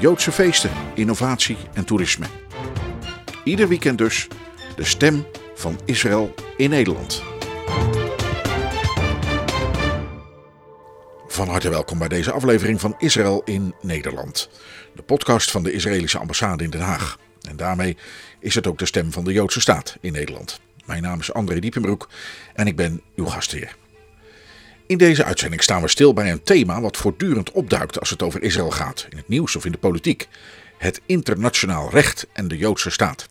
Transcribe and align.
Joodse 0.00 0.32
feesten, 0.32 0.70
innovatie 0.94 1.56
en 1.72 1.84
toerisme. 1.84 2.26
Ieder 3.44 3.68
weekend 3.68 3.98
dus 3.98 4.28
de 4.76 4.84
stem 4.84 5.26
van 5.54 5.80
Israël 5.84 6.34
in 6.56 6.70
Nederland. 6.70 7.22
Van 11.26 11.48
harte 11.48 11.68
welkom 11.68 11.98
bij 11.98 12.08
deze 12.08 12.32
aflevering 12.32 12.80
van 12.80 12.94
Israël 12.98 13.42
in 13.44 13.74
Nederland. 13.80 14.50
De 14.94 15.02
podcast 15.02 15.50
van 15.50 15.62
de 15.62 15.72
Israëlische 15.72 16.18
ambassade 16.18 16.64
in 16.64 16.70
Den 16.70 16.80
Haag. 16.80 17.18
En 17.48 17.56
daarmee 17.56 17.96
is 18.38 18.54
het 18.54 18.66
ook 18.66 18.78
de 18.78 18.86
stem 18.86 19.12
van 19.12 19.24
de 19.24 19.32
Joodse 19.32 19.60
staat 19.60 19.96
in 20.00 20.12
Nederland. 20.12 20.60
Mijn 20.84 21.02
naam 21.02 21.20
is 21.20 21.32
André 21.32 21.58
Diepenbroek 21.58 22.08
en 22.54 22.66
ik 22.66 22.76
ben 22.76 23.02
uw 23.16 23.26
gastheer. 23.26 23.76
In 24.90 24.98
deze 24.98 25.24
uitzending 25.24 25.62
staan 25.62 25.82
we 25.82 25.88
stil 25.88 26.12
bij 26.12 26.30
een 26.30 26.42
thema 26.42 26.80
wat 26.80 26.96
voortdurend 26.96 27.52
opduikt 27.52 28.00
als 28.00 28.10
het 28.10 28.22
over 28.22 28.42
Israël 28.42 28.70
gaat, 28.70 29.06
in 29.10 29.16
het 29.16 29.28
nieuws 29.28 29.56
of 29.56 29.64
in 29.64 29.72
de 29.72 29.78
politiek: 29.78 30.28
het 30.78 31.00
internationaal 31.06 31.90
recht 31.90 32.26
en 32.32 32.48
de 32.48 32.56
Joodse 32.56 32.90
staat. 32.90 33.28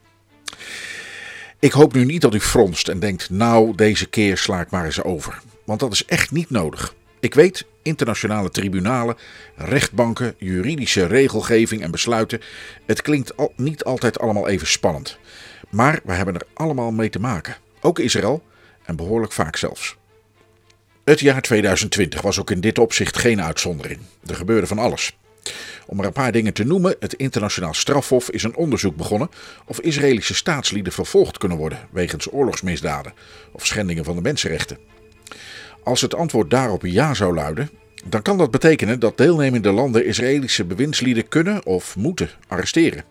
Ik 1.60 1.72
hoop 1.72 1.94
nu 1.94 2.06
niet 2.06 2.22
dat 2.22 2.36
u 2.36 2.40
fronst 2.40 2.88
en 2.88 3.00
denkt: 3.00 3.30
nou, 3.30 3.76
deze 3.76 4.06
keer 4.06 4.38
sla 4.38 4.62
ik 4.62 4.70
maar 4.70 4.86
eens 4.86 5.04
over. 5.04 5.42
Want 5.66 5.80
dat 5.80 5.94
is 5.94 6.06
echt 6.06 6.32
niet 6.32 6.50
nodig. 6.50 6.96
Ik 7.20 7.34
weet, 7.34 7.66
internationale 7.82 8.50
tribunalen, 8.50 9.18
rechtbanken, 9.56 10.36
juridische 10.38 11.06
regelgeving 11.06 11.82
en 11.82 11.92
besluiten, 11.92 12.42
het 12.86 13.02
klinkt 13.02 13.34
niet 13.56 13.84
altijd 13.84 14.20
allemaal 14.20 14.48
even 14.48 14.68
spannend. 14.68 15.18
Maar 15.70 16.00
we 16.04 16.14
hebben 16.14 16.36
er 16.36 16.48
allemaal 16.54 16.92
mee 16.92 17.10
te 17.10 17.20
maken. 17.20 17.56
Ook 17.82 18.00
Israël 18.00 18.44
en 18.84 18.96
behoorlijk 18.96 19.32
vaak 19.32 19.56
zelfs. 19.56 19.99
Het 21.10 21.20
jaar 21.20 21.42
2020 21.42 22.22
was 22.22 22.40
ook 22.40 22.52
in 22.52 22.62
dit 22.62 22.80
opzicht 22.80 23.18
geen 23.18 23.42
uitzondering. 23.42 24.00
Er 24.28 24.36
gebeurde 24.36 24.68
van 24.68 24.80
alles. 24.80 25.18
Om 25.86 26.00
er 26.00 26.06
een 26.06 26.12
paar 26.12 26.32
dingen 26.32 26.54
te 26.54 26.64
noemen, 26.64 26.96
het 27.00 27.14
internationaal 27.14 27.74
strafhof 27.74 28.30
is 28.30 28.44
een 28.44 28.56
onderzoek 28.56 28.96
begonnen 28.96 29.30
of 29.66 29.80
Israëlische 29.80 30.34
staatslieden 30.36 30.94
vervolgd 30.94 31.38
kunnen 31.38 31.58
worden 31.58 31.80
wegens 31.92 32.32
oorlogsmisdaden 32.32 33.14
of 33.52 33.66
schendingen 33.66 34.04
van 34.04 34.16
de 34.16 34.22
mensenrechten. 34.22 34.78
Als 35.84 36.02
het 36.02 36.16
antwoord 36.16 36.50
daarop 36.50 36.86
ja 36.86 37.14
zou 37.14 37.34
luiden, 37.34 37.70
dan 38.06 38.22
kan 38.22 38.38
dat 38.38 38.52
betekenen 38.52 39.00
dat 39.00 39.18
deelnemende 39.18 39.72
landen 39.72 40.06
Israëlische 40.06 40.66
bewindslieden 40.66 41.28
kunnen 41.28 41.66
of 41.66 41.96
moeten 41.96 42.30
arresteren. 42.48 43.04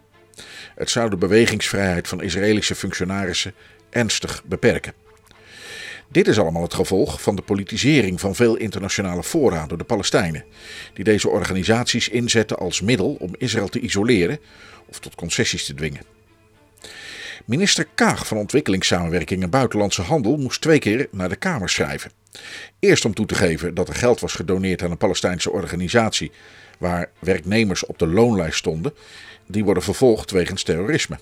Het 0.75 0.91
zou 0.91 1.11
de 1.11 1.17
bewegingsvrijheid 1.17 2.09
van 2.09 2.23
Israëlische 2.23 2.75
functionarissen 2.75 3.55
ernstig 3.91 4.43
beperken. 4.45 5.08
Dit 6.11 6.28
is 6.28 6.39
allemaal 6.39 6.62
het 6.62 6.75
gevolg 6.75 7.23
van 7.23 7.37
de 7.37 7.42
politisering 7.42 8.20
van 8.20 8.34
veel 8.34 8.56
internationale 8.56 9.23
fora 9.23 9.67
door 9.67 9.78
de 9.78 9.84
Palestijnen, 9.84 10.45
die 10.95 11.05
deze 11.05 11.28
organisaties 11.28 12.09
inzetten 12.09 12.59
als 12.59 12.81
middel 12.81 13.17
om 13.19 13.34
Israël 13.39 13.69
te 13.69 13.81
isoleren 13.81 14.39
of 14.86 14.98
tot 14.98 15.14
concessies 15.14 15.64
te 15.64 15.75
dwingen. 15.75 16.03
Minister 17.45 17.86
Kaag 17.95 18.27
van 18.27 18.36
Ontwikkelingssamenwerking 18.36 19.42
en 19.42 19.51
Buitenlandse 19.51 20.03
Handel 20.03 20.36
moest 20.36 20.61
twee 20.61 20.79
keer 20.79 21.08
naar 21.11 21.29
de 21.29 21.36
Kamer 21.36 21.69
schrijven. 21.69 22.11
Eerst 22.79 23.05
om 23.05 23.14
toe 23.14 23.27
te 23.27 23.35
geven 23.35 23.75
dat 23.75 23.89
er 23.89 23.95
geld 23.95 24.20
was 24.20 24.33
gedoneerd 24.33 24.83
aan 24.83 24.90
een 24.90 24.96
Palestijnse 24.96 25.51
organisatie 25.51 26.30
waar 26.79 27.11
werknemers 27.19 27.86
op 27.86 27.98
de 27.98 28.07
loonlijst 28.07 28.58
stonden, 28.58 28.95
die 29.46 29.64
worden 29.64 29.83
vervolgd 29.83 30.30
wegens 30.30 30.63
terrorisme. 30.63 31.19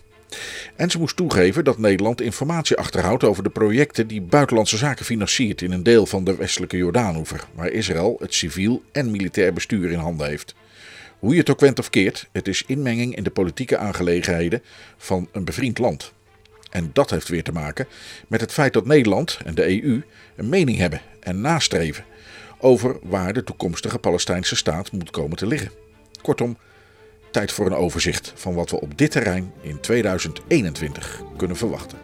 En 0.76 0.90
ze 0.90 0.98
moest 0.98 1.16
toegeven 1.16 1.64
dat 1.64 1.78
Nederland 1.78 2.20
informatie 2.20 2.76
achterhoudt 2.76 3.24
over 3.24 3.42
de 3.42 3.50
projecten 3.50 4.06
die 4.06 4.20
buitenlandse 4.20 4.76
zaken 4.76 5.04
financiert 5.04 5.62
in 5.62 5.72
een 5.72 5.82
deel 5.82 6.06
van 6.06 6.24
de 6.24 6.36
westelijke 6.36 6.76
Jordaanoever, 6.76 7.44
waar 7.54 7.70
Israël 7.70 8.16
het 8.18 8.34
civiel 8.34 8.82
en 8.92 9.10
militair 9.10 9.52
bestuur 9.52 9.90
in 9.90 9.98
handen 9.98 10.28
heeft. 10.28 10.54
Hoe 11.18 11.32
je 11.32 11.40
het 11.40 11.50
ook 11.50 11.60
went 11.60 11.78
of 11.78 11.90
keert, 11.90 12.28
het 12.32 12.48
is 12.48 12.64
inmenging 12.66 13.16
in 13.16 13.22
de 13.22 13.30
politieke 13.30 13.78
aangelegenheden 13.78 14.62
van 14.96 15.28
een 15.32 15.44
bevriend 15.44 15.78
land. 15.78 16.12
En 16.70 16.90
dat 16.92 17.10
heeft 17.10 17.28
weer 17.28 17.42
te 17.42 17.52
maken 17.52 17.86
met 18.28 18.40
het 18.40 18.52
feit 18.52 18.72
dat 18.72 18.86
Nederland 18.86 19.38
en 19.44 19.54
de 19.54 19.82
EU 19.82 20.02
een 20.36 20.48
mening 20.48 20.78
hebben 20.78 21.00
en 21.20 21.40
nastreven 21.40 22.04
over 22.58 22.98
waar 23.02 23.32
de 23.32 23.44
toekomstige 23.44 23.98
Palestijnse 23.98 24.56
staat 24.56 24.92
moet 24.92 25.10
komen 25.10 25.36
te 25.36 25.46
liggen. 25.46 25.70
Kortom, 26.22 26.56
tijd 27.36 27.52
voor 27.52 27.66
een 27.66 27.74
overzicht 27.74 28.32
van 28.34 28.54
wat 28.54 28.70
we 28.70 28.80
op 28.80 28.98
dit 28.98 29.10
terrein 29.10 29.52
in 29.60 29.80
2021 29.80 31.22
kunnen 31.36 31.56
verwachten. 31.56 31.98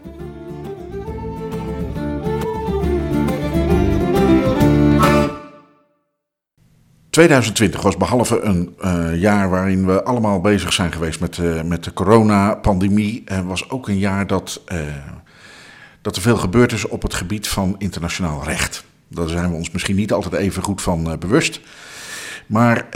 ...2020 7.19 7.81
was 7.81 7.97
behalve 7.97 8.41
een 8.41 8.75
uh, 8.81 9.21
jaar 9.21 9.49
waarin 9.49 9.85
we 9.85 10.03
allemaal 10.03 10.41
bezig 10.41 10.73
zijn 10.73 10.91
geweest 10.91 11.19
met, 11.19 11.37
uh, 11.37 11.61
met 11.61 11.83
de 11.83 11.93
coronapandemie... 11.93 13.23
Uh, 13.31 13.39
was 13.39 13.69
ook 13.69 13.87
een 13.87 13.97
jaar 13.97 14.27
dat, 14.27 14.61
dat 16.01 16.15
er 16.15 16.21
veel 16.21 16.37
gebeurd 16.37 16.71
is 16.71 16.87
op 16.87 17.01
het 17.01 17.13
gebied 17.13 17.47
van 17.47 17.75
internationaal 17.77 18.43
recht. 18.43 18.83
Daar 19.07 19.27
zijn 19.27 19.49
we 19.49 19.55
ons 19.55 19.71
misschien 19.71 19.95
niet 19.95 20.13
altijd 20.13 20.33
even 20.33 20.63
goed 20.63 20.81
van 20.81 21.17
bewust. 21.19 21.59
Maar 22.45 22.87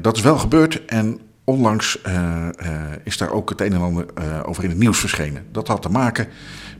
dat 0.00 0.16
is 0.16 0.22
wel 0.22 0.38
gebeurd 0.38 0.84
en 0.84 1.20
onlangs 1.52 1.98
uh, 2.06 2.12
uh, 2.12 2.70
is 3.04 3.16
daar 3.16 3.30
ook 3.30 3.50
het 3.50 3.60
een 3.60 3.72
en 3.72 3.80
ander 3.80 4.06
uh, 4.18 4.24
over 4.44 4.64
in 4.64 4.70
het 4.70 4.78
nieuws 4.78 4.98
verschenen. 4.98 5.44
Dat 5.52 5.68
had 5.68 5.82
te 5.82 5.88
maken 5.88 6.28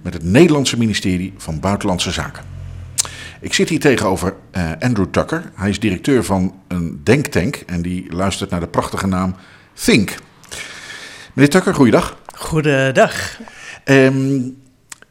met 0.03 0.13
het 0.13 0.25
Nederlandse 0.25 0.79
ministerie 0.79 1.35
van 1.37 1.61
Buitenlandse 1.61 2.11
Zaken. 2.11 2.45
Ik 3.41 3.55
zit 3.55 3.69
hier 3.69 3.81
tegenover 3.81 4.35
Andrew 4.79 5.07
Tucker. 5.11 5.51
Hij 5.55 5.69
is 5.69 5.81
directeur 5.81 6.25
van 6.25 6.55
een 6.69 7.01
denktank 7.05 7.57
en 7.67 7.83
die 7.83 8.13
luistert 8.13 8.51
naar 8.51 8.61
de 8.61 8.67
prachtige 8.67 9.07
naam 9.07 9.35
Think. 9.75 10.15
Meneer 11.33 11.51
Tucker, 11.51 11.75
goeiedag. 11.75 12.17
Goedendag. 12.35 13.39
Um, 13.85 14.57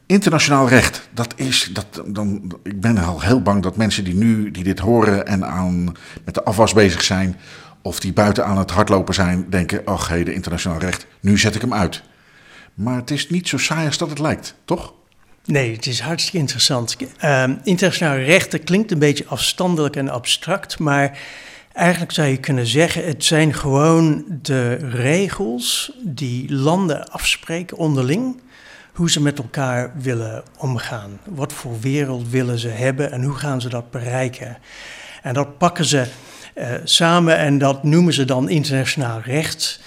internationaal 0.06 0.68
recht, 0.68 1.08
dat 1.10 1.32
is, 1.36 1.70
dat, 1.72 2.02
dan, 2.06 2.52
ik 2.62 2.80
ben 2.80 2.98
al 2.98 3.20
heel 3.20 3.42
bang 3.42 3.62
dat 3.62 3.76
mensen 3.76 4.04
die 4.04 4.14
nu 4.14 4.50
die 4.50 4.64
dit 4.64 4.78
horen 4.78 5.26
en 5.26 5.46
aan, 5.46 5.92
met 6.24 6.34
de 6.34 6.44
afwas 6.44 6.72
bezig 6.72 7.02
zijn, 7.02 7.36
of 7.82 8.00
die 8.00 8.12
buiten 8.12 8.46
aan 8.46 8.58
het 8.58 8.70
hardlopen 8.70 9.14
zijn, 9.14 9.50
denken: 9.50 9.84
ach, 9.84 10.08
hé, 10.08 10.24
de 10.24 10.34
internationaal 10.34 10.78
recht, 10.78 11.06
nu 11.20 11.38
zet 11.38 11.54
ik 11.54 11.60
hem 11.60 11.74
uit. 11.74 12.02
Maar 12.74 12.96
het 12.96 13.10
is 13.10 13.28
niet 13.28 13.48
zo 13.48 13.58
saai 13.58 13.86
als 13.86 13.98
dat 13.98 14.08
het 14.08 14.18
lijkt, 14.18 14.54
toch? 14.64 14.92
Nee, 15.44 15.74
het 15.74 15.86
is 15.86 16.00
hartstikke 16.00 16.38
interessant. 16.38 16.96
Uh, 17.24 17.44
internationaal 17.62 18.16
recht 18.16 18.64
klinkt 18.64 18.90
een 18.90 18.98
beetje 18.98 19.26
afstandelijk 19.26 19.96
en 19.96 20.08
abstract, 20.08 20.78
maar 20.78 21.18
eigenlijk 21.72 22.12
zou 22.12 22.28
je 22.28 22.36
kunnen 22.36 22.66
zeggen: 22.66 23.04
het 23.04 23.24
zijn 23.24 23.54
gewoon 23.54 24.24
de 24.42 24.74
regels 24.74 25.92
die 26.02 26.52
landen 26.52 27.10
afspreken 27.10 27.76
onderling. 27.76 28.40
Hoe 28.92 29.10
ze 29.10 29.22
met 29.22 29.38
elkaar 29.38 29.92
willen 29.96 30.42
omgaan. 30.58 31.18
Wat 31.24 31.52
voor 31.52 31.80
wereld 31.80 32.28
willen 32.28 32.58
ze 32.58 32.68
hebben 32.68 33.12
en 33.12 33.22
hoe 33.22 33.34
gaan 33.34 33.60
ze 33.60 33.68
dat 33.68 33.90
bereiken? 33.90 34.58
En 35.22 35.34
dat 35.34 35.58
pakken 35.58 35.84
ze 35.84 36.06
samen 36.84 37.36
en 37.36 37.58
dat 37.58 37.82
noemen 37.82 38.12
ze 38.12 38.24
dan 38.24 38.48
internationaal 38.48 39.20
recht. 39.20 39.80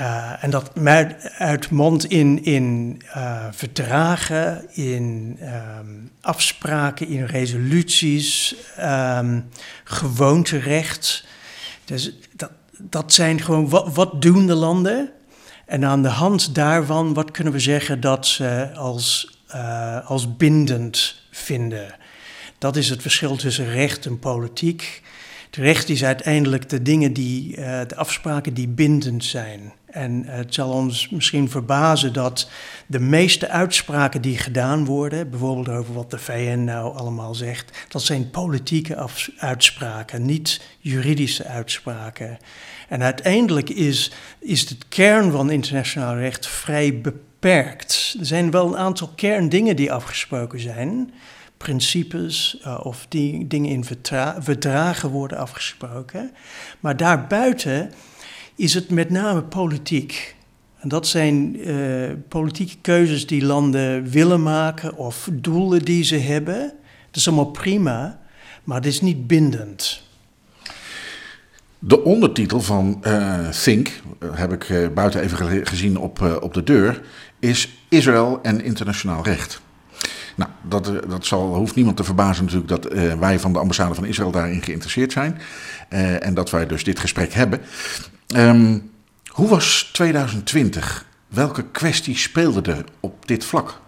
Uh, 0.00 0.44
en 0.44 0.50
dat 0.50 0.70
uitmondt 1.38 2.04
in, 2.04 2.44
in 2.44 2.98
uh, 3.16 3.44
verdragen, 3.50 4.66
in 4.74 5.38
um, 5.78 6.10
afspraken, 6.20 7.08
in 7.08 7.24
resoluties, 7.24 8.54
um, 8.80 9.48
gewoonterecht. 9.84 11.26
Dus 11.84 12.12
dat, 12.32 12.50
dat 12.78 13.12
zijn 13.12 13.40
gewoon, 13.40 13.68
wat, 13.68 14.22
doen 14.22 14.46
de 14.46 14.54
landen? 14.54 15.10
En 15.66 15.84
aan 15.84 16.02
de 16.02 16.08
hand 16.08 16.54
daarvan, 16.54 17.14
wat 17.14 17.30
kunnen 17.30 17.52
we 17.52 17.60
zeggen 17.60 18.00
dat 18.00 18.26
ze 18.26 18.70
als, 18.74 19.38
als 20.04 20.36
bindend 20.36 21.22
vinden? 21.30 21.94
Dat 22.58 22.76
is 22.76 22.88
het 22.88 23.02
verschil 23.02 23.36
tussen 23.36 23.70
recht 23.70 24.06
en 24.06 24.18
politiek. 24.18 25.02
Het 25.46 25.56
recht 25.56 25.88
is 25.88 26.04
uiteindelijk 26.04 26.68
de 26.68 26.82
dingen 26.82 27.12
die, 27.12 27.56
uh, 27.56 27.80
de 27.86 27.96
afspraken 27.96 28.54
die 28.54 28.68
bindend 28.68 29.24
zijn. 29.24 29.72
En 29.86 30.22
het 30.26 30.54
zal 30.54 30.70
ons 30.70 31.08
misschien 31.08 31.50
verbazen 31.50 32.12
dat 32.12 32.50
de 32.86 33.00
meeste 33.00 33.48
uitspraken 33.48 34.22
die 34.22 34.38
gedaan 34.38 34.84
worden, 34.84 35.30
bijvoorbeeld 35.30 35.68
over 35.68 35.94
wat 35.94 36.10
de 36.10 36.18
VN 36.18 36.64
nou 36.64 36.96
allemaal 36.96 37.34
zegt, 37.34 37.78
dat 37.88 38.02
zijn 38.02 38.30
politieke 38.30 39.08
uitspraken, 39.38 40.24
niet 40.24 40.60
juridische 40.78 41.44
uitspraken. 41.44 42.38
En 42.88 43.02
uiteindelijk 43.02 43.70
is, 43.70 44.12
is 44.38 44.66
de 44.66 44.76
kern 44.88 45.30
van 45.30 45.50
internationaal 45.50 46.16
recht 46.16 46.46
vrij 46.46 47.00
beperkt. 47.00 48.16
Er 48.18 48.26
zijn 48.26 48.50
wel 48.50 48.66
een 48.66 48.78
aantal 48.78 49.12
kerndingen 49.14 49.76
die 49.76 49.92
afgesproken 49.92 50.60
zijn 50.60 51.12
principes 51.56 52.58
uh, 52.66 52.80
of 52.82 53.06
die 53.08 53.46
dingen 53.46 53.70
in 53.70 53.84
verdragen 54.38 55.10
worden 55.10 55.38
afgesproken. 55.38 56.30
Maar 56.80 56.96
daarbuiten 56.96 57.92
is 58.54 58.74
het 58.74 58.90
met 58.90 59.10
name 59.10 59.42
politiek. 59.42 60.34
En 60.78 60.88
dat 60.88 61.06
zijn 61.06 61.68
uh, 61.68 62.10
politieke 62.28 62.76
keuzes 62.80 63.26
die 63.26 63.44
landen 63.44 64.10
willen 64.10 64.42
maken 64.42 64.96
of 64.96 65.28
doelen 65.32 65.84
die 65.84 66.04
ze 66.04 66.16
hebben. 66.16 66.60
Dat 67.06 67.16
is 67.16 67.28
allemaal 67.28 67.50
prima, 67.50 68.20
maar 68.64 68.76
het 68.76 68.86
is 68.86 69.00
niet 69.00 69.26
bindend. 69.26 70.04
De 71.78 72.04
ondertitel 72.04 72.60
van 72.60 73.02
uh, 73.06 73.48
Think, 73.48 74.00
heb 74.32 74.52
ik 74.52 74.94
buiten 74.94 75.20
even 75.20 75.66
gezien 75.66 75.98
op, 75.98 76.38
op 76.40 76.54
de 76.54 76.62
deur, 76.62 77.02
is 77.38 77.68
Israël 77.88 78.38
en 78.42 78.64
internationaal 78.64 79.24
recht. 79.24 79.60
Nou, 80.36 80.50
dat, 80.62 80.84
dat 81.08 81.26
zal, 81.26 81.54
hoeft 81.54 81.74
niemand 81.74 81.96
te 81.96 82.04
verbazen 82.04 82.44
natuurlijk 82.44 82.70
dat 82.70 82.92
uh, 82.92 83.14
wij 83.14 83.38
van 83.38 83.52
de 83.52 83.58
ambassade 83.58 83.94
van 83.94 84.04
Israël 84.04 84.30
daarin 84.30 84.62
geïnteresseerd 84.62 85.12
zijn. 85.12 85.40
Uh, 85.90 86.26
en 86.26 86.34
dat 86.34 86.50
wij 86.50 86.66
dus 86.66 86.84
dit 86.84 86.98
gesprek 86.98 87.32
hebben. 87.32 87.60
Um, 88.36 88.90
hoe 89.26 89.48
was 89.48 89.90
2020? 89.92 91.06
Welke 91.28 91.62
kwesties 91.62 92.22
speelden 92.22 92.64
er 92.64 92.84
op 93.00 93.26
dit 93.28 93.44
vlak? 93.44 93.80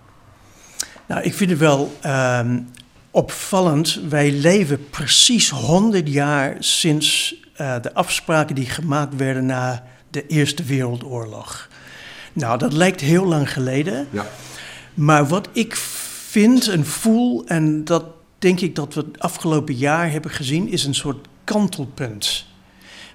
Nou, 1.06 1.22
ik 1.22 1.34
vind 1.34 1.50
het 1.50 1.58
wel 1.58 1.96
um, 2.06 2.68
opvallend. 3.10 4.00
Wij 4.08 4.32
leven 4.32 4.88
precies 4.90 5.50
100 5.50 6.08
jaar 6.08 6.56
sinds 6.58 7.34
uh, 7.60 7.74
de 7.82 7.94
afspraken 7.94 8.54
die 8.54 8.66
gemaakt 8.66 9.16
werden 9.16 9.46
na 9.46 9.84
de 10.10 10.26
Eerste 10.26 10.62
Wereldoorlog. 10.62 11.68
Nou, 12.32 12.58
dat 12.58 12.72
lijkt 12.72 13.00
heel 13.00 13.24
lang 13.24 13.52
geleden. 13.52 14.06
Ja. 14.10 14.26
Maar 14.94 15.26
wat 15.26 15.48
ik 15.52 15.76
vind 16.38 16.68
en 16.68 16.86
voel, 16.86 17.46
en 17.46 17.84
dat 17.84 18.04
denk 18.38 18.60
ik 18.60 18.74
dat 18.74 18.94
we 18.94 19.00
het 19.00 19.18
afgelopen 19.18 19.74
jaar 19.74 20.10
hebben 20.10 20.30
gezien, 20.30 20.68
is 20.68 20.84
een 20.84 20.94
soort 20.94 21.28
kantelpunt. 21.44 22.46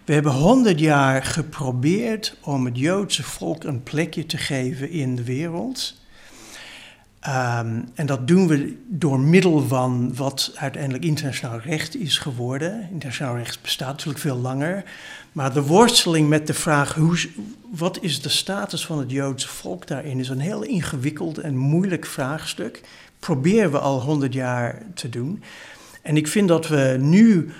We 0.06 0.14
hebben 0.14 0.32
honderd 0.32 0.80
jaar 0.80 1.24
geprobeerd 1.24 2.38
om 2.42 2.66
het 2.66 2.78
Joodse 2.78 3.24
volk 3.24 3.64
een 3.64 3.84
plekje 3.84 4.26
te 4.26 4.38
geven 4.38 4.90
in 4.90 5.16
de 5.16 5.24
wereld. 5.24 5.96
Um, 7.28 7.90
en 7.94 8.06
dat 8.06 8.28
doen 8.28 8.48
we 8.48 8.78
door 8.88 9.20
middel 9.20 9.68
van 9.68 10.16
wat 10.16 10.52
uiteindelijk 10.56 11.04
internationaal 11.04 11.60
recht 11.60 11.96
is 11.96 12.18
geworden. 12.18 12.88
Internationaal 12.92 13.38
recht 13.38 13.62
bestaat 13.62 13.92
natuurlijk 13.92 14.20
veel 14.20 14.38
langer. 14.38 14.84
Maar 15.32 15.54
de 15.54 15.62
worsteling 15.62 16.30
met 16.30 16.48
de 16.48 16.54
vraag 16.54 16.96
hoe, 16.96 17.30
wat 17.72 17.98
is 18.02 18.22
de 18.22 18.30
status 18.30 18.86
van 18.86 19.00
het 19.00 19.12
Joodse 19.12 19.48
volk 19.48 19.88
daarin 19.88 20.20
is 20.20 20.30
een 20.30 20.40
heel 20.40 20.64
ingewikkeld 20.64 21.38
en 21.38 21.58
moeilijk 21.58 22.06
vraagstuk. 22.06 22.82
Proberen 23.24 23.72
we 23.72 23.80
al 23.80 24.02
honderd 24.02 24.34
jaar 24.34 24.82
te 24.94 25.10
doen. 25.10 25.44
En 26.02 26.18
ik 26.18 26.28
vind 26.28 26.48
dat 26.48 26.68
we 26.68 26.98
nu 27.00 27.52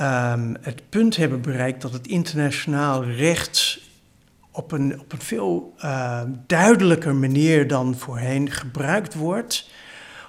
um, 0.00 0.56
het 0.60 0.82
punt 0.88 1.16
hebben 1.16 1.40
bereikt 1.40 1.82
dat 1.82 1.92
het 1.92 2.06
internationaal 2.06 3.04
recht 3.04 3.80
op 4.50 4.72
een, 4.72 5.00
op 5.00 5.12
een 5.12 5.20
veel 5.20 5.74
uh, 5.84 6.20
duidelijker 6.46 7.14
manier 7.14 7.68
dan 7.68 7.96
voorheen 7.96 8.50
gebruikt 8.50 9.14
wordt 9.14 9.70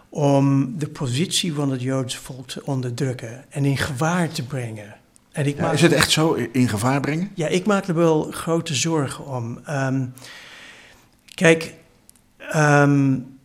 om 0.09 0.77
de 0.77 0.87
positie 0.87 1.53
van 1.53 1.71
het 1.71 1.81
Joodse 1.81 2.17
volk 2.17 2.47
te 2.47 2.65
onderdrukken 2.65 3.45
en 3.49 3.65
in 3.65 3.77
gevaar 3.77 4.29
te 4.29 4.45
brengen. 4.45 4.95
En 5.31 5.45
ik 5.45 5.55
ja, 5.55 5.61
maak, 5.61 5.73
is 5.73 5.81
het 5.81 5.91
echt 5.91 6.11
zo 6.11 6.33
in 6.33 6.67
gevaar 6.67 6.99
brengen? 6.99 7.31
Ja, 7.33 7.47
ik 7.47 7.65
maak 7.65 7.87
er 7.87 7.95
wel 7.95 8.31
grote 8.31 8.73
zorgen 8.73 9.25
om. 9.25 9.59
Um, 9.69 10.13
kijk, 11.33 11.73
um, 12.55 13.38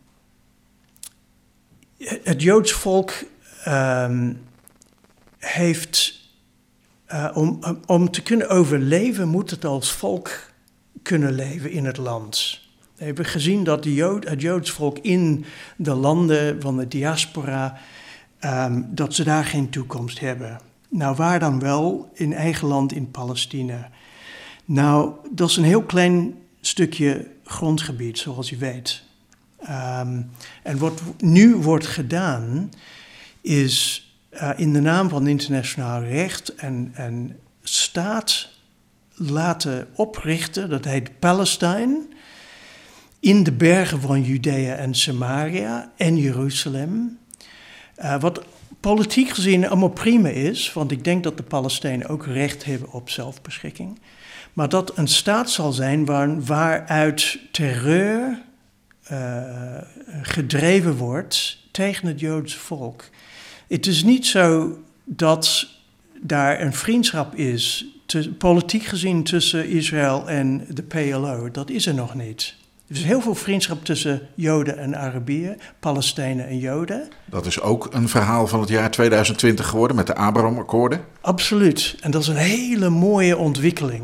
het 1.98 2.42
Joods 2.42 2.72
volk 2.72 3.12
um, 3.68 4.40
heeft, 5.38 6.20
uh, 7.12 7.30
om, 7.34 7.60
om 7.86 8.10
te 8.10 8.22
kunnen 8.22 8.48
overleven, 8.48 9.28
moet 9.28 9.50
het 9.50 9.64
als 9.64 9.92
volk 9.92 10.30
kunnen 11.02 11.32
leven 11.32 11.70
in 11.70 11.84
het 11.84 11.96
land. 11.96 12.60
We 12.96 13.04
hebben 13.04 13.24
gezien 13.24 13.64
dat 13.64 13.82
de 13.82 13.94
Jood, 13.94 14.28
het 14.28 14.40
Joods 14.40 14.70
volk 14.70 14.98
in 14.98 15.44
de 15.76 15.94
landen 15.94 16.60
van 16.60 16.76
de 16.76 16.88
diaspora, 16.88 17.78
um, 18.40 18.88
dat 18.90 19.14
ze 19.14 19.24
daar 19.24 19.44
geen 19.44 19.70
toekomst 19.70 20.20
hebben. 20.20 20.60
Nou, 20.88 21.16
waar 21.16 21.38
dan 21.38 21.58
wel? 21.58 22.10
In 22.14 22.32
eigen 22.32 22.68
land, 22.68 22.92
in 22.92 23.10
Palestina. 23.10 23.90
Nou, 24.64 25.12
dat 25.30 25.48
is 25.48 25.56
een 25.56 25.64
heel 25.64 25.82
klein 25.82 26.34
stukje 26.60 27.26
grondgebied, 27.44 28.18
zoals 28.18 28.50
u 28.50 28.58
weet. 28.58 29.02
Um, 29.70 30.30
en 30.62 30.78
wat 30.78 31.00
nu 31.18 31.54
wordt 31.54 31.86
gedaan, 31.86 32.70
is 33.40 34.08
uh, 34.32 34.50
in 34.56 34.72
de 34.72 34.80
naam 34.80 35.08
van 35.08 35.26
internationaal 35.26 36.02
recht 36.02 36.54
en, 36.54 36.90
en 36.94 37.38
staat 37.62 38.48
laten 39.14 39.88
oprichten, 39.94 40.70
dat 40.70 40.84
heet 40.84 41.18
Palestine, 41.18 42.00
in 43.20 43.42
de 43.42 43.52
bergen 43.52 44.00
van 44.00 44.22
Judea 44.22 44.74
en 44.74 44.94
Samaria 44.94 45.92
en 45.96 46.16
Jeruzalem. 46.16 47.18
Uh, 47.98 48.20
wat 48.20 48.44
politiek 48.80 49.28
gezien 49.28 49.68
allemaal 49.68 49.88
prima 49.88 50.28
is, 50.28 50.72
want 50.72 50.90
ik 50.90 51.04
denk 51.04 51.22
dat 51.24 51.36
de 51.36 51.42
Palestijnen 51.42 52.08
ook 52.08 52.26
recht 52.26 52.64
hebben 52.64 52.92
op 52.92 53.10
zelfbeschikking. 53.10 53.98
Maar 54.52 54.68
dat 54.68 54.98
een 54.98 55.08
staat 55.08 55.50
zal 55.50 55.72
zijn 55.72 56.04
waar, 56.04 56.42
waaruit 56.42 57.38
terreur 57.50 58.42
uh, 59.12 59.18
gedreven 60.22 60.96
wordt 60.96 61.58
tegen 61.70 62.06
het 62.06 62.20
Joodse 62.20 62.58
volk. 62.58 63.04
Het 63.68 63.86
is 63.86 64.04
niet 64.04 64.26
zo 64.26 64.78
dat 65.04 65.68
daar 66.20 66.60
een 66.60 66.72
vriendschap 66.72 67.34
is, 67.34 67.86
te, 68.06 68.32
politiek 68.32 68.84
gezien, 68.84 69.24
tussen 69.24 69.68
Israël 69.68 70.28
en 70.28 70.66
de 70.68 70.82
PLO. 70.82 71.50
Dat 71.50 71.70
is 71.70 71.86
er 71.86 71.94
nog 71.94 72.14
niet. 72.14 72.54
Er 72.88 72.96
is 72.96 73.04
heel 73.04 73.20
veel 73.20 73.34
vriendschap 73.34 73.84
tussen 73.84 74.20
Joden 74.34 74.78
en 74.78 74.96
Arabieren, 74.96 75.58
Palestijnen 75.80 76.46
en 76.46 76.58
Joden. 76.58 77.08
Dat 77.24 77.46
is 77.46 77.60
ook 77.60 77.88
een 77.90 78.08
verhaal 78.08 78.46
van 78.46 78.60
het 78.60 78.68
jaar 78.68 78.90
2020 78.90 79.68
geworden 79.68 79.96
met 79.96 80.06
de 80.06 80.14
Abraham-akkoorden. 80.14 81.00
Absoluut. 81.20 81.96
En 82.00 82.10
dat 82.10 82.22
is 82.22 82.28
een 82.28 82.36
hele 82.36 82.88
mooie 82.88 83.36
ontwikkeling. 83.36 84.02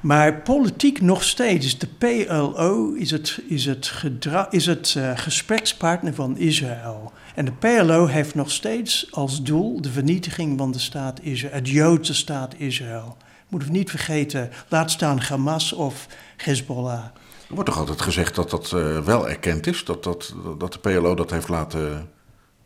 Maar 0.00 0.40
politiek 0.40 1.00
nog 1.00 1.24
steeds. 1.24 1.78
De 1.78 1.86
PLO 1.98 2.92
is 2.92 3.10
het, 3.10 3.40
is 3.48 3.64
het, 3.64 3.86
gedra- 3.86 4.50
is 4.50 4.66
het 4.66 4.94
uh, 4.98 5.10
gesprekspartner 5.14 6.14
van 6.14 6.36
Israël. 6.36 7.12
En 7.34 7.44
de 7.44 7.52
PLO 7.52 8.06
heeft 8.06 8.34
nog 8.34 8.50
steeds 8.50 9.08
als 9.10 9.42
doel 9.42 9.80
de 9.80 9.90
vernietiging 9.90 10.58
van 10.58 10.70
de 10.70 10.78
staat 10.78 11.20
Israël, 11.22 11.54
het 11.54 11.68
Joodse 11.68 12.14
staat 12.14 12.54
Israël. 12.56 13.16
Moeten 13.48 13.68
we 13.68 13.76
niet 13.76 13.90
vergeten, 13.90 14.50
laat 14.68 14.90
staan 14.90 15.20
Hamas 15.20 15.72
of 15.72 16.06
Hezbollah. 16.36 17.04
Er 17.48 17.54
wordt 17.54 17.68
toch 17.68 17.78
altijd 17.78 18.00
gezegd 18.00 18.34
dat 18.34 18.50
dat 18.50 18.72
uh, 18.74 18.98
wel 18.98 19.28
erkend 19.28 19.66
is, 19.66 19.84
dat, 19.84 20.04
dat, 20.04 20.34
dat 20.58 20.72
de 20.72 20.78
PLO 20.78 21.14
dat 21.14 21.30
heeft 21.30 21.48
laten 21.48 22.08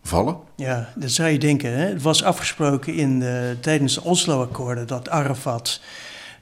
vallen? 0.03 0.37
Ja, 0.57 0.93
dat 0.95 1.11
zou 1.11 1.29
je 1.29 1.39
denken. 1.39 1.79
Hè? 1.79 1.87
Het 1.87 2.03
was 2.03 2.25
afgesproken 2.25 2.95
in 2.95 3.19
de, 3.19 3.57
tijdens 3.61 3.95
de 3.95 4.03
Oslo-akkoorden 4.03 4.87
dat 4.87 5.09
Arafat 5.09 5.81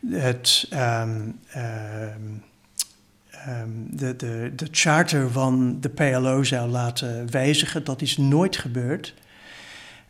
het, 0.06 0.68
um, 0.72 1.38
um, 1.56 2.42
um, 3.48 3.86
de, 3.90 4.16
de, 4.16 4.52
de 4.56 4.68
charter 4.70 5.30
van 5.30 5.80
de 5.80 5.88
PLO 5.88 6.42
zou 6.42 6.70
laten 6.70 7.30
wijzigen. 7.30 7.84
Dat 7.84 8.02
is 8.02 8.16
nooit 8.16 8.56
gebeurd. 8.56 9.14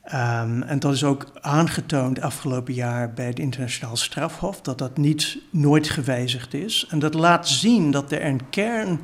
En 0.02 0.78
dat 0.78 0.92
is 0.92 1.04
ook 1.04 1.30
aangetoond 1.40 2.20
afgelopen 2.20 2.74
jaar 2.74 3.12
bij 3.12 3.26
het 3.26 3.38
internationaal 3.38 3.96
strafhof, 3.96 4.60
dat 4.60 4.78
dat 4.78 4.96
niet 4.96 5.38
nooit 5.50 5.88
gewijzigd 5.88 6.54
is. 6.54 6.86
En 6.90 6.98
dat 6.98 7.14
laat 7.14 7.48
zien 7.48 7.90
dat 7.90 8.12
er 8.12 8.24
een 8.24 8.50
kern 8.50 9.00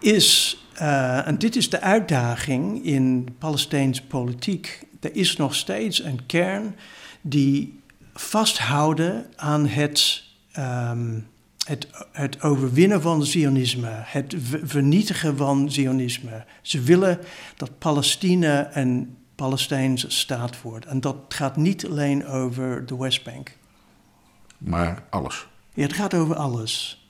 is, 0.00 0.58
uh, 0.80 1.26
en 1.26 1.38
dit 1.38 1.56
is 1.56 1.70
de 1.70 1.80
uitdaging 1.80 2.84
in 2.84 3.28
Palestijnse 3.38 4.06
politiek. 4.06 4.86
Er 5.00 5.16
is 5.16 5.36
nog 5.36 5.54
steeds 5.54 6.02
een 6.04 6.26
kern 6.26 6.74
die 7.20 7.80
vasthouden 8.20 9.26
aan 9.36 9.66
het, 9.66 10.24
um, 10.58 11.26
het, 11.66 11.88
het 12.12 12.42
overwinnen 12.42 13.02
van 13.02 13.24
Zionisme, 13.24 13.90
het 13.90 14.34
vernietigen 14.62 15.36
van 15.36 15.70
Zionisme. 15.70 16.44
Ze 16.62 16.80
willen 16.80 17.18
dat 17.56 17.78
Palestina 17.78 18.76
een 18.76 19.16
Palestijnse 19.34 20.10
staat 20.10 20.62
wordt. 20.62 20.86
En 20.86 21.00
dat 21.00 21.16
gaat 21.28 21.56
niet 21.56 21.86
alleen 21.86 22.26
over 22.26 22.86
de 22.86 22.96
Westbank. 22.96 23.56
Maar 24.58 25.02
alles. 25.10 25.46
Ja, 25.74 25.82
het 25.82 25.92
gaat 25.92 26.14
over 26.14 26.36
alles. 26.36 27.02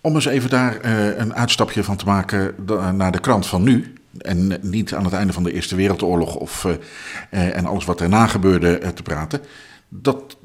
Om 0.00 0.14
eens 0.14 0.26
even 0.26 0.50
daar 0.50 0.84
uh, 0.84 1.18
een 1.18 1.34
uitstapje 1.34 1.84
van 1.84 1.96
te 1.96 2.04
maken 2.04 2.54
naar 2.96 3.12
de 3.12 3.20
krant 3.20 3.46
van 3.46 3.62
nu. 3.62 3.95
En 4.18 4.58
niet 4.62 4.94
aan 4.94 5.04
het 5.04 5.12
einde 5.12 5.32
van 5.32 5.42
de 5.42 5.52
Eerste 5.52 5.76
Wereldoorlog 5.76 6.36
of, 6.36 6.64
uh, 6.64 6.72
uh, 6.72 7.56
en 7.56 7.66
alles 7.66 7.84
wat 7.84 7.98
daarna 7.98 8.26
gebeurde 8.26 8.92
te 8.94 9.02
praten. 9.02 9.40
Dat, 9.88 10.36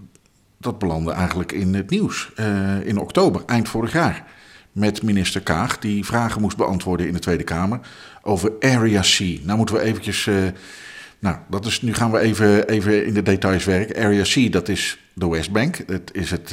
dat 0.57 0.79
belandde 0.79 1.11
eigenlijk 1.11 1.51
in 1.51 1.73
het 1.73 1.89
nieuws 1.89 2.31
in 2.83 2.97
oktober, 2.97 3.43
eind 3.45 3.69
vorig 3.69 3.93
jaar. 3.93 4.25
Met 4.71 5.03
minister 5.03 5.41
Kaag, 5.41 5.79
die 5.79 6.05
vragen 6.05 6.41
moest 6.41 6.57
beantwoorden 6.57 7.07
in 7.07 7.13
de 7.13 7.19
Tweede 7.19 7.43
Kamer 7.43 7.79
over 8.21 8.51
Area 8.59 9.01
C. 9.01 9.19
Nou 9.19 9.57
moeten 9.57 9.75
we 9.75 9.81
eventjes 9.81 10.29
nou, 11.19 11.37
dat 11.49 11.65
is, 11.65 11.81
nu 11.81 11.93
gaan 11.93 12.11
we 12.11 12.19
even, 12.19 12.67
even 12.67 13.05
in 13.05 13.13
de 13.13 13.23
details 13.23 13.65
werken. 13.65 14.03
Area 14.03 14.23
C, 14.23 14.51
dat 14.51 14.69
is 14.69 14.97
de 15.13 15.29
Westbank. 15.29 15.87
Dat 15.87 16.01
is 16.11 16.31
het, 16.31 16.49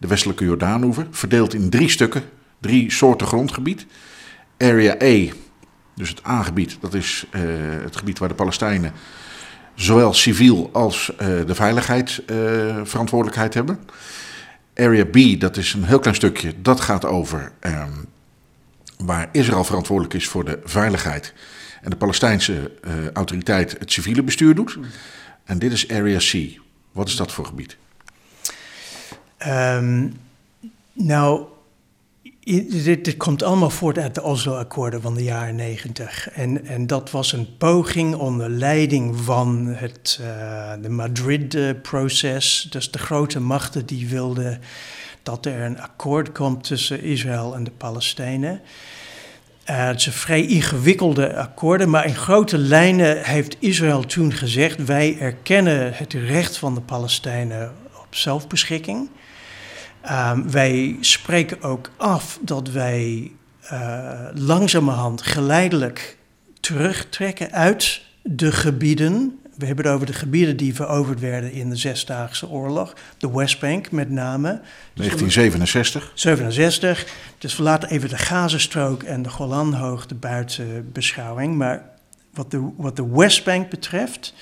de 0.00 0.06
westelijke 0.06 0.44
Jordaanoever. 0.44 1.06
Verdeeld 1.10 1.54
in 1.54 1.70
drie 1.70 1.88
stukken, 1.88 2.22
drie 2.60 2.92
soorten 2.92 3.26
grondgebied. 3.26 3.86
Area 4.58 4.96
A, 5.02 5.32
dus 6.00 6.08
het 6.08 6.26
A-gebied, 6.26 6.76
dat 6.80 6.94
is 6.94 7.26
uh, 7.30 7.42
het 7.82 7.96
gebied 7.96 8.18
waar 8.18 8.28
de 8.28 8.34
Palestijnen 8.34 8.92
zowel 9.74 10.14
civiel 10.14 10.70
als 10.72 11.12
uh, 11.12 11.18
de 11.46 11.54
veiligheidsverantwoordelijkheid 11.54 13.54
hebben. 13.54 13.78
Area 14.74 15.04
B, 15.04 15.40
dat 15.40 15.56
is 15.56 15.72
een 15.72 15.84
heel 15.84 15.98
klein 15.98 16.16
stukje, 16.16 16.54
dat 16.62 16.80
gaat 16.80 17.04
over 17.04 17.52
um, 17.60 18.06
waar 18.98 19.28
Israël 19.32 19.64
verantwoordelijk 19.64 20.14
is 20.14 20.28
voor 20.28 20.44
de 20.44 20.60
veiligheid 20.64 21.34
en 21.82 21.90
de 21.90 21.96
Palestijnse 21.96 22.72
autoriteit 23.12 23.76
het 23.78 23.92
civiele 23.92 24.22
bestuur 24.22 24.54
doet. 24.54 24.78
En 25.44 25.58
dit 25.58 25.72
is 25.72 25.88
Area 25.88 26.18
C. 26.18 26.58
Wat 26.92 27.08
is 27.08 27.16
dat 27.16 27.32
voor 27.32 27.46
gebied? 27.46 27.76
Um, 29.46 30.16
nou, 30.92 31.46
dit, 32.42 33.16
komt 33.16 33.42
allemaal 33.42 33.70
voort 33.70 33.98
uit 33.98 34.14
de 34.14 34.22
Oslo-akkoorden 34.22 35.02
van 35.02 35.14
de 35.14 35.22
jaren 35.22 35.54
negentig. 35.54 36.30
En, 36.30 36.66
en 36.66 36.86
dat 36.86 37.10
was 37.10 37.32
een 37.32 37.56
poging 37.58 38.14
onder 38.14 38.50
leiding 38.50 39.16
van 39.16 39.66
het 39.66 40.18
uh, 40.20 40.72
de 40.82 40.88
Madrid-proces. 40.88 42.66
Dus 42.70 42.90
de 42.90 42.98
grote 42.98 43.40
machten 43.40 43.86
die 43.86 44.08
wilden 44.08 44.60
dat 45.22 45.46
er 45.46 45.60
een 45.60 45.80
akkoord 45.80 46.32
komt 46.32 46.64
tussen 46.64 47.02
Israël 47.02 47.54
en 47.54 47.64
de 47.64 47.70
Palestijnen. 47.70 48.60
Uh, 49.70 49.86
het 49.86 50.02
zijn 50.02 50.14
vrij 50.14 50.46
ingewikkelde 50.46 51.36
akkoorden, 51.36 51.90
maar 51.90 52.06
in 52.06 52.14
grote 52.14 52.58
lijnen 52.58 53.24
heeft 53.24 53.56
Israël 53.58 54.06
toen 54.06 54.32
gezegd: 54.32 54.84
wij 54.84 55.16
erkennen 55.18 55.92
het 55.94 56.12
recht 56.12 56.56
van 56.56 56.74
de 56.74 56.80
Palestijnen 56.80 57.72
op 58.02 58.14
zelfbeschikking. 58.14 59.08
Um, 60.10 60.50
wij 60.50 60.96
spreken 61.00 61.62
ook 61.62 61.90
af 61.96 62.38
dat 62.42 62.68
wij 62.68 63.30
uh, 63.72 64.20
langzamerhand 64.34 65.22
geleidelijk 65.22 66.16
terugtrekken 66.60 67.52
uit 67.52 68.02
de 68.22 68.52
gebieden 68.52 69.40
we 69.60 69.66
hebben 69.66 69.84
het 69.84 69.94
over 69.94 70.06
de 70.06 70.12
gebieden 70.12 70.56
die 70.56 70.74
veroverd 70.74 71.20
werden 71.20 71.52
in 71.52 71.70
de 71.70 71.76
Zesdaagse 71.76 72.48
Oorlog. 72.48 72.94
De 73.18 73.30
Westbank 73.30 73.90
met 73.90 74.10
name. 74.10 74.48
1967. 74.94 76.12
67. 76.14 77.06
Dus 77.38 77.56
we 77.56 77.62
laten 77.62 77.88
even 77.88 78.08
de 78.08 78.18
Gazastrook 78.18 79.02
en 79.02 79.22
de 79.22 79.28
Golanhoogte 79.28 80.14
buiten 80.14 80.92
beschouwing. 80.92 81.56
Maar 81.56 81.90
wat 82.34 82.50
de, 82.50 82.70
wat 82.76 82.96
de 82.96 83.08
Westbank 83.08 83.70
betreft, 83.70 84.34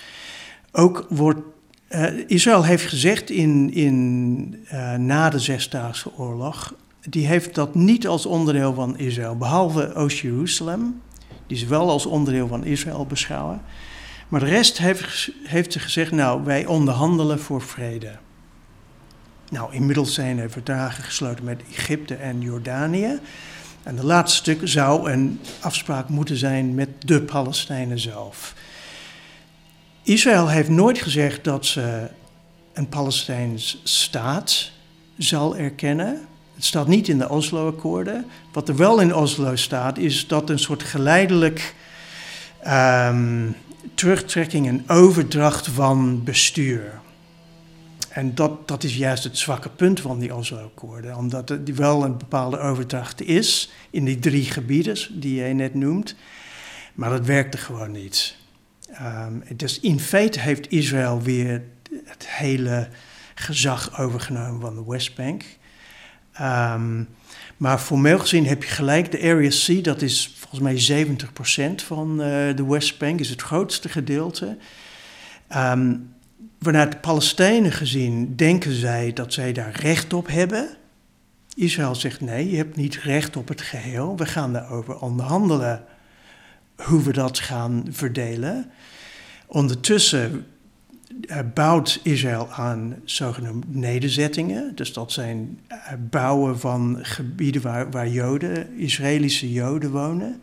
ook 0.72 1.06
wordt. 1.08 1.40
Uh, 1.88 2.04
Israël 2.26 2.64
heeft 2.64 2.87
gezegd 2.87 3.30
in, 3.30 3.73
in, 3.73 4.64
uh, 4.73 4.95
na 4.95 5.30
de 5.30 5.38
Zesdaagse 5.38 6.16
Oorlog. 6.16 6.75
Die 7.00 7.26
heeft 7.26 7.54
dat 7.54 7.75
niet 7.75 8.07
als 8.07 8.26
onderdeel 8.26 8.75
van 8.75 8.99
Israël, 8.99 9.37
behalve 9.37 9.95
Oost-Jeruzalem. 9.95 11.00
Die 11.47 11.57
ze 11.57 11.66
wel 11.66 11.90
als 11.90 12.07
onderdeel 12.07 12.49
van 12.49 12.64
Israël 12.64 13.07
beschouwen. 13.07 13.61
Maar 14.28 14.40
de 14.40 14.47
rest 14.47 14.78
heeft, 14.78 15.30
heeft 15.45 15.73
ze 15.73 15.78
gezegd, 15.78 16.11
nou, 16.11 16.45
wij 16.45 16.66
onderhandelen 16.66 17.40
voor 17.40 17.62
vrede. 17.62 18.11
Nou, 19.50 19.73
inmiddels 19.75 20.14
zijn 20.14 20.38
er 20.38 20.50
verdragen 20.50 21.04
gesloten 21.04 21.45
met 21.45 21.62
Egypte 21.75 22.14
en 22.14 22.40
Jordanië. 22.40 23.21
En 23.83 23.97
de 23.97 24.04
laatste 24.04 24.37
stuk 24.37 24.61
zou 24.64 25.11
een 25.11 25.40
afspraak 25.61 26.09
moeten 26.09 26.37
zijn 26.37 26.75
met 26.75 26.88
de 26.99 27.23
Palestijnen 27.23 27.99
zelf. 27.99 28.54
Israël 30.08 30.48
heeft 30.48 30.68
nooit 30.68 30.98
gezegd 30.98 31.44
dat 31.44 31.66
ze 31.66 32.08
een 32.72 32.88
Palestijns 32.88 33.80
staat 33.84 34.70
zal 35.18 35.56
erkennen. 35.56 36.26
Het 36.54 36.64
staat 36.64 36.86
niet 36.86 37.08
in 37.08 37.18
de 37.18 37.28
Oslo-akkoorden. 37.28 38.26
Wat 38.52 38.68
er 38.68 38.76
wel 38.76 39.00
in 39.00 39.14
Oslo 39.14 39.56
staat, 39.56 39.98
is 39.98 40.26
dat 40.26 40.50
een 40.50 40.58
soort 40.58 40.82
geleidelijk 40.82 41.74
um, 42.66 43.56
terugtrekking 43.94 44.66
en 44.66 44.84
overdracht 44.86 45.66
van 45.66 46.24
bestuur. 46.24 47.00
En 48.08 48.34
dat, 48.34 48.68
dat 48.68 48.84
is 48.84 48.96
juist 48.96 49.24
het 49.24 49.38
zwakke 49.38 49.68
punt 49.68 50.00
van 50.00 50.18
die 50.18 50.34
Oslo-akkoorden. 50.34 51.16
Omdat 51.16 51.50
er 51.50 51.60
wel 51.74 52.04
een 52.04 52.18
bepaalde 52.18 52.58
overdracht 52.58 53.22
is 53.22 53.70
in 53.90 54.04
die 54.04 54.18
drie 54.18 54.44
gebieden 54.44 54.96
die 55.10 55.34
jij 55.34 55.52
net 55.52 55.74
noemt. 55.74 56.14
Maar 56.94 57.10
dat 57.10 57.26
werkte 57.26 57.58
gewoon 57.58 57.90
niet. 57.90 58.38
Um, 59.02 59.42
dus 59.56 59.80
in 59.80 60.00
feite 60.00 60.40
heeft 60.40 60.70
Israël 60.70 61.22
weer 61.22 61.62
het 62.04 62.28
hele 62.28 62.88
gezag 63.34 64.00
overgenomen 64.00 64.60
van 64.60 64.74
de 64.74 64.84
Westbank. 64.86 65.44
Um, 66.40 67.08
maar 67.56 67.78
formeel 67.78 68.18
gezien 68.18 68.46
heb 68.46 68.62
je 68.62 68.68
gelijk, 68.68 69.10
de 69.10 69.20
Area 69.22 69.50
C, 69.50 69.84
dat 69.84 70.02
is 70.02 70.34
volgens 70.36 70.60
mij 70.88 71.06
70% 71.72 71.84
van 71.84 72.10
uh, 72.10 72.26
de 72.56 72.64
Westbank, 72.66 73.20
is 73.20 73.30
het 73.30 73.42
grootste 73.42 73.88
gedeelte. 73.88 74.56
Um, 75.56 76.14
vanuit 76.60 76.92
de 76.92 76.98
Palestijnen 76.98 77.72
gezien 77.72 78.36
denken 78.36 78.72
zij 78.72 79.12
dat 79.12 79.32
zij 79.32 79.52
daar 79.52 79.80
recht 79.80 80.12
op 80.12 80.28
hebben. 80.28 80.68
Israël 81.54 81.94
zegt 81.94 82.20
nee, 82.20 82.50
je 82.50 82.56
hebt 82.56 82.76
niet 82.76 82.96
recht 82.96 83.36
op 83.36 83.48
het 83.48 83.60
geheel. 83.60 84.16
We 84.16 84.26
gaan 84.26 84.52
daarover 84.52 84.98
onderhandelen 84.98 85.84
hoe 86.82 87.02
we 87.02 87.12
dat 87.12 87.38
gaan 87.38 87.85
verdelen. 87.90 88.70
Ondertussen 89.47 90.47
uh, 91.26 91.38
bouwt 91.54 92.00
Israël 92.02 92.49
aan 92.50 92.97
zogenaamde 93.04 93.66
nederzettingen. 93.68 94.75
Dus 94.75 94.92
dat 94.92 95.12
zijn 95.12 95.61
uh, 95.73 95.76
bouwen 96.11 96.58
van 96.61 96.99
gebieden 97.02 97.62
waar, 97.62 97.90
waar 97.90 98.08
Joden, 98.08 98.76
Israëlische 98.76 99.52
Joden 99.52 99.90
wonen. 99.90 100.40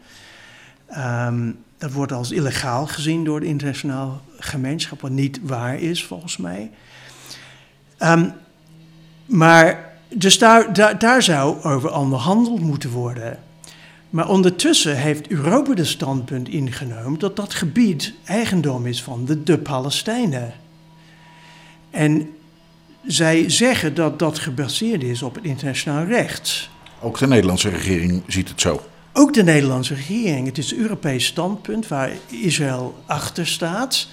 Um, 0.97 1.57
dat 1.77 1.91
wordt 1.91 2.11
als 2.11 2.31
illegaal 2.31 2.87
gezien 2.87 3.23
door 3.23 3.39
de 3.39 3.45
internationale 3.45 4.13
gemeenschap, 4.37 5.01
wat 5.01 5.11
niet 5.11 5.39
waar 5.41 5.79
is 5.79 6.05
volgens 6.05 6.37
mij. 6.37 6.71
Um, 7.99 8.33
maar 9.25 9.93
dus 10.09 10.37
daar, 10.37 10.73
daar, 10.73 10.99
daar 10.99 11.23
zou 11.23 11.63
over 11.63 11.93
onderhandeld 11.93 12.61
moeten 12.61 12.89
worden. 12.89 13.39
Maar 14.15 14.29
ondertussen 14.29 14.97
heeft 14.97 15.27
Europa 15.27 15.73
de 15.73 15.85
standpunt 15.85 16.49
ingenomen 16.49 17.19
dat 17.19 17.35
dat 17.35 17.53
gebied 17.53 18.13
eigendom 18.25 18.85
is 18.85 19.03
van 19.03 19.25
de, 19.25 19.43
de 19.43 19.57
Palestijnen. 19.57 20.53
En 21.89 22.29
zij 23.05 23.49
zeggen 23.49 23.95
dat 23.95 24.19
dat 24.19 24.39
gebaseerd 24.39 25.03
is 25.03 25.21
op 25.21 25.35
het 25.35 25.43
internationaal 25.43 26.05
recht. 26.05 26.69
Ook 27.01 27.17
de 27.17 27.27
Nederlandse 27.27 27.69
regering 27.69 28.23
ziet 28.27 28.49
het 28.49 28.61
zo. 28.61 28.81
Ook 29.13 29.33
de 29.33 29.43
Nederlandse 29.43 29.93
regering. 29.93 30.47
Het 30.47 30.57
is 30.57 30.71
een 30.71 30.79
Europees 30.79 31.25
standpunt 31.25 31.87
waar 31.87 32.11
Israël 32.27 32.95
achter 33.05 33.47
staat. 33.47 34.07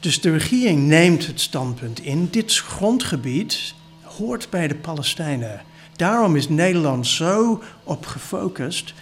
Dus 0.00 0.20
de 0.20 0.30
regering 0.30 0.86
neemt 0.86 1.26
het 1.26 1.40
standpunt 1.40 2.00
in. 2.00 2.28
Dit 2.30 2.52
grondgebied 2.58 3.74
hoort 4.02 4.50
bij 4.50 4.68
de 4.68 4.74
Palestijnen. 4.74 5.62
Daarom 5.96 6.36
is 6.36 6.48
Nederland 6.48 7.06
zo 7.06 7.62
op 7.84 8.06
gefocust 8.06 8.94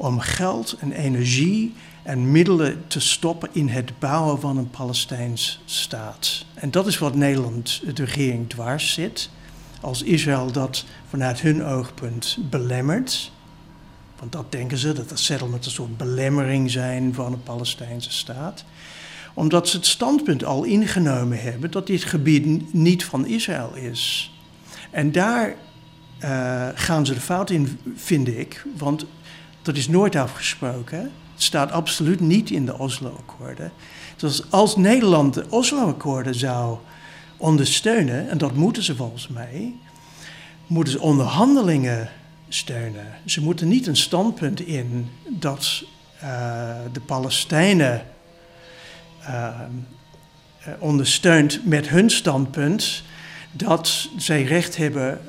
om 0.00 0.20
geld 0.20 0.76
en 0.78 0.92
energie 0.92 1.74
en 2.02 2.30
middelen 2.30 2.84
te 2.86 3.00
stoppen 3.00 3.48
in 3.52 3.68
het 3.68 3.98
bouwen 3.98 4.40
van 4.40 4.56
een 4.56 4.70
Palestijns 4.70 5.60
staat. 5.64 6.44
En 6.54 6.70
dat 6.70 6.86
is 6.86 6.98
wat 6.98 7.14
Nederland, 7.14 7.82
de 7.94 8.04
regering, 8.04 8.48
dwars 8.48 8.92
zit. 8.92 9.30
Als 9.80 10.02
Israël 10.02 10.52
dat 10.52 10.84
vanuit 11.08 11.40
hun 11.40 11.64
oogpunt 11.64 12.38
belemmert, 12.50 13.32
want 14.18 14.32
dat 14.32 14.52
denken 14.52 14.78
ze, 14.78 14.92
dat 14.92 15.08
de 15.08 15.16
settlement 15.16 15.64
een 15.64 15.70
soort 15.70 15.96
belemmering 15.96 16.70
zijn 16.70 17.14
van 17.14 17.32
een 17.32 17.42
Palestijnse 17.42 18.12
staat. 18.12 18.64
Omdat 19.34 19.68
ze 19.68 19.76
het 19.76 19.86
standpunt 19.86 20.44
al 20.44 20.64
ingenomen 20.64 21.42
hebben 21.42 21.70
dat 21.70 21.86
dit 21.86 22.04
gebied 22.04 22.74
niet 22.74 23.04
van 23.04 23.26
Israël 23.26 23.74
is. 23.74 24.32
En 24.90 25.12
daar 25.12 25.54
uh, 26.24 26.68
gaan 26.74 27.06
ze 27.06 27.14
de 27.14 27.20
fout 27.20 27.50
in, 27.50 27.78
vind 27.94 28.28
ik, 28.28 28.66
want 28.76 29.06
dat 29.62 29.76
is 29.76 29.88
nooit 29.88 30.16
afgesproken. 30.16 30.98
Het 31.34 31.42
staat 31.42 31.72
absoluut 31.72 32.20
niet 32.20 32.50
in 32.50 32.66
de 32.66 32.78
Oslo-akkoorden. 32.78 33.72
Dus 34.16 34.50
als 34.50 34.76
Nederland 34.76 35.34
de 35.34 35.44
Oslo-akkoorden 35.48 36.34
zou 36.34 36.78
ondersteunen, 37.36 38.28
en 38.28 38.38
dat 38.38 38.54
moeten 38.54 38.82
ze 38.82 38.96
volgens 38.96 39.28
mij, 39.28 39.74
moeten 40.66 40.92
ze 40.92 41.00
onderhandelingen 41.00 42.10
steunen. 42.48 43.06
Ze 43.24 43.42
moeten 43.42 43.68
niet 43.68 43.86
een 43.86 43.96
standpunt 43.96 44.60
in 44.60 45.08
dat 45.28 45.84
uh, 46.22 46.74
de 46.92 47.00
Palestijnen 47.00 48.06
uh, 49.20 49.48
ondersteunt 50.78 51.66
met 51.66 51.88
hun 51.88 52.10
standpunt 52.10 53.02
dat 53.52 54.08
zij 54.16 54.42
recht 54.42 54.76
hebben 54.76 55.20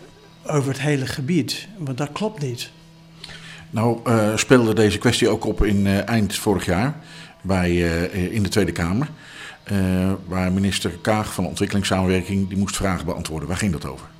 over 0.46 0.70
het 0.72 0.82
hele 0.82 1.06
gebied. 1.06 1.68
Want 1.78 1.98
dat 1.98 2.12
klopt 2.12 2.42
niet. 2.42 2.72
Nou 3.72 4.00
uh, 4.08 4.38
speelde 4.38 4.74
deze 4.74 4.98
kwestie 4.98 5.30
ook 5.30 5.46
op 5.46 5.64
in 5.64 5.88
eind 5.88 6.36
vorig 6.36 6.66
jaar 6.66 6.96
bij, 7.42 7.76
in 8.12 8.44
de 8.44 8.50
Tweede 8.50 8.72
Kamer. 8.72 9.08
waar 10.28 10.52
minister 10.52 10.92
Kaag 11.02 11.34
van 11.34 11.46
Ontwikkelingssamenwerking 11.46 12.48
die 12.48 12.58
moest 12.58 12.76
vragen 12.76 13.06
beantwoorden. 13.06 13.48
Waar 13.48 13.58
ging 13.58 13.72
dat 13.72 13.86
over? 13.86 14.11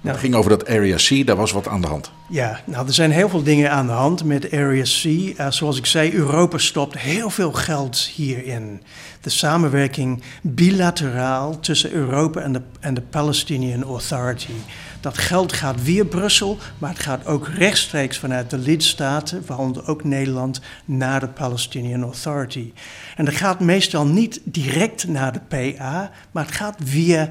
Nou, 0.00 0.14
het 0.14 0.24
ging 0.24 0.34
over 0.34 0.50
dat 0.50 0.68
Area 0.68 0.96
C, 0.96 1.26
daar 1.26 1.36
was 1.36 1.52
wat 1.52 1.68
aan 1.68 1.80
de 1.80 1.86
hand. 1.86 2.10
Ja, 2.28 2.60
nou 2.64 2.86
er 2.86 2.94
zijn 2.94 3.10
heel 3.10 3.28
veel 3.28 3.42
dingen 3.42 3.70
aan 3.70 3.86
de 3.86 3.92
hand 3.92 4.24
met 4.24 4.52
Area 4.52 4.82
C. 4.82 5.04
Uh, 5.04 5.50
zoals 5.50 5.78
ik 5.78 5.86
zei, 5.86 6.12
Europa 6.12 6.58
stopt 6.58 6.98
heel 6.98 7.30
veel 7.30 7.52
geld 7.52 7.98
hierin. 7.98 8.82
De 9.20 9.30
samenwerking 9.30 10.22
bilateraal 10.42 11.60
tussen 11.60 11.92
Europa 11.92 12.40
en 12.40 12.52
de, 12.52 12.60
en 12.80 12.94
de 12.94 13.00
Palestinian 13.00 13.82
Authority. 13.82 14.52
Dat 15.00 15.18
geld 15.18 15.52
gaat 15.52 15.76
via 15.82 16.04
Brussel, 16.04 16.58
maar 16.78 16.90
het 16.90 16.98
gaat 16.98 17.26
ook 17.26 17.48
rechtstreeks 17.48 18.18
vanuit 18.18 18.50
de 18.50 18.58
lidstaten, 18.58 19.42
waaronder 19.46 19.86
ook 19.86 20.04
Nederland, 20.04 20.60
naar 20.84 21.20
de 21.20 21.28
Palestinian 21.28 22.02
Authority. 22.02 22.72
En 23.16 23.24
dat 23.24 23.34
gaat 23.34 23.60
meestal 23.60 24.06
niet 24.06 24.40
direct 24.44 25.08
naar 25.08 25.32
de 25.32 25.72
PA, 25.72 26.10
maar 26.30 26.44
het 26.44 26.54
gaat 26.54 26.76
via 26.84 27.28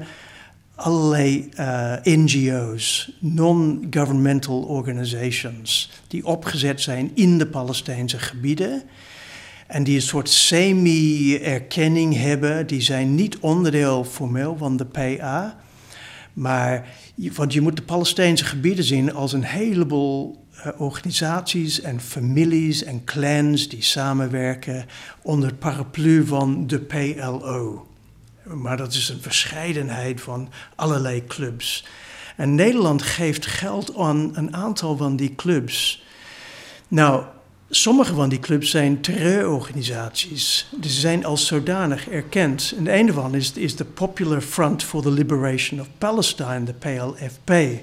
allerlei 0.78 1.48
uh, 1.60 1.92
NGO's, 2.02 3.12
non-governmental 3.18 4.62
organizations, 4.62 5.90
die 6.06 6.26
opgezet 6.26 6.80
zijn 6.80 7.10
in 7.14 7.38
de 7.38 7.46
Palestijnse 7.46 8.18
gebieden. 8.18 8.82
En 9.66 9.84
die 9.84 9.94
een 9.94 10.02
soort 10.02 10.28
semi-erkenning 10.28 12.16
hebben. 12.16 12.66
Die 12.66 12.80
zijn 12.80 13.14
niet 13.14 13.38
onderdeel 13.38 14.04
formeel 14.04 14.56
van 14.56 14.76
de 14.76 14.84
PA. 14.84 15.56
Maar, 16.32 16.88
want 17.34 17.52
je 17.52 17.60
moet 17.60 17.76
de 17.76 17.82
Palestijnse 17.82 18.44
gebieden 18.44 18.84
zien 18.84 19.14
als 19.14 19.32
een 19.32 19.44
heleboel 19.44 20.44
uh, 20.66 20.80
organisaties 20.80 21.80
en 21.80 22.00
families 22.00 22.84
en 22.84 23.04
clans 23.04 23.68
die 23.68 23.82
samenwerken 23.82 24.86
onder 25.22 25.48
het 25.48 25.58
paraplu 25.58 26.26
van 26.26 26.66
de 26.66 26.78
PLO. 26.78 27.86
Maar 28.54 28.76
dat 28.76 28.92
is 28.92 29.08
een 29.08 29.20
verscheidenheid 29.20 30.20
van 30.20 30.48
allerlei 30.74 31.24
clubs. 31.26 31.84
En 32.36 32.54
Nederland 32.54 33.02
geeft 33.02 33.46
geld 33.46 33.96
aan 33.96 34.30
een 34.34 34.54
aantal 34.54 34.96
van 34.96 35.16
die 35.16 35.34
clubs. 35.34 36.02
Nou, 36.88 37.24
sommige 37.70 38.14
van 38.14 38.28
die 38.28 38.38
clubs 38.38 38.70
zijn 38.70 39.00
terreurorganisaties. 39.00 40.68
Dus 40.76 40.94
ze 40.94 41.00
zijn 41.00 41.24
als 41.24 41.46
zodanig 41.46 42.08
erkend. 42.08 42.74
En 42.76 42.98
een 42.98 43.12
van 43.12 43.34
is, 43.34 43.52
is 43.52 43.76
de 43.76 43.84
Popular 43.84 44.40
Front 44.40 44.82
for 44.82 45.02
the 45.02 45.10
Liberation 45.10 45.80
of 45.80 45.88
Palestine, 45.98 46.64
de 46.64 46.72
PLFP. 46.72 47.82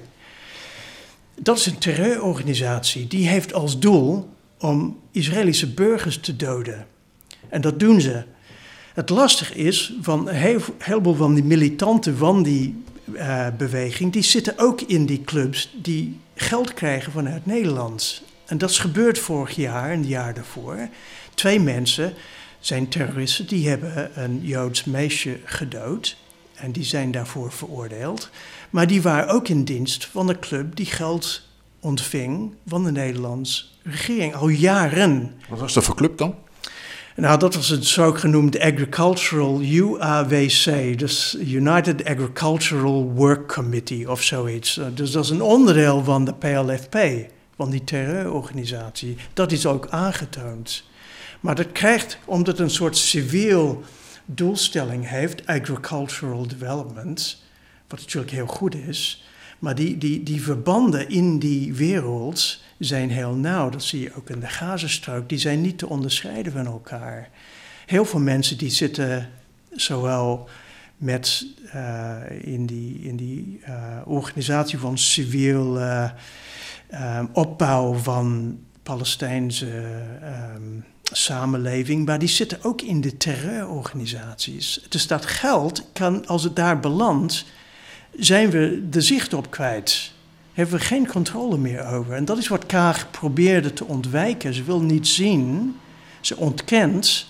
Dat 1.40 1.58
is 1.58 1.66
een 1.66 1.78
terreurorganisatie. 1.78 3.06
Die 3.06 3.28
heeft 3.28 3.54
als 3.54 3.78
doel 3.78 4.28
om 4.58 5.00
Israëlische 5.10 5.72
burgers 5.74 6.20
te 6.20 6.36
doden. 6.36 6.86
En 7.48 7.60
dat 7.60 7.80
doen 7.80 8.00
ze. 8.00 8.24
Het 8.96 9.10
lastig 9.10 9.54
is, 9.54 9.92
van 10.00 10.28
een 10.28 10.34
heel, 10.34 10.60
heleboel 10.78 11.14
van 11.14 11.34
die 11.34 11.44
militanten 11.44 12.16
van 12.16 12.42
die 12.42 12.84
uh, 13.12 13.46
beweging, 13.58 14.12
die 14.12 14.22
zitten 14.22 14.58
ook 14.58 14.80
in 14.80 15.06
die 15.06 15.24
clubs 15.24 15.76
die 15.82 16.20
geld 16.34 16.74
krijgen 16.74 17.12
vanuit 17.12 17.46
Nederland. 17.46 18.22
En 18.46 18.58
dat 18.58 18.70
is 18.70 18.78
gebeurd 18.78 19.18
vorig 19.18 19.56
jaar 19.56 19.90
en 19.90 19.98
het 19.98 20.08
jaar 20.08 20.34
daarvoor. 20.34 20.88
Twee 21.34 21.60
mensen 21.60 22.14
zijn 22.58 22.88
terroristen, 22.88 23.46
die 23.46 23.68
hebben 23.68 24.22
een 24.22 24.40
Joods 24.42 24.84
meisje 24.84 25.38
gedood. 25.44 26.16
En 26.54 26.72
die 26.72 26.84
zijn 26.84 27.10
daarvoor 27.10 27.52
veroordeeld. 27.52 28.30
Maar 28.70 28.86
die 28.86 29.02
waren 29.02 29.28
ook 29.28 29.48
in 29.48 29.64
dienst 29.64 30.06
van 30.06 30.26
de 30.26 30.38
club 30.38 30.76
die 30.76 30.86
geld 30.86 31.42
ontving 31.80 32.54
van 32.66 32.84
de 32.84 32.92
Nederlandse 32.92 33.64
regering 33.82 34.34
al 34.34 34.48
jaren. 34.48 35.34
Wat 35.48 35.58
was 35.58 35.72
dat 35.72 35.84
voor 35.84 35.96
club 35.96 36.18
dan? 36.18 36.34
Nou, 37.16 37.38
dat 37.38 37.54
was 37.54 37.68
het 37.68 37.84
zogenoemde 37.84 38.62
Agricultural 38.62 39.60
UAWC, 39.60 40.98
dus 40.98 41.36
United 41.40 42.04
Agricultural 42.04 43.12
Work 43.12 43.52
Committee 43.52 44.10
of 44.10 44.22
zoiets. 44.22 44.78
Eh, 44.78 44.86
dus 44.94 45.10
dat 45.10 45.24
is 45.24 45.30
een 45.30 45.42
onderdeel 45.42 46.04
van 46.04 46.24
de 46.24 46.34
PLFP, 46.34 46.96
van 47.56 47.70
die 47.70 47.84
terreurorganisatie. 47.84 49.16
Dat 49.32 49.52
is 49.52 49.66
ook 49.66 49.88
aangetoond. 49.90 50.84
Maar 51.40 51.54
dat 51.54 51.72
krijgt, 51.72 52.18
omdat 52.24 52.46
het 52.46 52.58
een 52.58 52.74
soort 52.74 52.96
civiel 52.96 53.82
doelstelling 54.24 55.08
heeft, 55.08 55.46
agricultural 55.46 56.46
development, 56.46 57.42
wat 57.88 58.00
natuurlijk 58.00 58.32
heel 58.32 58.46
goed 58.46 58.74
is, 58.74 59.25
maar 59.58 59.74
die, 59.74 59.98
die, 59.98 60.22
die 60.22 60.42
verbanden 60.42 61.08
in 61.08 61.38
die 61.38 61.74
wereld 61.74 62.62
zijn 62.78 63.10
heel 63.10 63.34
nauw. 63.34 63.70
Dat 63.70 63.82
zie 63.82 64.00
je 64.00 64.14
ook 64.14 64.30
in 64.30 64.40
de 64.40 64.48
Gazastrook. 64.48 65.28
Die 65.28 65.38
zijn 65.38 65.60
niet 65.60 65.78
te 65.78 65.88
onderscheiden 65.88 66.52
van 66.52 66.66
elkaar. 66.66 67.30
Heel 67.86 68.04
veel 68.04 68.20
mensen 68.20 68.58
die 68.58 68.70
zitten 68.70 69.28
zowel 69.70 70.48
met 70.96 71.46
uh, 71.74 72.16
in 72.40 72.66
die, 72.66 72.98
in 73.00 73.16
die 73.16 73.60
uh, 73.68 73.74
organisatie 74.04 74.78
van 74.78 74.98
civiel 74.98 75.80
uh, 75.80 76.10
opbouw 77.32 77.94
van 77.94 78.58
Palestijnse 78.82 79.66
um, 80.54 80.84
samenleving, 81.02 82.06
maar 82.06 82.18
die 82.18 82.28
zitten 82.28 82.58
ook 82.62 82.82
in 82.82 83.00
de 83.00 83.16
terreurorganisaties. 83.16 84.86
Dus 84.88 85.06
dat 85.06 85.26
geld 85.26 85.84
kan, 85.92 86.26
als 86.26 86.42
het 86.42 86.56
daar 86.56 86.80
belandt, 86.80 87.44
zijn 88.18 88.50
we 88.50 88.88
de 88.90 89.00
zicht 89.00 89.34
op 89.34 89.50
kwijt. 89.50 90.12
Hebben 90.52 90.78
we 90.78 90.84
geen 90.84 91.06
controle 91.06 91.58
meer 91.58 91.86
over. 91.86 92.14
En 92.14 92.24
dat 92.24 92.38
is 92.38 92.48
wat 92.48 92.66
Kaag 92.66 93.10
probeerde 93.10 93.72
te 93.72 93.84
ontwijken. 93.84 94.54
Ze 94.54 94.64
wil 94.64 94.80
niet 94.80 95.08
zien, 95.08 95.76
ze 96.20 96.36
ontkent 96.36 97.26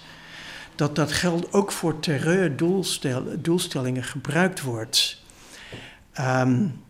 dat 0.74 0.96
dat 0.96 1.12
geld 1.12 1.52
ook 1.52 1.72
voor 1.72 2.00
terreurdoelstellingen 2.00 4.04
gebruikt 4.04 4.62
wordt. 4.62 5.22
Um, 6.20 6.84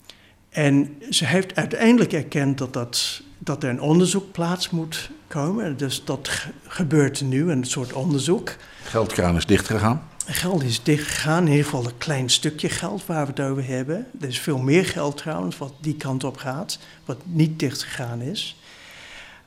en 0.50 0.96
ze 1.11 1.24
heeft 1.24 1.56
uiteindelijk 1.56 2.12
erkend 2.12 2.59
dat, 2.59 2.72
dat, 2.72 3.22
dat 3.38 3.62
er 3.62 3.70
een 3.70 3.80
onderzoek 3.80 4.32
plaats 4.32 4.70
moet 4.70 5.11
komen. 5.26 5.76
Dus 5.76 6.04
dat 6.04 6.46
gebeurt 6.66 7.20
nu, 7.20 7.50
een 7.50 7.64
soort 7.64 7.92
onderzoek. 7.92 8.56
Geldkraan 8.82 9.37
is 9.37 9.46
dichtgegaan 9.46 10.02
geld 10.26 10.62
is 10.62 10.82
dichtgegaan. 10.82 11.44
In 11.44 11.50
ieder 11.50 11.64
geval 11.64 11.86
een 11.86 11.98
klein 11.98 12.30
stukje 12.30 12.68
geld 12.68 13.06
waar 13.06 13.26
we 13.26 13.30
het 13.30 13.50
over 13.50 13.66
hebben. 13.66 14.06
Er 14.20 14.28
is 14.28 14.40
veel 14.40 14.58
meer 14.58 14.84
geld 14.84 15.16
trouwens 15.16 15.58
wat 15.58 15.72
die 15.80 15.96
kant 15.96 16.24
op 16.24 16.36
gaat, 16.36 16.78
wat 17.04 17.18
niet 17.24 17.58
dichtgegaan 17.58 18.20
is. 18.20 18.56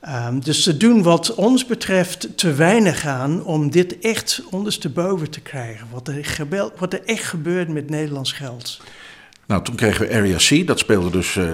Um, 0.07 0.39
dus 0.39 0.63
ze 0.63 0.77
doen 0.77 1.03
wat 1.03 1.35
ons 1.35 1.65
betreft 1.65 2.37
te 2.37 2.53
weinig 2.53 3.05
aan 3.05 3.43
om 3.43 3.71
dit 3.71 3.99
echt 3.99 4.41
ondersteboven 4.49 5.29
te 5.29 5.39
krijgen. 5.41 5.87
Wat 5.91 6.07
er, 6.07 6.71
wat 6.77 6.93
er 6.93 7.03
echt 7.05 7.23
gebeurt 7.23 7.67
met 7.67 7.89
Nederlands 7.89 8.31
geld. 8.31 8.81
Nou, 9.49 9.63
toen 9.63 9.75
kregen 9.75 10.07
we 10.07 10.13
Area 10.13 10.37
C. 10.37 10.67
Dat 10.67 10.79
speelde 10.79 11.09
dus, 11.09 11.35
uh, 11.35 11.45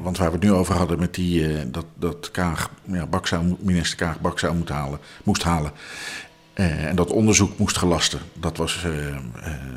want 0.00 0.18
waar 0.18 0.26
we 0.26 0.34
het 0.34 0.44
nu 0.44 0.52
over 0.52 0.74
hadden 0.74 0.98
met 0.98 1.14
die, 1.14 1.48
uh, 1.48 1.60
dat, 1.66 1.84
dat 1.94 2.30
Kaag, 2.30 2.70
ja, 2.84 3.08
minister 3.60 3.96
Kaag 3.96 4.20
Bak 4.20 4.38
zou 4.38 4.54
moeten 4.54 4.74
halen, 4.74 4.98
moest 5.24 5.42
halen. 5.42 5.72
Uh, 6.60 6.84
en 6.84 6.96
dat 6.96 7.12
onderzoek 7.12 7.58
moest 7.58 7.76
gelasten. 7.76 8.20
Dat 8.40 8.56
was, 8.56 8.84
uh, 8.86 9.06
uh, 9.06 9.16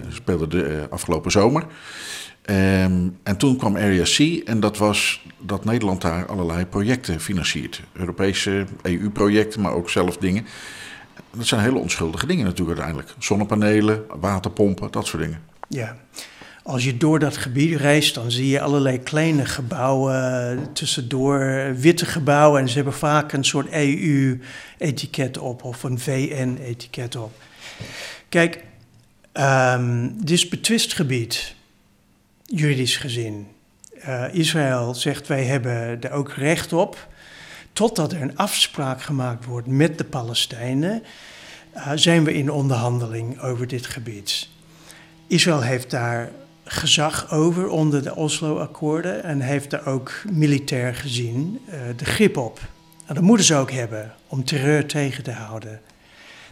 speelde 0.10 0.48
de 0.48 0.88
afgelopen 0.90 1.32
zomer. 1.32 1.62
Um, 1.62 3.18
en 3.24 3.38
toen 3.38 3.58
kwam 3.58 3.76
Area 3.76 4.04
C 4.04 4.20
en 4.48 4.60
dat 4.60 4.78
was 4.78 5.26
dat 5.38 5.66
Nederland 5.66 6.02
daar 6.02 6.26
allerlei 6.26 6.66
projecten 6.66 7.20
financiert. 7.20 7.82
Europese 7.94 8.66
EU-projecten, 8.82 9.62
maar 9.62 9.74
ook 9.74 9.90
zelf 9.90 10.18
dingen. 10.18 10.46
Dat 11.32 11.46
zijn 11.46 11.62
hele 11.62 11.78
onschuldige 11.78 12.26
dingen 12.26 12.46
natuurlijk 12.46 12.80
uiteindelijk. 12.80 13.24
Zonnepanelen, 13.24 14.04
waterpompen, 14.20 14.92
dat 14.92 15.08
soort 15.08 15.24
dingen. 15.24 15.42
Ja, 15.68 15.98
als 16.64 16.84
je 16.84 16.98
door 16.98 17.20
dat 17.20 17.38
gebied 17.38 17.80
reist, 17.80 18.16
dan 18.16 18.32
zie 18.32 18.48
je 18.48 18.62
allerlei 18.62 19.00
kleine 19.00 19.46
gebouwen 19.46 20.74
tussendoor, 20.74 21.72
witte 21.76 22.06
gebouwen. 22.06 22.62
En 22.62 22.68
ze 22.70 22.76
hebben 22.76 22.94
vaak 22.94 23.32
een 23.32 23.46
soort 23.46 23.72
EU-etiket 23.72 25.38
op 25.38 25.64
of 25.64 25.84
een 25.84 26.00
VN-etiket 26.00 27.16
op. 27.16 27.32
Kijk, 28.30 28.64
um, 29.34 30.16
dit 30.18 30.30
is 30.30 30.50
betwist 30.50 30.94
gebied, 30.94 31.56
juridisch 32.46 32.98
gezien. 32.98 33.48
Uh, 34.08 34.34
Israël 34.34 34.94
zegt 34.94 35.28
wij 35.28 35.44
hebben 35.44 36.02
er 36.02 36.12
ook 36.12 36.32
recht 36.32 36.74
op, 36.74 37.08
totdat 37.74 38.12
er 38.12 38.22
een 38.22 38.38
afspraak 38.38 39.02
gemaakt 39.02 39.46
wordt 39.46 39.68
met 39.68 39.98
de 39.98 40.04
Palestijnen, 40.04 41.04
uh, 41.76 41.92
zijn 41.96 42.24
we 42.24 42.34
in 42.34 42.52
onderhandeling 42.52 43.42
over 43.42 43.68
dit 43.68 43.86
gebied. 43.86 44.50
Israël 45.28 45.62
heeft 45.62 45.90
daar 45.90 46.32
gezag 46.72 47.32
over 47.32 47.68
onder 47.68 48.04
de 48.04 48.16
Oslo-akkoorden 48.16 49.24
en 49.24 49.40
heeft 49.40 49.70
daar 49.70 49.86
ook 49.86 50.12
militair 50.32 50.96
gezien 50.96 51.60
uh, 51.66 51.74
de 51.96 52.06
grip 52.06 52.38
op. 52.38 52.60
En 53.06 53.16
dat 53.16 53.24
moeten 53.24 53.46
ze 53.46 53.56
ook 53.56 53.72
hebben 53.72 54.14
om 54.28 54.44
terreur 54.44 54.86
tegen 54.86 55.24
te 55.24 55.32
houden. 55.32 55.82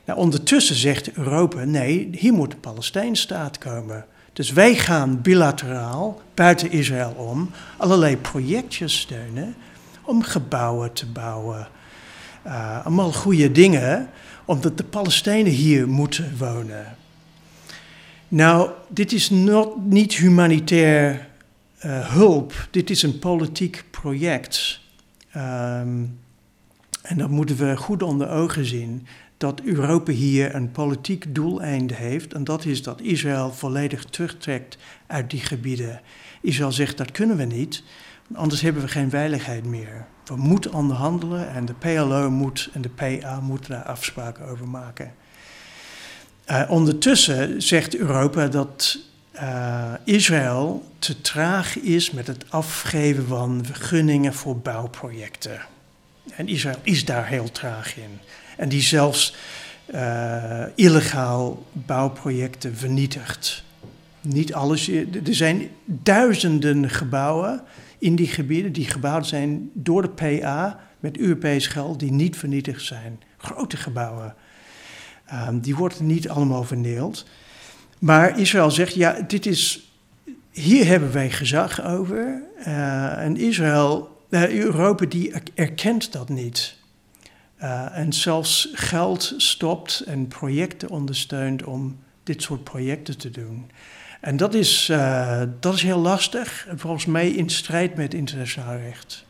Nou, 0.05 0.19
ondertussen 0.19 0.75
zegt 0.75 1.11
Europa: 1.11 1.63
nee, 1.63 2.09
hier 2.11 2.33
moet 2.33 2.53
een 2.53 2.59
Palestijnstaat 2.59 3.57
komen. 3.57 4.05
Dus 4.33 4.51
wij 4.51 4.75
gaan 4.75 5.21
bilateraal 5.21 6.21
buiten 6.33 6.71
Israël 6.71 7.13
om 7.17 7.51
allerlei 7.77 8.17
projectjes 8.17 8.99
steunen 8.99 9.55
om 10.03 10.23
gebouwen 10.23 10.93
te 10.93 11.05
bouwen. 11.05 11.67
Uh, 12.45 12.85
allemaal 12.85 13.11
goede 13.11 13.51
dingen, 13.51 14.09
omdat 14.45 14.77
de 14.77 14.83
Palestijnen 14.83 15.51
hier 15.51 15.87
moeten 15.87 16.33
wonen. 16.37 16.85
Nou, 18.29 18.69
dit 18.87 19.11
is 19.11 19.29
niet 19.83 20.13
humanitair 20.13 21.27
uh, 21.85 22.09
hulp, 22.09 22.67
dit 22.71 22.89
is 22.89 23.03
een 23.03 23.19
politiek 23.19 23.83
project. 23.91 24.79
Um, 25.35 26.19
en 27.01 27.17
dat 27.17 27.29
moeten 27.29 27.55
we 27.55 27.77
goed 27.77 28.03
onder 28.03 28.29
ogen 28.29 28.65
zien 28.65 29.07
dat 29.37 29.61
Europa 29.61 30.11
hier 30.11 30.55
een 30.55 30.71
politiek 30.71 31.35
doeleinde 31.35 31.93
heeft. 31.93 32.33
En 32.33 32.43
dat 32.43 32.65
is 32.65 32.83
dat 32.83 33.01
Israël 33.01 33.51
volledig 33.51 34.03
terugtrekt 34.03 34.77
uit 35.07 35.29
die 35.29 35.39
gebieden. 35.39 36.01
Israël 36.41 36.71
zegt 36.71 36.97
dat 36.97 37.11
kunnen 37.11 37.37
we 37.37 37.45
niet, 37.45 37.83
anders 38.33 38.61
hebben 38.61 38.81
we 38.81 38.87
geen 38.87 39.09
veiligheid 39.09 39.65
meer. 39.65 40.05
We 40.25 40.35
moeten 40.35 40.73
onderhandelen 40.73 41.49
en 41.49 41.65
de 41.65 41.73
PLO 41.73 42.29
moet 42.29 42.69
en 42.73 42.81
de 42.81 42.89
PA 42.89 43.39
moeten 43.39 43.71
daar 43.71 43.83
afspraken 43.83 44.45
over 44.45 44.67
maken. 44.67 45.13
Uh, 46.51 46.63
ondertussen 46.67 47.61
zegt 47.61 47.95
Europa 47.95 48.47
dat 48.47 48.99
uh, 49.35 49.93
Israël 50.03 50.83
te 50.99 51.21
traag 51.21 51.79
is 51.79 52.11
met 52.11 52.27
het 52.27 52.45
afgeven 52.49 53.27
van 53.27 53.65
vergunningen 53.65 54.33
voor 54.33 54.57
bouwprojecten. 54.57 55.61
En 56.35 56.47
Israël 56.47 56.77
is 56.83 57.05
daar 57.05 57.27
heel 57.27 57.51
traag 57.51 57.97
in. 57.97 58.19
En 58.57 58.69
die 58.69 58.81
zelfs 58.81 59.35
uh, 59.93 60.63
illegaal 60.75 61.65
bouwprojecten 61.71 62.77
vernietigt. 62.77 63.63
Niet 64.21 64.53
alles. 64.53 64.87
Er 64.87 65.35
zijn 65.35 65.69
duizenden 65.85 66.89
gebouwen 66.89 67.61
in 67.97 68.15
die 68.15 68.27
gebieden 68.27 68.71
die 68.71 68.85
gebouwd 68.85 69.27
zijn 69.27 69.69
door 69.73 70.01
de 70.01 70.39
PA 70.39 70.79
met 70.99 71.17
Europees 71.17 71.67
geld 71.67 71.99
die 71.99 72.11
niet 72.11 72.37
vernietigd 72.37 72.85
zijn. 72.85 73.19
Grote 73.37 73.77
gebouwen. 73.77 74.35
Um, 75.33 75.59
die 75.59 75.75
worden 75.75 76.05
niet 76.05 76.29
allemaal 76.29 76.63
verneeld. 76.63 77.25
Maar 77.99 78.39
Israël 78.39 78.71
zegt, 78.71 78.93
ja, 78.93 79.21
dit 79.27 79.45
is, 79.45 79.91
hier 80.51 80.85
hebben 80.85 81.11
wij 81.11 81.29
gezag 81.29 81.83
over. 81.83 82.41
Uh, 82.59 83.17
en 83.17 83.37
Israël, 83.37 84.17
uh, 84.29 84.49
Europa 84.49 85.05
die 85.05 85.33
erkent 85.53 86.11
dat 86.11 86.29
niet. 86.29 86.77
Uh, 87.61 87.97
en 87.97 88.13
zelfs 88.13 88.69
geld 88.73 89.33
stopt 89.37 89.99
en 89.99 90.27
projecten 90.27 90.89
ondersteunt 90.89 91.63
om 91.63 91.99
dit 92.23 92.41
soort 92.41 92.63
projecten 92.63 93.17
te 93.17 93.29
doen. 93.29 93.71
En 94.21 94.37
dat 94.37 94.53
is, 94.53 94.91
dat 95.59 95.73
is 95.73 95.81
heel 95.81 95.99
lastig 95.99 96.65
en 96.67 96.79
volgens 96.79 97.05
mij 97.05 97.29
in 97.29 97.49
strijd 97.49 97.95
met 97.95 98.13
internationaal 98.13 98.77
recht. 98.77 99.25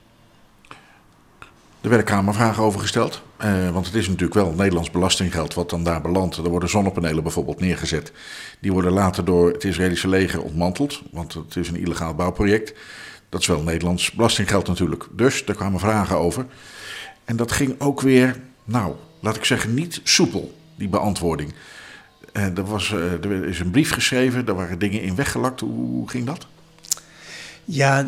Er 1.82 1.90
werden 1.90 2.08
Kamervragen 2.08 2.64
over 2.64 2.80
gesteld. 2.80 3.22
Uh, 3.44 3.70
want 3.70 3.86
het 3.86 3.96
is 3.96 4.08
natuurlijk 4.08 4.34
wel 4.34 4.54
Nederlands 4.54 4.92
belastinggeld 4.92 5.54
wat 5.54 5.70
dan 5.70 5.84
daar 5.84 6.02
belandt. 6.02 6.38
Er 6.38 6.50
worden 6.50 6.70
zonnepanelen 6.70 7.24
bijvoorbeeld 7.24 7.60
neergezet. 7.60 8.12
Die 8.60 8.72
worden 8.72 8.92
later 8.92 9.26
door 9.26 9.52
het 9.52 9.64
Israëlische 9.64 10.08
leger 10.08 10.42
ontmanteld. 10.42 11.02
Want 11.12 11.34
het 11.34 11.56
is 11.56 11.70
een 11.70 11.76
illegaal 11.76 12.16
bouwproject. 12.16 12.74
Dat 13.30 13.42
is 13.42 13.48
wel 13.48 13.62
Nederlands 13.62 14.12
belastinggeld 14.12 14.68
natuurlijk. 14.68 15.08
Dus 15.12 15.46
daar 15.46 15.56
kwamen 15.56 15.80
vragen 15.80 16.18
over. 16.18 16.46
En 17.26 17.36
dat 17.36 17.52
ging 17.52 17.76
ook 17.78 18.02
weer, 18.02 18.40
nou, 18.64 18.96
laat 19.20 19.36
ik 19.36 19.46
zeggen, 19.46 19.74
niet 19.74 20.02
soepel, 20.04 20.58
die 20.76 20.88
beantwoording. 20.88 21.54
Uh, 22.34 22.58
er, 22.58 22.66
was, 22.66 22.92
uh, 22.92 23.12
er 23.12 23.46
is 23.46 23.60
een 23.60 23.72
brief 23.72 23.92
geschreven, 23.92 24.46
daar 24.46 24.56
waren 24.56 24.80
dingen 24.80 25.02
in 25.02 25.16
weggelakt. 25.16 25.60
Hoe, 25.60 26.10
ging 26.10 26.26
dat? 26.26 26.48
Ja, 27.66 28.06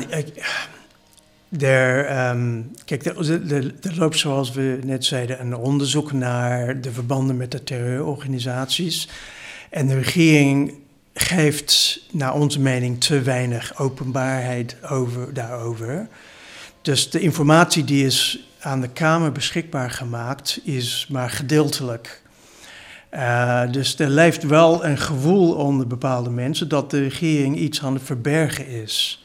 um, 1.59 2.71
kijk, 2.85 3.05
er, 3.05 3.73
loopt 3.95 4.17
zoals 4.17 4.51
we 4.51 4.79
net 4.83 5.05
zeiden 5.05 5.41
een 5.41 5.55
onderzoek 5.55 6.11
naar 6.11 6.81
de 6.81 6.91
verbanden 6.91 7.37
met 7.37 7.51
de 7.51 7.63
terreurorganisaties. 7.63 9.07
En 9.69 9.87
de 9.87 9.95
regering 9.95 10.73
geeft 11.13 12.01
naar 12.11 12.33
onze 12.33 12.59
mening 12.59 13.03
te 13.03 13.21
weinig 13.21 13.79
openbaarheid 13.79 14.77
over, 14.89 15.33
daarover. 15.33 16.07
Dus 16.81 17.09
de 17.09 17.19
informatie 17.19 17.83
die 17.83 18.05
is 18.05 18.45
aan 18.59 18.81
de 18.81 18.89
Kamer 18.89 19.31
beschikbaar 19.31 19.91
gemaakt 19.91 20.59
is 20.63 21.07
maar 21.09 21.29
gedeeltelijk. 21.29 22.21
Uh, 23.13 23.71
dus 23.71 23.99
er 23.99 24.09
leeft 24.09 24.43
wel 24.43 24.85
een 24.85 24.97
gevoel 24.97 25.53
onder 25.53 25.87
bepaalde 25.87 26.29
mensen 26.29 26.69
dat 26.69 26.91
de 26.91 27.01
regering 27.01 27.57
iets 27.57 27.81
aan 27.83 27.93
het 27.93 28.03
verbergen 28.03 28.67
is. 28.67 29.20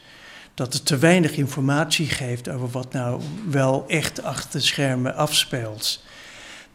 Dat 0.57 0.73
het 0.73 0.85
te 0.85 0.97
weinig 0.97 1.31
informatie 1.31 2.07
geeft 2.07 2.49
over 2.49 2.69
wat 2.69 2.93
nou 2.93 3.21
wel 3.49 3.85
echt 3.87 4.23
achter 4.23 4.59
de 4.59 4.65
schermen 4.65 5.15
afspeelt. 5.15 6.03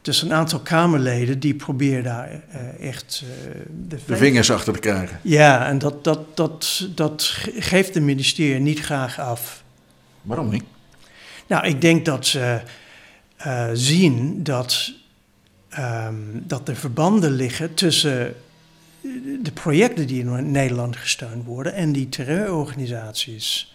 Dus 0.03 0.23
een 0.23 0.33
aantal 0.33 0.61
Kamerleden 0.61 1.38
die 1.38 1.55
proberen 1.55 2.03
daar 2.03 2.31
uh, 2.31 2.88
echt 2.88 3.23
uh, 3.25 3.51
de, 3.88 3.99
de, 4.07 4.16
vingers 4.16 4.51
achter 4.51 4.73
te 4.73 4.79
krijgen. 4.79 5.21
Ja, 5.23 5.66
en 5.66 5.79
dat, 5.79 6.05
dat, 6.05 6.37
dat, 6.37 6.88
dat 6.95 7.23
geeft 7.57 7.95
het 7.95 8.03
ministerie 8.03 8.61
niet 8.61 8.81
graag 8.81 9.21
af. 9.21 9.62
Waarom 10.23 10.49
niet? 10.49 10.64
Nou, 11.47 11.66
ik 11.66 11.81
denk 11.81 12.05
dat 12.05 12.27
ze 12.27 12.61
uh, 13.47 13.68
zien 13.73 14.42
dat, 14.42 14.92
um, 15.79 16.42
dat 16.47 16.68
er 16.68 16.77
verbanden 16.77 17.33
liggen 17.33 17.75
tussen 17.75 18.35
de 19.42 19.53
projecten 19.55 20.07
die 20.07 20.21
in 20.21 20.51
Nederland 20.51 20.97
gesteund 20.97 21.45
worden 21.45 21.75
en 21.75 21.92
die 21.92 22.09
terreurorganisaties. 22.09 23.72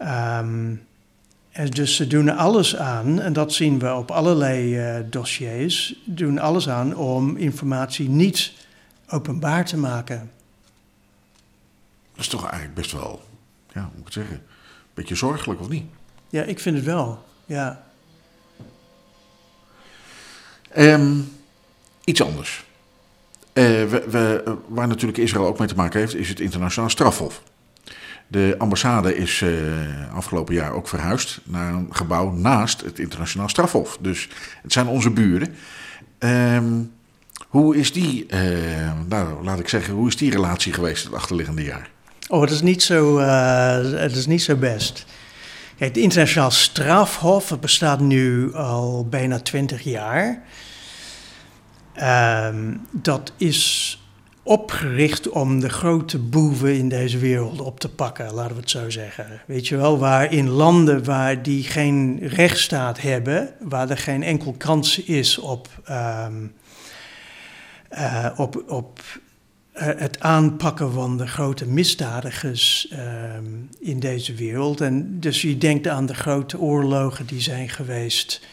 Um, 0.00 0.86
en 1.50 1.70
dus 1.70 1.96
ze 1.96 2.06
doen 2.06 2.28
alles 2.28 2.76
aan, 2.76 3.20
en 3.20 3.32
dat 3.32 3.52
zien 3.52 3.78
we 3.78 3.94
op 3.94 4.10
allerlei 4.10 4.78
uh, 4.98 5.04
dossiers, 5.10 5.94
doen 6.04 6.38
alles 6.38 6.68
aan 6.68 6.96
om 6.96 7.36
informatie 7.36 8.08
niet 8.08 8.52
openbaar 9.08 9.64
te 9.64 9.76
maken. 9.76 10.30
Dat 12.12 12.24
is 12.24 12.28
toch 12.28 12.42
eigenlijk 12.42 12.74
best 12.74 12.92
wel, 12.92 13.22
ja, 13.72 13.80
hoe 13.80 13.90
moet 13.90 13.98
ik 13.98 14.04
het 14.04 14.12
zeggen, 14.12 14.36
een 14.36 14.42
beetje 14.94 15.14
zorgelijk 15.14 15.60
of 15.60 15.68
niet? 15.68 15.84
Ja, 16.28 16.42
ik 16.42 16.60
vind 16.60 16.76
het 16.76 16.84
wel, 16.84 17.24
ja. 17.46 17.84
Um, 20.76 21.32
iets 22.04 22.22
anders. 22.22 22.64
Uh, 23.52 23.64
we, 23.64 24.04
we, 24.08 24.56
waar 24.68 24.88
natuurlijk 24.88 25.18
Israël 25.18 25.46
ook 25.46 25.58
mee 25.58 25.68
te 25.68 25.74
maken 25.74 26.00
heeft, 26.00 26.14
is 26.14 26.28
het 26.28 26.40
internationaal 26.40 26.90
strafhof. 26.90 27.42
De 28.26 28.54
ambassade 28.58 29.16
is 29.16 29.40
uh, 29.40 29.50
afgelopen 30.14 30.54
jaar 30.54 30.72
ook 30.72 30.88
verhuisd 30.88 31.40
naar 31.44 31.72
een 31.72 31.88
gebouw 31.90 32.32
naast 32.32 32.80
het 32.80 32.98
internationaal 32.98 33.48
strafhof. 33.48 33.98
Dus 34.00 34.28
het 34.62 34.72
zijn 34.72 34.86
onze 34.86 35.10
buren. 35.10 35.54
Um, 36.18 36.92
hoe 37.48 37.76
is 37.76 37.92
die, 37.92 38.26
uh, 38.28 38.92
nou, 39.08 39.44
laat 39.44 39.58
ik 39.58 39.68
zeggen, 39.68 39.94
hoe 39.94 40.08
is 40.08 40.16
die 40.16 40.30
relatie 40.30 40.72
geweest 40.72 41.04
het 41.04 41.14
achterliggende 41.14 41.62
jaar? 41.62 41.90
Oh, 42.28 42.40
het 42.40 42.50
is 42.50 42.60
niet 42.60 42.82
zo, 42.82 43.18
het 43.18 44.16
is 44.16 44.26
niet 44.26 44.42
zo 44.42 44.56
best. 44.56 45.06
Kijk, 45.78 45.94
het 45.94 46.02
internationaal 46.02 46.50
strafhof 46.50 47.60
bestaat 47.60 48.00
nu 48.00 48.54
al 48.54 49.06
bijna 49.08 49.40
twintig 49.40 49.82
jaar. 49.82 50.42
Um, 52.46 52.86
dat 52.90 53.32
is 53.36 53.98
opgericht 54.44 55.28
om 55.28 55.60
de 55.60 55.68
grote 55.68 56.18
boeven 56.18 56.76
in 56.76 56.88
deze 56.88 57.18
wereld 57.18 57.60
op 57.60 57.80
te 57.80 57.88
pakken, 57.88 58.34
laten 58.34 58.54
we 58.54 58.60
het 58.60 58.70
zo 58.70 58.90
zeggen. 58.90 59.40
Weet 59.46 59.68
je 59.68 59.76
wel, 59.76 59.98
waar 59.98 60.32
in 60.32 60.48
landen 60.48 61.04
waar 61.04 61.42
die 61.42 61.62
geen 61.62 62.18
rechtsstaat 62.26 63.00
hebben, 63.00 63.54
waar 63.60 63.90
er 63.90 63.98
geen 63.98 64.22
enkel 64.22 64.54
kans 64.58 64.98
is 64.98 65.38
op, 65.38 65.68
um, 65.90 66.54
uh, 67.92 68.26
op, 68.36 68.64
op 68.68 69.00
uh, 69.74 69.82
het 69.96 70.20
aanpakken 70.20 70.92
van 70.92 71.16
de 71.16 71.26
grote 71.26 71.66
misdadigers 71.66 72.92
um, 72.92 73.68
in 73.80 74.00
deze 74.00 74.34
wereld. 74.34 74.80
En 74.80 75.20
dus 75.20 75.42
je 75.42 75.58
denkt 75.58 75.88
aan 75.88 76.06
de 76.06 76.14
grote 76.14 76.58
oorlogen 76.58 77.26
die 77.26 77.40
zijn 77.40 77.68
geweest 77.68 78.46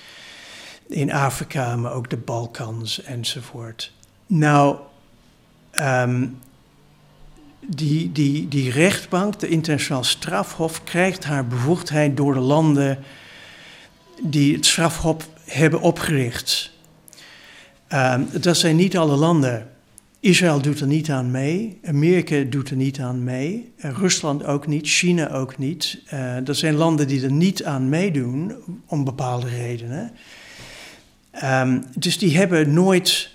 in 0.87 1.11
Afrika, 1.11 1.75
maar 1.75 1.93
ook 1.93 2.09
de 2.09 2.17
Balkans 2.17 3.03
enzovoort. 3.03 3.93
Nou, 4.27 4.77
um, 5.81 6.37
die, 7.67 8.11
die, 8.11 8.47
die 8.47 8.71
rechtbank, 8.71 9.39
de 9.39 9.47
internationaal 9.47 10.03
strafhof, 10.03 10.83
krijgt 10.83 11.23
haar 11.23 11.47
bevoegdheid 11.47 12.17
door 12.17 12.33
de 12.33 12.39
landen 12.39 12.97
die 14.21 14.55
het 14.55 14.65
strafhof 14.65 15.29
hebben 15.45 15.81
opgericht. 15.81 16.71
Um, 17.93 18.27
dat 18.41 18.57
zijn 18.57 18.75
niet 18.75 18.97
alle 18.97 19.15
landen. 19.15 19.69
Israël 20.19 20.61
doet 20.61 20.79
er 20.79 20.87
niet 20.87 21.09
aan 21.09 21.31
mee, 21.31 21.79
Amerika 21.83 22.43
doet 22.49 22.69
er 22.69 22.75
niet 22.75 22.99
aan 22.99 23.23
mee, 23.23 23.73
eh, 23.77 23.91
Rusland 23.91 24.45
ook 24.45 24.67
niet, 24.67 24.87
China 24.87 25.29
ook 25.29 25.57
niet. 25.57 26.01
Uh, 26.13 26.47
er 26.47 26.55
zijn 26.55 26.75
landen 26.75 27.07
die 27.07 27.23
er 27.23 27.31
niet 27.31 27.63
aan 27.63 27.89
meedoen 27.89 28.55
om 28.85 29.03
bepaalde 29.03 29.47
redenen. 29.47 30.11
Um, 31.43 31.85
dus 31.95 32.17
die 32.17 32.37
hebben 32.37 32.73
nooit 32.73 33.30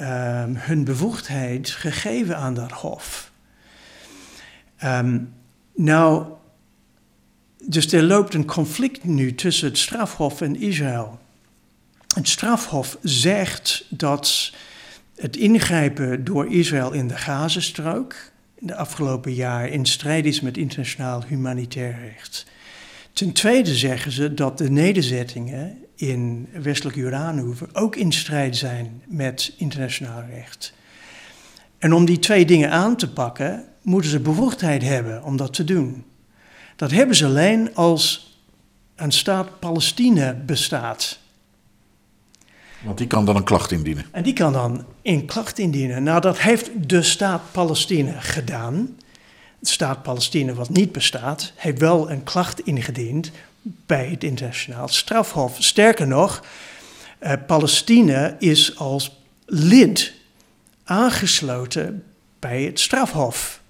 um, 0.00 0.56
hun 0.56 0.84
bevoegdheid 0.84 1.70
gegeven 1.70 2.36
aan 2.36 2.54
dat 2.54 2.72
hof. 2.72 3.30
Um, 4.84 5.32
nou, 5.74 6.24
dus 7.64 7.92
er 7.92 8.02
loopt 8.02 8.34
een 8.34 8.46
conflict 8.46 9.04
nu 9.04 9.34
tussen 9.34 9.68
het 9.68 9.78
strafhof 9.78 10.40
en 10.40 10.56
Israël. 10.56 11.18
Het 12.14 12.28
strafhof 12.28 12.98
zegt 13.02 13.86
dat 13.88 14.52
het 15.16 15.36
ingrijpen 15.36 16.24
door 16.24 16.52
Israël 16.52 16.92
in 16.92 17.08
de 17.08 17.16
Gazastrook 17.16 18.14
de 18.58 18.76
afgelopen 18.76 19.34
jaar 19.34 19.68
in 19.68 19.86
strijd 19.86 20.24
is 20.24 20.40
met 20.40 20.56
internationaal 20.56 21.24
humanitair 21.24 21.98
recht. 22.00 22.46
Ten 23.12 23.32
tweede 23.32 23.74
zeggen 23.74 24.12
ze 24.12 24.34
dat 24.34 24.58
de 24.58 24.70
nederzettingen 24.70 25.79
in 26.00 26.48
westelijk 26.52 26.96
Jordaanhoever 26.96 27.68
ook 27.72 27.96
in 27.96 28.12
strijd 28.12 28.56
zijn 28.56 29.02
met 29.06 29.52
internationaal 29.56 30.22
recht. 30.30 30.72
En 31.78 31.92
om 31.92 32.04
die 32.04 32.18
twee 32.18 32.44
dingen 32.44 32.70
aan 32.70 32.96
te 32.96 33.12
pakken, 33.12 33.64
moeten 33.82 34.10
ze 34.10 34.20
bevoegdheid 34.20 34.82
hebben 34.82 35.22
om 35.22 35.36
dat 35.36 35.54
te 35.54 35.64
doen. 35.64 36.04
Dat 36.76 36.90
hebben 36.90 37.16
ze 37.16 37.26
alleen 37.26 37.74
als 37.74 38.34
een 38.96 39.12
staat 39.12 39.58
Palestina 39.58 40.32
bestaat. 40.32 41.18
Want 42.82 42.98
die 42.98 43.06
kan 43.06 43.24
dan 43.24 43.36
een 43.36 43.44
klacht 43.44 43.70
indienen. 43.70 44.04
En 44.10 44.22
die 44.22 44.32
kan 44.32 44.52
dan 44.52 44.84
een 45.02 45.26
klacht 45.26 45.58
indienen. 45.58 46.02
Nou, 46.02 46.20
dat 46.20 46.38
heeft 46.38 46.70
de 46.88 47.02
staat 47.02 47.42
Palestina 47.52 48.20
gedaan. 48.20 48.96
De 49.58 49.68
staat 49.68 50.02
Palestina, 50.02 50.52
wat 50.52 50.68
niet 50.68 50.92
bestaat, 50.92 51.52
heeft 51.56 51.78
wel 51.78 52.10
een 52.10 52.22
klacht 52.22 52.60
ingediend 52.60 53.30
bij 53.62 54.08
het 54.10 54.24
internationaal 54.24 54.88
strafhof. 54.88 55.56
Sterker 55.58 56.06
nog, 56.06 56.44
eh, 57.18 57.32
Palestina 57.46 58.36
is 58.38 58.76
als 58.76 59.20
lid 59.46 60.12
aangesloten 60.84 62.04
bij 62.38 62.62
het 62.62 62.80
strafhof. 62.80 63.60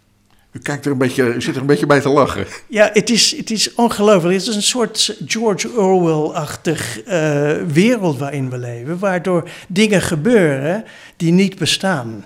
U, 0.53 0.59
kijkt 0.59 0.85
er 0.85 0.93
een 0.93 0.99
beetje, 0.99 1.35
u 1.35 1.43
zit 1.43 1.55
er 1.55 1.61
een 1.61 1.67
beetje 1.67 1.87
bij 1.87 2.01
te 2.01 2.09
lachen. 2.09 2.47
Ja, 2.69 2.91
het 2.93 3.11
is, 3.11 3.37
het 3.37 3.51
is 3.51 3.75
ongelooflijk. 3.75 4.35
Het 4.39 4.49
is 4.49 4.55
een 4.55 4.63
soort 4.63 5.17
George 5.27 5.71
Orwell-achtig 5.77 7.07
uh, 7.07 7.53
wereld 7.63 8.19
waarin 8.19 8.51
we 8.51 8.59
leven, 8.59 8.99
waardoor 8.99 9.49
dingen 9.69 10.03
gebeuren 10.03 10.85
die 11.17 11.33
niet 11.33 11.59
bestaan. 11.59 12.25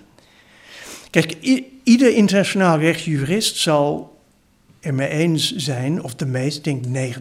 Kijk, 1.11 1.35
ieder 1.83 2.15
internationaal 2.15 2.79
rechtsjurist 2.79 3.57
zal 3.57 4.14
er 4.85 4.95
mee 4.95 5.09
eens 5.09 5.55
zijn, 5.55 6.03
of 6.03 6.15
de 6.15 6.27
meest, 6.27 6.67
ik 6.67 6.83
denk 6.93 7.15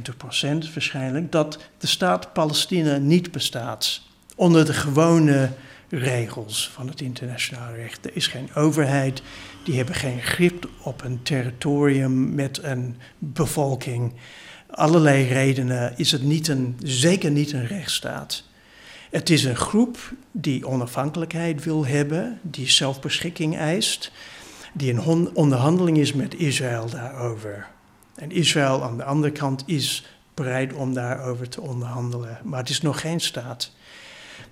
90% 0.65 0.73
waarschijnlijk, 0.73 1.31
dat 1.31 1.59
de 1.77 1.87
staat 1.87 2.33
Palestina 2.33 2.97
niet 2.97 3.31
bestaat. 3.31 4.01
Onder 4.35 4.65
de 4.65 4.73
gewone 4.73 5.49
regels 5.89 6.69
van 6.73 6.87
het 6.87 7.01
internationaal 7.01 7.73
recht. 7.73 8.05
Er 8.05 8.11
is 8.13 8.27
geen 8.27 8.49
overheid, 8.55 9.21
die 9.63 9.75
hebben 9.75 9.95
geen 9.95 10.21
grip 10.21 10.69
op 10.81 11.03
een 11.03 11.23
territorium 11.23 12.35
met 12.35 12.59
een 12.63 12.95
bevolking. 13.17 14.13
Allerlei 14.69 15.27
redenen 15.27 15.93
is 15.97 16.11
het 16.11 16.23
niet 16.23 16.47
een, 16.47 16.75
zeker 16.83 17.31
niet 17.31 17.51
een 17.51 17.67
rechtsstaat. 17.67 18.43
Het 19.11 19.29
is 19.29 19.43
een 19.43 19.55
groep 19.55 20.13
die 20.31 20.67
onafhankelijkheid 20.67 21.63
wil 21.63 21.85
hebben, 21.85 22.39
die 22.41 22.69
zelfbeschikking 22.69 23.57
eist, 23.57 24.11
die 24.73 24.93
een 24.93 25.35
onderhandeling 25.35 25.97
is 25.97 26.13
met 26.13 26.35
Israël 26.35 26.89
daarover. 26.89 27.67
En 28.15 28.31
Israël 28.31 28.83
aan 28.83 28.97
de 28.97 29.03
andere 29.03 29.33
kant 29.33 29.63
is 29.65 30.05
bereid 30.33 30.73
om 30.73 30.93
daarover 30.93 31.49
te 31.49 31.61
onderhandelen, 31.61 32.39
maar 32.43 32.59
het 32.59 32.69
is 32.69 32.81
nog 32.81 33.01
geen 33.01 33.19
staat. 33.19 33.71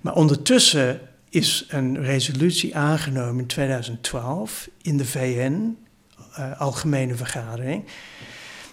Maar 0.00 0.14
ondertussen 0.14 1.00
is 1.28 1.64
een 1.68 2.02
resolutie 2.02 2.76
aangenomen 2.76 3.38
in 3.38 3.46
2012 3.46 4.68
in 4.82 4.96
de 4.96 5.04
VN, 5.04 5.76
uh, 6.38 6.60
Algemene 6.60 7.14
Vergadering, 7.14 7.84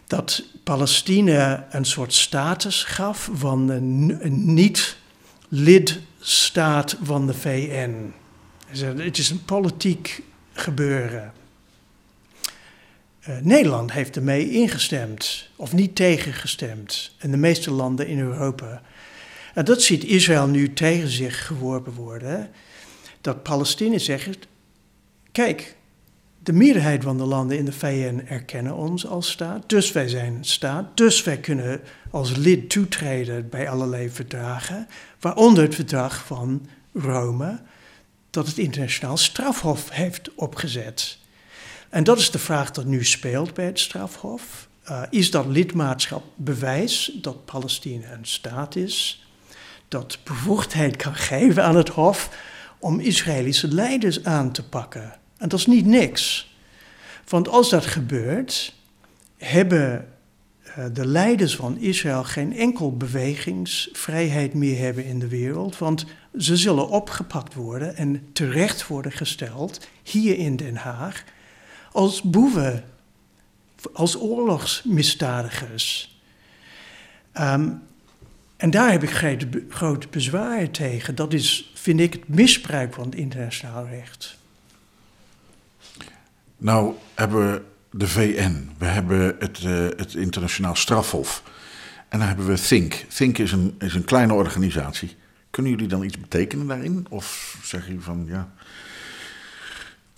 dat 0.08 0.44
Palestina 0.64 1.68
een 1.70 1.86
soort 1.86 2.14
status 2.14 2.84
gaf 2.84 3.30
van 3.34 3.70
een, 3.70 4.18
een 4.22 4.54
niet-lidstaat 4.54 6.98
van 7.04 7.28
de 7.28 7.34
VN. 7.34 8.14
Het 8.98 9.18
is 9.18 9.30
een 9.30 9.46
politiek 9.46 10.24
gebeuren. 10.54 11.34
Uh, 13.28 13.38
Nederland 13.42 13.92
heeft 13.92 14.16
ermee 14.16 14.52
ingestemd, 14.52 15.50
of 15.56 15.74
niet 15.74 15.96
tegengestemd, 15.96 17.16
en 17.18 17.32
de 17.32 17.38
meeste 17.38 17.72
landen 17.72 18.08
in 18.08 18.20
Europa. 18.20 18.82
En 19.54 19.66
dat 19.66 19.82
ziet 19.82 20.04
Israël 20.04 20.48
nu 20.48 20.74
tegen 20.74 21.10
zich 21.10 21.46
geworpen 21.46 21.94
worden. 21.94 22.50
Dat 23.22 23.44
Palestiniërs 23.44 24.06
zeggen: 24.06 24.34
kijk, 25.32 25.76
de 26.44 26.54
meerderheid 26.54 27.04
van 27.04 27.18
de 27.18 27.24
landen 27.24 27.58
in 27.58 27.66
de 27.66 27.72
VN 27.72 28.24
erkennen 28.28 28.76
ons 28.76 29.08
als 29.08 29.32
staat, 29.32 29.70
dus 29.70 29.92
wij 29.92 30.08
zijn 30.08 30.38
staat, 30.42 30.98
dus 30.98 31.24
wij 31.24 31.38
kunnen 31.38 31.82
als 32.12 32.36
lid 32.36 32.70
toetreden 32.70 33.50
bij 33.50 33.70
allerlei 33.70 34.10
verdragen, 34.10 34.88
waaronder 35.20 35.64
het 35.64 35.76
verdrag 35.76 36.26
van 36.26 36.68
Rome, 36.94 37.60
dat 38.30 38.48
het 38.48 38.58
internationaal 38.58 39.18
strafhof 39.18 39.90
heeft 39.90 40.36
opgezet. 40.36 41.19
En 41.90 42.04
dat 42.04 42.20
is 42.20 42.32
de 42.32 42.40
vraag 42.40 42.72
dat 42.72 42.86
nu 42.86 43.06
speelt 43.06 43.54
bij 43.54 43.66
het 43.66 43.80
strafhof. 43.80 44.68
Uh, 44.90 45.02
is 45.10 45.32
dat 45.32 45.46
lidmaatschap 45.46 46.24
bewijs 46.36 47.12
dat 47.22 47.46
Palestina 47.46 48.12
een 48.12 48.26
staat 48.26 48.76
is? 48.76 49.24
dat 49.90 50.20
bevoegdheid 50.24 50.96
kan 50.96 51.16
geven 51.32 51.64
aan 51.64 51.76
het 51.76 51.90
Hof 51.90 52.38
om 52.80 53.00
Israëlische 53.00 53.68
leiders 53.68 54.24
aan 54.24 54.52
te 54.52 54.70
pakken. 54.70 55.14
En 55.38 55.50
dat 55.50 55.60
is 55.60 55.66
niet 55.66 55.86
niks. 55.86 56.54
Want 57.28 57.48
als 57.48 57.70
dat 57.70 57.86
gebeurt, 57.86 58.76
hebben 59.38 60.08
eh, 60.64 60.86
de 60.94 61.06
leiders 61.06 61.56
van 61.56 61.78
Israël 61.78 62.24
geen 62.24 62.56
enkel 62.56 62.98
bewegingsvrijheid 62.98 64.54
meer 64.54 64.78
hebben 64.78 65.06
in 65.06 65.20
de 65.20 65.28
wereld, 65.28 65.78
want 65.78 66.06
ze 66.38 66.58
zullen 66.58 66.90
opgepakt 66.90 67.54
worden 67.54 67.96
en 67.96 68.30
terecht 68.34 68.88
worden 68.88 69.12
gesteld 69.12 69.88
hier 70.04 70.38
in 70.38 70.56
Den 70.56 70.76
Haag 70.76 71.24
als 71.92 72.22
boeven, 72.22 72.84
als 73.94 74.18
oorlogsmisdadigers. 74.18 76.18
Um, 77.34 77.82
en 78.58 78.70
daar 78.70 78.92
heb 78.92 79.04
ik 79.04 79.42
grote 79.70 80.08
bezwaren 80.08 80.72
tegen. 80.72 81.16
Dat 81.16 81.34
is, 81.34 81.72
vind 81.74 82.00
ik, 82.00 82.14
het 82.14 82.28
misbruik 82.28 82.94
van 82.94 83.06
het 83.06 83.16
internationaal 83.16 83.88
recht. 83.88 84.38
Nou 86.58 86.94
hebben 87.14 87.52
we 87.52 87.62
de 87.92 88.08
VN, 88.08 88.70
we 88.78 88.86
hebben 88.86 89.36
het, 89.40 89.64
uh, 89.64 89.88
het 89.96 90.14
internationaal 90.14 90.76
strafhof 90.76 91.44
en 92.10 92.20
dan 92.20 92.28
hebben 92.28 92.46
we 92.46 92.60
Think. 92.60 92.94
Think 92.94 93.38
is 93.38 93.52
een, 93.52 93.76
is 93.80 93.94
een 93.94 94.04
kleine 94.04 94.34
organisatie. 94.34 95.16
Kunnen 95.50 95.72
jullie 95.72 95.88
dan 95.88 96.04
iets 96.04 96.20
betekenen 96.20 96.68
daarin? 96.68 97.06
Of 97.10 97.58
zeg 97.64 97.88
je 97.88 98.00
van 98.00 98.26
ja, 98.28 98.52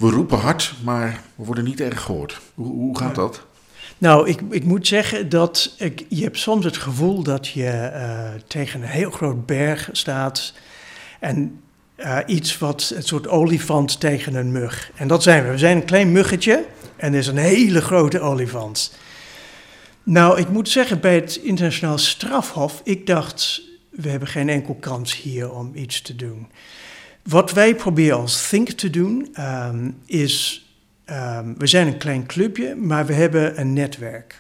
we 0.02 0.10
roepen 0.10 0.38
hard, 0.38 0.74
maar 0.84 1.22
we 1.36 1.46
worden 1.46 1.64
niet 1.64 1.82
erg 1.82 2.02
gehoord. 2.02 2.40
Hoe, 2.54 2.68
hoe 2.68 2.98
gaat 2.98 3.16
dat? 3.16 3.42
Nou, 3.98 4.30
ik, 4.30 4.42
ik 4.50 4.64
moet 4.64 4.88
zeggen 4.88 5.30
dat 5.30 5.76
ik, 5.78 6.06
je 6.10 6.24
hebt 6.24 6.38
soms 6.38 6.66
het 6.66 6.78
gevoel 6.78 7.24
dat 7.24 7.48
je 7.48 7.92
uh, 7.94 8.42
tegen 8.48 8.82
een 8.82 8.88
heel 8.88 9.12
groot 9.12 9.46
berg 9.46 9.90
staat 9.92 10.54
en 11.20 11.62
uh, 11.98 12.18
iets 12.26 12.58
wat 12.58 12.92
een 12.96 13.04
soort 13.04 13.28
olifant 13.28 14.00
tegen 14.00 14.36
een 14.36 14.52
mug. 14.52 14.92
En 14.96 15.08
dat 15.08 15.24
zijn 15.24 15.44
we. 15.44 15.52
We 15.52 15.58
zijn 15.58 15.78
een 15.78 15.86
klein 15.86 16.12
muggetje 16.12 16.66
en 16.96 17.14
er 17.14 17.20
is 17.20 17.28
een 17.28 17.38
hele 17.38 17.82
grote 17.82 18.20
olifant. 18.20 18.94
Nou, 20.04 20.40
ik 20.40 20.50
moet 20.50 20.70
zeggen, 20.70 21.00
bij 21.00 21.16
het 21.16 21.36
internationaal 21.36 21.98
strafhof, 21.98 22.82
ik 22.84 23.08
dacht, 23.08 23.62
we 23.90 24.10
hebben 24.10 24.28
geen 24.28 24.50
enkel 24.50 24.76
kans 24.80 25.22
hier 25.22 25.52
om 25.52 25.72
iets 25.76 26.02
te 26.02 26.16
doen. 26.16 26.48
Wat 27.24 27.52
wij 27.52 27.76
proberen 27.76 28.18
als 28.18 28.50
Think 28.50 28.70
te 28.70 28.90
doen, 28.90 29.36
um, 29.40 29.98
is 30.06 30.66
Um, 31.12 31.56
we 31.58 31.68
zijn 31.68 31.88
een 31.88 31.98
klein 31.98 32.26
clubje, 32.26 32.76
maar 32.76 33.06
we 33.06 33.14
hebben 33.14 33.60
een 33.60 33.74
netwerk. 33.74 34.40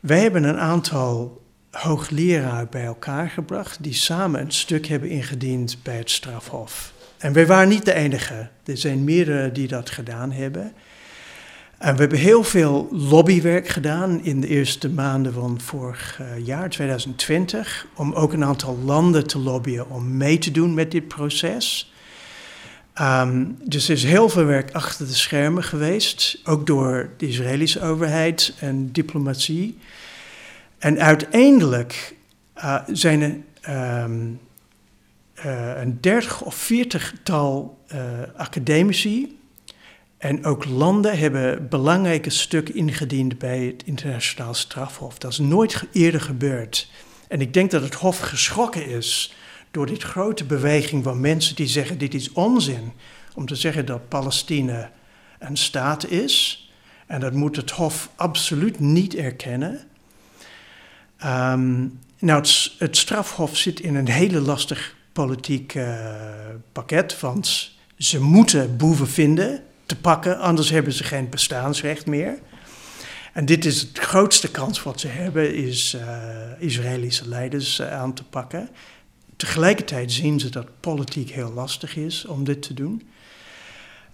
Wij 0.00 0.20
hebben 0.20 0.44
een 0.44 0.58
aantal 0.58 1.42
hoogleraren 1.70 2.68
bij 2.70 2.84
elkaar 2.84 3.30
gebracht 3.30 3.82
die 3.82 3.94
samen 3.94 4.40
een 4.40 4.52
stuk 4.52 4.86
hebben 4.86 5.08
ingediend 5.08 5.78
bij 5.82 5.96
het 5.96 6.10
strafhof. 6.10 6.92
En 7.18 7.32
wij 7.32 7.46
waren 7.46 7.68
niet 7.68 7.84
de 7.84 7.94
enige. 7.94 8.48
Er 8.64 8.76
zijn 8.76 9.04
meerdere 9.04 9.52
die 9.52 9.68
dat 9.68 9.90
gedaan 9.90 10.32
hebben. 10.32 10.72
En 11.84 11.94
we 11.94 12.00
hebben 12.00 12.18
heel 12.18 12.44
veel 12.44 12.88
lobbywerk 12.90 13.68
gedaan 13.68 14.22
in 14.22 14.40
de 14.40 14.48
eerste 14.48 14.88
maanden 14.88 15.32
van 15.32 15.60
vorig 15.60 16.20
eh, 16.20 16.46
jaar, 16.46 16.70
2020, 16.70 17.86
om 17.94 18.12
ook 18.12 18.32
een 18.32 18.44
aantal 18.44 18.78
landen 18.84 19.26
te 19.26 19.38
lobbyen 19.38 19.90
om 19.90 20.16
mee 20.16 20.38
te 20.38 20.50
doen 20.50 20.74
met 20.74 20.90
dit 20.90 21.08
proces. 21.08 21.92
Ehm, 22.94 23.44
dus 23.62 23.88
er 23.88 23.94
is 23.94 24.04
heel 24.04 24.28
veel 24.28 24.44
werk 24.44 24.72
achter 24.72 25.06
de 25.06 25.14
schermen 25.14 25.62
geweest, 25.62 26.40
ook 26.44 26.66
door 26.66 27.10
de 27.16 27.28
Israëlische 27.28 27.80
overheid 27.80 28.54
en 28.58 28.92
diplomatie. 28.92 29.78
En 30.78 31.00
uiteindelijk 31.00 32.14
uh, 32.56 32.80
zijn 32.86 33.44
er 33.62 34.04
um, 34.04 34.40
uh, 35.46 35.80
een 35.80 35.98
dertig 36.00 36.42
of 36.42 36.54
veertigtal 36.54 37.78
uh, 37.94 37.98
academici 38.36 39.42
en 40.24 40.44
ook 40.44 40.64
landen 40.64 41.18
hebben 41.18 41.68
belangrijke 41.68 42.30
stukken 42.30 42.74
ingediend 42.74 43.38
bij 43.38 43.64
het 43.64 43.82
internationaal 43.84 44.54
strafhof. 44.54 45.18
Dat 45.18 45.32
is 45.32 45.38
nooit 45.38 45.84
eerder 45.92 46.20
gebeurd. 46.20 46.90
En 47.28 47.40
ik 47.40 47.54
denk 47.54 47.70
dat 47.70 47.82
het 47.82 47.94
Hof 47.94 48.18
geschrokken 48.18 48.86
is 48.86 49.34
door 49.70 49.86
dit 49.86 50.02
grote 50.02 50.44
beweging 50.44 51.04
van 51.04 51.20
mensen 51.20 51.56
die 51.56 51.66
zeggen: 51.66 51.98
dit 51.98 52.14
is 52.14 52.32
onzin. 52.32 52.92
Om 53.34 53.46
te 53.46 53.54
zeggen 53.54 53.86
dat 53.86 54.08
Palestina 54.08 54.90
een 55.38 55.56
staat 55.56 56.10
is. 56.10 56.68
En 57.06 57.20
dat 57.20 57.32
moet 57.32 57.56
het 57.56 57.70
Hof 57.70 58.10
absoluut 58.16 58.80
niet 58.80 59.14
erkennen. 59.14 59.80
Um, 61.24 61.98
nou, 62.18 62.44
het, 62.78 62.96
strafhof 62.96 63.56
zit 63.56 63.80
in 63.80 63.94
een 63.94 64.08
hele 64.08 64.40
lastig 64.40 64.94
politiek 65.12 65.74
uh, 65.74 66.04
pakket. 66.72 67.20
Want 67.20 67.70
ze 67.96 68.20
moeten 68.20 68.76
boeven 68.76 69.08
vinden, 69.08 69.62
te 69.86 69.96
pakken, 69.96 70.38
anders 70.38 70.70
hebben 70.70 70.92
ze 70.92 71.04
geen 71.04 71.28
bestaansrecht 71.28 72.06
meer. 72.06 72.38
En 73.32 73.44
dit 73.44 73.64
is 73.64 73.92
de 73.92 74.00
grootste 74.00 74.50
kans 74.50 74.82
wat 74.82 75.00
ze 75.00 75.08
hebben, 75.08 75.54
is 75.54 75.94
uh, 75.94 76.02
Israëlische 76.58 77.28
leiders 77.28 77.80
uh, 77.80 77.92
aan 77.92 78.14
te 78.14 78.24
pakken. 78.24 78.68
Tegelijkertijd 79.36 80.12
zien 80.12 80.40
ze 80.40 80.50
dat 80.50 80.80
politiek 80.80 81.30
heel 81.30 81.52
lastig 81.52 81.96
is 81.96 82.26
om 82.26 82.44
dit 82.44 82.62
te 82.62 82.74
doen. 82.74 83.02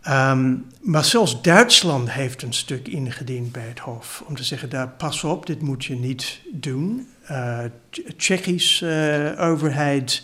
Um, 0.09 0.66
maar 0.80 1.04
zelfs 1.04 1.42
Duitsland 1.42 2.11
heeft 2.11 2.42
een 2.42 2.52
stuk 2.52 2.88
ingediend 2.88 3.52
bij 3.52 3.68
het 3.68 3.78
Hof 3.78 4.22
om 4.26 4.37
te 4.37 4.44
zeggen: 4.44 4.68
daar 4.68 4.88
pas 4.88 5.24
op, 5.24 5.46
dit 5.46 5.62
moet 5.62 5.85
je 5.85 5.94
niet 5.94 6.40
doen. 6.52 7.09
Uh, 7.30 7.59
Tsjechische 8.16 9.35
uh, 9.38 9.48
overheid, 9.48 10.22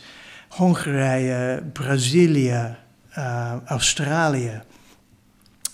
Hongarije, 0.48 1.62
Brazilië, 1.72 2.76
Australië. 3.64 4.62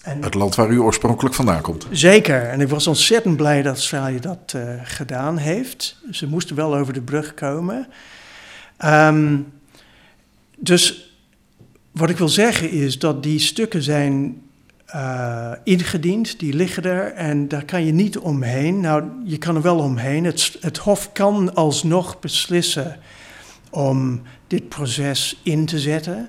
En 0.03 0.23
het 0.23 0.35
land 0.35 0.55
waar 0.55 0.71
u 0.71 0.79
oorspronkelijk 0.79 1.35
vandaan 1.35 1.61
komt. 1.61 1.87
Zeker, 1.91 2.43
en 2.43 2.61
ik 2.61 2.69
was 2.69 2.87
ontzettend 2.87 3.37
blij 3.37 3.63
dat 3.63 3.73
Australië 3.73 4.21
dat 4.21 4.55
gedaan 4.83 5.37
heeft. 5.37 5.97
Ze 6.11 6.27
moesten 6.27 6.57
wel 6.57 6.77
over 6.77 6.93
de 6.93 7.03
brug 7.03 7.35
komen. 7.35 7.87
Um, 8.85 9.53
dus 10.59 11.15
wat 11.93 12.11
ik 12.11 12.17
wil 12.17 12.29
zeggen 12.29 12.71
is 12.71 12.99
dat 12.99 13.23
die 13.23 13.39
stukken 13.39 13.83
zijn 13.83 14.43
uh, 14.95 15.53
ingediend, 15.65 16.39
die 16.39 16.55
liggen 16.55 16.83
er 16.83 17.13
en 17.13 17.49
daar 17.49 17.65
kan 17.65 17.85
je 17.85 17.93
niet 17.93 18.19
omheen. 18.19 18.81
Nou, 18.81 19.05
je 19.25 19.39
kan 19.39 19.57
er 19.57 19.63
wel 19.63 19.79
omheen. 19.79 20.25
Het, 20.25 20.57
het 20.61 20.79
Hof 20.79 21.13
kan 21.13 21.55
alsnog 21.55 22.21
beslissen 22.21 22.99
om 23.71 24.23
dit 24.47 24.69
proces 24.69 25.41
in 25.43 25.67
te 25.67 25.79
zetten. 25.79 26.29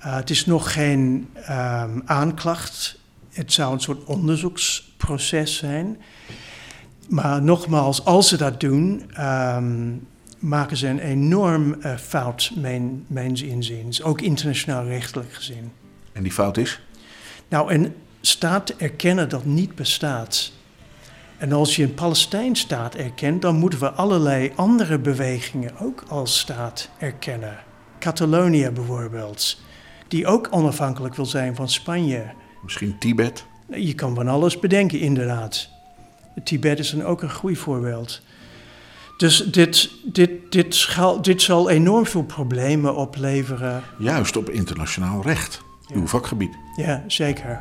Uh, 0.00 0.16
het 0.16 0.30
is 0.30 0.46
nog 0.46 0.72
geen 0.72 1.28
um, 1.50 2.02
aanklacht. 2.04 2.99
Het 3.30 3.52
zou 3.52 3.72
een 3.72 3.80
soort 3.80 4.04
onderzoeksproces 4.04 5.56
zijn. 5.56 5.98
Maar 7.08 7.42
nogmaals, 7.42 8.04
als 8.04 8.28
ze 8.28 8.36
dat 8.36 8.60
doen, 8.60 9.10
um, 9.20 10.06
maken 10.38 10.76
ze 10.76 10.86
een 10.86 10.98
enorm 10.98 11.76
uh, 11.80 11.96
fout, 11.96 12.52
mijn, 12.56 13.04
mijns 13.06 13.42
inziens. 13.42 14.02
Ook 14.02 14.20
internationaal 14.20 14.84
rechtelijk 14.84 15.32
gezien. 15.32 15.72
En 16.12 16.22
die 16.22 16.32
fout 16.32 16.56
is? 16.56 16.80
Nou, 17.48 17.74
een 17.74 17.94
staat 18.20 18.70
erkennen 18.70 19.28
dat 19.28 19.44
niet 19.44 19.74
bestaat. 19.74 20.52
En 21.38 21.52
als 21.52 21.76
je 21.76 21.82
een 21.82 21.94
Palestijnse 21.94 22.62
staat 22.62 22.94
erkent, 22.94 23.42
dan 23.42 23.56
moeten 23.56 23.78
we 23.78 23.90
allerlei 23.90 24.52
andere 24.54 24.98
bewegingen 24.98 25.78
ook 25.78 26.04
als 26.08 26.38
staat 26.38 26.88
erkennen. 26.98 27.58
Catalonië 27.98 28.70
bijvoorbeeld, 28.70 29.60
die 30.08 30.26
ook 30.26 30.48
onafhankelijk 30.50 31.14
wil 31.14 31.26
zijn 31.26 31.54
van 31.54 31.68
Spanje. 31.68 32.32
Misschien 32.62 32.98
Tibet? 32.98 33.44
Je 33.66 33.94
kan 33.94 34.14
van 34.14 34.28
alles 34.28 34.58
bedenken, 34.58 35.00
inderdaad. 35.00 35.68
Tibet 36.44 36.78
is 36.78 36.90
dan 36.90 37.04
ook 37.04 37.22
een 37.22 37.32
goed 37.32 37.58
voorbeeld. 37.58 38.20
Dus 39.16 39.44
dit, 39.44 39.90
dit, 40.04 40.30
dit, 40.52 40.74
schaal, 40.74 41.22
dit 41.22 41.42
zal 41.42 41.70
enorm 41.70 42.06
veel 42.06 42.24
problemen 42.24 42.96
opleveren. 42.96 43.82
Juist 43.98 44.36
op 44.36 44.50
internationaal 44.50 45.22
recht, 45.22 45.62
ja. 45.86 45.94
uw 45.94 46.06
vakgebied. 46.06 46.56
Ja, 46.76 47.04
zeker. 47.06 47.60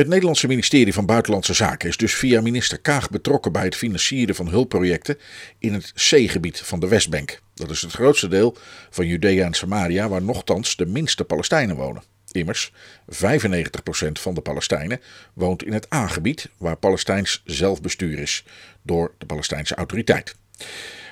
Het 0.00 0.08
Nederlandse 0.08 0.46
ministerie 0.46 0.92
van 0.92 1.06
Buitenlandse 1.06 1.54
Zaken 1.54 1.88
is 1.88 1.96
dus 1.96 2.14
via 2.14 2.40
minister 2.40 2.80
Kaag 2.80 3.10
betrokken 3.10 3.52
bij 3.52 3.64
het 3.64 3.76
financieren 3.76 4.34
van 4.34 4.48
hulpprojecten 4.48 5.18
in 5.58 5.72
het 5.72 5.92
C-gebied 5.92 6.60
van 6.60 6.80
de 6.80 6.88
Westbank. 6.88 7.40
Dat 7.54 7.70
is 7.70 7.82
het 7.82 7.92
grootste 7.92 8.28
deel 8.28 8.56
van 8.90 9.06
Judea 9.06 9.44
en 9.44 9.54
Samaria, 9.54 10.08
waar 10.08 10.22
nochtans 10.22 10.76
de 10.76 10.86
minste 10.86 11.24
Palestijnen 11.24 11.76
wonen. 11.76 12.02
Immers, 12.30 12.72
95% 13.06 14.12
van 14.12 14.34
de 14.34 14.40
Palestijnen 14.40 15.00
woont 15.34 15.64
in 15.64 15.72
het 15.72 15.94
A-gebied, 15.94 16.48
waar 16.56 16.76
Palestijns 16.76 17.42
zelfbestuur 17.44 18.18
is 18.18 18.44
door 18.82 19.14
de 19.18 19.26
Palestijnse 19.26 19.74
autoriteit. 19.74 20.34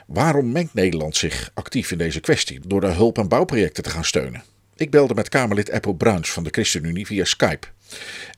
Waarom 0.06 0.52
mengt 0.52 0.74
Nederland 0.74 1.16
zich 1.16 1.50
actief 1.54 1.90
in 1.90 1.98
deze 1.98 2.20
kwestie 2.20 2.60
door 2.66 2.80
de 2.80 2.86
hulp- 2.86 3.18
en 3.18 3.28
bouwprojecten 3.28 3.82
te 3.82 3.90
gaan 3.90 4.04
steunen? 4.04 4.42
Ik 4.76 4.90
belde 4.90 5.14
met 5.14 5.28
Kamerlid 5.28 5.70
Apple 5.70 5.94
Bruins 5.94 6.32
van 6.32 6.42
de 6.42 6.50
ChristenUnie 6.50 7.06
via 7.06 7.24
Skype 7.24 7.66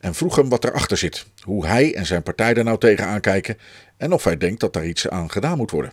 en 0.01 0.13
vroeg 0.13 0.35
hem 0.35 0.49
wat 0.49 0.63
erachter 0.63 0.97
zit, 0.97 1.25
hoe 1.41 1.65
hij 1.65 1.95
en 1.95 2.05
zijn 2.05 2.23
partij 2.23 2.53
er 2.53 2.63
nou 2.63 2.77
tegenaan 2.77 3.21
kijken 3.21 3.57
en 3.97 4.13
of 4.13 4.23
hij 4.23 4.37
denkt 4.37 4.59
dat 4.59 4.73
daar 4.73 4.85
iets 4.85 5.09
aan 5.09 5.29
gedaan 5.29 5.57
moet 5.57 5.71
worden. 5.71 5.91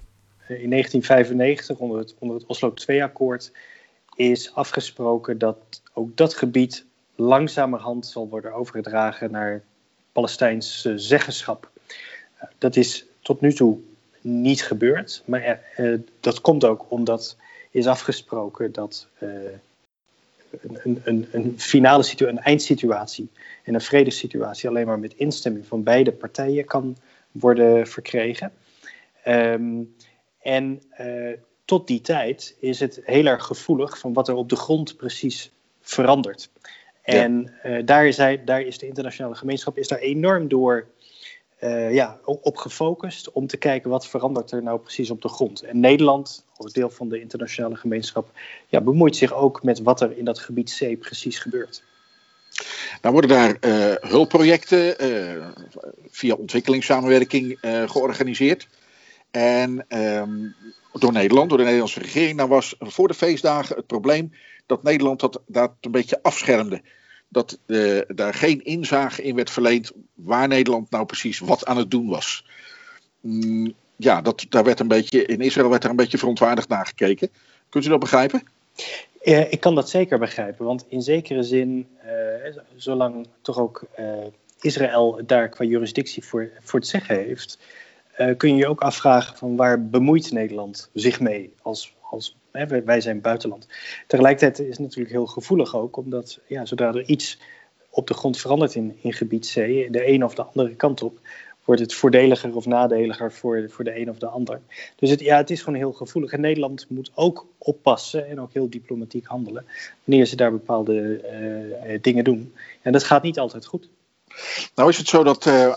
In 0.49 0.71
1995, 0.71 1.79
onder 1.79 1.99
het, 1.99 2.15
onder 2.19 2.37
het 2.37 2.47
Oslo 2.47 2.75
II-akkoord, 2.87 3.53
is 4.17 4.55
afgesproken 4.55 5.39
dat 5.39 5.57
ook 5.93 6.17
dat 6.17 6.35
gebied 6.35 6.85
langzamerhand 7.15 8.07
zal 8.07 8.29
worden 8.29 8.55
overgedragen 8.55 9.31
naar 9.31 9.63
Palestijns 10.13 10.89
zeggenschap. 10.95 11.71
Dat 12.59 12.77
is 12.77 13.07
tot 13.23 13.41
nu 13.41 13.53
toe 13.53 13.79
niet 14.21 14.63
gebeurd, 14.63 15.23
maar 15.27 15.61
uh, 15.77 15.99
dat 16.21 16.41
komt 16.41 16.65
ook 16.65 16.87
omdat 16.89 17.37
is 17.71 17.87
afgesproken 17.87 18.73
dat 18.73 19.09
uh, 19.21 19.31
een, 20.61 21.01
een, 21.05 21.29
een, 21.31 21.61
finale 21.61 22.03
situatie, 22.03 22.37
een 22.37 22.43
eindsituatie 22.43 23.29
en 23.65 23.75
een 23.75 23.81
vredessituatie 23.81 24.69
alleen 24.69 24.87
maar 24.87 24.99
met 24.99 25.15
instemming 25.15 25.67
van 25.67 25.83
beide 25.83 26.13
partijen 26.13 26.65
kan 26.65 26.97
worden 27.33 27.87
verkregen. 27.87 28.53
Um, 29.27 29.95
en 30.43 30.83
uh, 31.01 31.33
tot 31.65 31.87
die 31.87 32.01
tijd 32.01 32.57
is 32.61 32.81
het 32.81 33.01
heel 33.05 33.27
erg 33.27 33.45
gevoelig 33.45 33.99
van 33.99 34.13
wat 34.13 34.29
er 34.29 34.35
op 34.35 34.49
de 34.49 34.57
grond 34.57 34.97
precies 34.97 35.51
verandert. 35.81 36.51
En 37.03 37.53
ja. 37.63 37.79
uh, 37.79 37.87
daar, 37.87 38.07
is 38.07 38.17
hij, 38.17 38.45
daar 38.45 38.61
is 38.61 38.79
de 38.79 38.87
internationale 38.87 39.35
gemeenschap 39.35 39.79
is 39.79 39.89
daar 39.89 39.99
enorm 39.99 40.49
door 40.49 40.87
uh, 41.61 41.95
ja, 41.95 42.19
op 42.25 42.57
gefocust 42.57 43.33
om 43.33 43.47
te 43.47 43.57
kijken 43.57 43.91
wat 43.91 44.07
verandert 44.07 44.51
er 44.51 44.63
nou 44.63 44.79
precies 44.79 45.11
op 45.11 45.23
de 45.23 45.29
grond. 45.29 45.63
En 45.63 45.81
Nederland, 45.81 46.45
als 46.57 46.73
deel 46.73 46.91
van 46.91 47.09
de 47.09 47.21
internationale 47.21 47.77
gemeenschap, 47.77 48.31
ja, 48.67 48.81
bemoeit 48.81 49.17
zich 49.17 49.35
ook 49.35 49.63
met 49.63 49.79
wat 49.79 50.01
er 50.01 50.19
in 50.19 50.25
dat 50.25 50.39
gebied 50.39 50.77
C 50.79 50.99
precies 50.99 51.39
gebeurt. 51.39 51.83
Nou 53.03 53.13
worden 53.15 53.31
daar 53.31 53.57
uh, 53.61 53.95
hulpprojecten 54.11 54.97
via 56.11 56.35
ontwikkelingssamenwerking 56.35 57.59
georganiseerd. 57.87 58.69
En 59.31 59.85
um, 59.89 60.55
door 60.93 61.13
Nederland, 61.13 61.49
door 61.49 61.59
de 61.59 61.65
Nederlandse 61.65 62.01
regering. 62.01 62.37
Nou 62.37 62.49
was 62.49 62.75
voor 62.79 63.09
de 63.09 63.15
feestdagen 63.15 63.77
het 63.77 63.87
probleem 63.87 64.33
dat 64.67 64.83
Nederland 64.83 65.21
dat, 65.21 65.41
dat 65.47 65.73
een 65.81 65.91
beetje 65.91 66.23
afschermde. 66.23 66.83
Dat 67.29 67.59
uh, 67.67 68.01
daar 68.09 68.35
geen 68.35 68.65
inzage 68.65 69.23
in 69.23 69.35
werd 69.35 69.51
verleend 69.51 69.93
waar 70.15 70.49
Nederland 70.49 70.91
nou 70.91 71.07
precies 71.07 71.39
wat 71.39 71.67
aan 71.67 71.77
het 71.77 71.91
doen 71.91 72.09
was. 72.09 72.45
Mm, 73.21 73.75
ja, 73.97 74.23
dat, 74.23 74.47
daar 74.49 74.65
werd 74.65 74.81
een 74.81 74.89
beetje, 74.89 75.27
in 75.27 75.41
Israël 75.41 75.69
werd 75.69 75.85
er 75.85 75.91
een 75.91 75.97
beetje 75.97 76.19
verontwaardigd 76.19 76.69
naar 76.69 76.87
gekeken. 76.87 77.31
Kunt 77.69 77.85
u 77.85 77.89
dat 77.89 78.01
begrijpen? 78.01 78.43
Ik 79.51 79.61
kan 79.61 79.75
dat 79.75 79.91
zeker 79.91 80.19
begrijpen, 80.19 80.65
want 80.65 80.85
in 80.89 81.03
zekere 81.03 81.43
zin, 81.43 81.89
uh, 82.05 82.57
zolang 82.77 83.27
toch 83.41 83.59
ook 83.59 83.85
Israël 84.61 85.21
daar 85.27 85.49
qua 85.49 85.65
jurisdictie 85.65 86.25
voor, 86.25 86.51
voor 86.61 86.79
het 86.79 86.89
zeggen 86.89 87.17
heeft, 87.17 87.59
kun 88.37 88.51
je 88.51 88.57
je 88.57 88.69
ook 88.69 88.81
afvragen 88.81 89.37
van 89.37 89.57
waar 89.57 89.89
bemoeit 89.89 90.33
Nederland 90.33 90.91
zich 90.93 91.21
mee 91.21 91.55
als, 91.63 91.95
als 92.01 92.37
wij 92.85 93.01
zijn 93.01 93.21
buitenland. 93.21 93.67
Tegelijkertijd 94.07 94.59
is 94.59 94.77
het 94.77 94.79
natuurlijk 94.79 95.11
heel 95.11 95.27
gevoelig 95.27 95.77
ook, 95.77 95.97
omdat 95.97 96.41
ja, 96.47 96.65
zodra 96.65 96.87
er 96.87 97.05
iets 97.05 97.39
op 97.91 98.07
de 98.07 98.15
grond 98.15 98.39
verandert 98.39 98.75
in, 98.75 98.99
in 99.01 99.13
gebied 99.13 99.47
C, 99.47 99.55
de 99.93 100.09
een 100.09 100.25
of 100.25 100.35
de 100.35 100.45
andere 100.45 100.75
kant 100.75 101.03
op, 101.03 101.21
wordt 101.65 101.81
het 101.83 101.95
voordeliger 101.95 102.57
of 102.57 102.67
nadeliger 102.67 103.33
voor, 103.33 103.71
voor 103.71 103.85
de 103.85 104.01
een 104.01 104.11
of 104.11 104.19
de 104.19 104.27
ander. 104.27 104.61
Dus 104.97 105.15
ja, 105.15 105.37
het 105.37 105.51
is 105.51 105.63
gewoon 105.63 105.79
heel 105.79 105.93
gevoelig. 105.93 106.33
En 106.33 106.41
Nederland 106.41 106.87
moet 106.89 107.11
ook 107.15 107.47
oppassen 107.59 108.29
en 108.29 108.41
ook 108.41 108.53
heel 108.53 108.71
diplomatiek 108.71 109.27
handelen 109.27 109.65
wanneer 110.05 110.27
ze 110.27 110.37
daar 110.37 110.51
bepaalde 110.51 111.21
eh, 111.21 111.99
dingen 112.01 112.25
doen. 112.25 112.55
En 112.83 112.93
dat 112.93 113.05
gaat 113.05 113.23
niet 113.23 113.39
altijd 113.39 113.67
goed. 113.67 113.89
Nou 114.75 114.89
is 114.89 114.99
het 114.99 115.09
zo 115.09 115.23
dat 115.23 115.47
uh, 115.47 115.75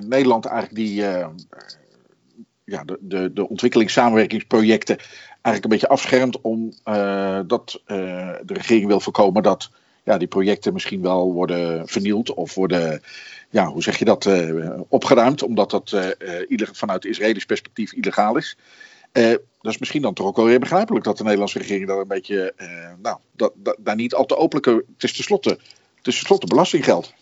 Nederland 0.00 0.44
eigenlijk 0.44 0.74
die, 0.74 0.94
ja, 2.64 2.84
de, 2.84 2.98
de, 3.00 3.32
de 3.32 3.48
ontwikkelingssamenwerkingsprojecten 3.48 4.98
eigenlijk 5.42 5.64
een 5.64 5.70
beetje 5.70 5.88
afschermt 5.88 6.40
omdat 6.40 7.80
de 7.84 8.54
regering 8.54 8.86
wil 8.86 9.00
voorkomen 9.00 9.42
dat 9.42 9.70
ja, 10.04 10.18
die 10.18 10.28
projecten 10.28 10.72
misschien 10.72 11.02
wel 11.02 11.32
worden 11.32 11.88
vernield 11.88 12.34
of 12.34 12.54
worden, 12.54 13.02
ja, 13.50 13.66
hoe 13.66 13.82
zeg 13.82 13.98
je 13.98 14.04
dat, 14.04 14.28
opgeruimd, 14.88 15.42
omdat 15.42 15.70
dat 15.70 15.96
vanuit 16.72 17.04
Israëlisch 17.04 17.44
perspectief 17.44 17.92
illegaal 17.92 18.36
is. 18.36 18.56
dat 19.12 19.72
is 19.72 19.78
misschien 19.78 20.02
dan 20.02 20.14
toch 20.14 20.26
ook 20.26 20.36
wel 20.36 20.44
weer 20.44 20.60
begrijpelijk 20.60 21.04
dat 21.04 21.16
de 21.16 21.22
Nederlandse 21.22 21.58
regering 21.58 21.86
daar 21.86 21.98
een 21.98 22.08
beetje, 22.08 22.54
nou, 23.02 23.18
dat, 23.32 23.52
dat, 23.56 23.76
daar 23.80 23.96
niet 23.96 24.14
al 24.14 24.26
te 24.26 24.36
openlijk, 24.36 24.84
het 24.94 25.04
is 25.04 25.12
tenslotte, 25.12 25.50
het 25.50 26.06
is 26.06 26.14
tenslotte 26.14 26.46
belastinggeld. 26.46 27.12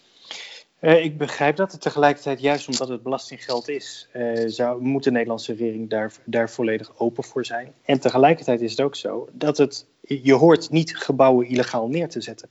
Uh, 0.80 1.04
ik 1.04 1.18
begrijp 1.18 1.56
dat. 1.56 1.72
Het 1.72 1.80
tegelijkertijd, 1.80 2.40
juist 2.40 2.68
omdat 2.68 2.88
het 2.88 3.02
belastinggeld 3.02 3.68
is, 3.68 4.08
uh, 4.12 4.42
zou, 4.46 4.82
moet 4.82 5.04
de 5.04 5.10
Nederlandse 5.10 5.52
regering 5.52 5.90
daar, 5.90 6.12
daar 6.24 6.50
volledig 6.50 6.92
open 6.98 7.24
voor 7.24 7.44
zijn. 7.44 7.72
En 7.84 8.00
tegelijkertijd 8.00 8.60
is 8.60 8.70
het 8.70 8.80
ook 8.80 8.96
zo 8.96 9.28
dat 9.32 9.56
het, 9.56 9.86
je 10.00 10.34
hoort 10.34 10.70
niet 10.70 10.96
gebouwen 10.96 11.46
illegaal 11.46 11.88
neer 11.88 12.08
te 12.08 12.20
zetten. 12.20 12.48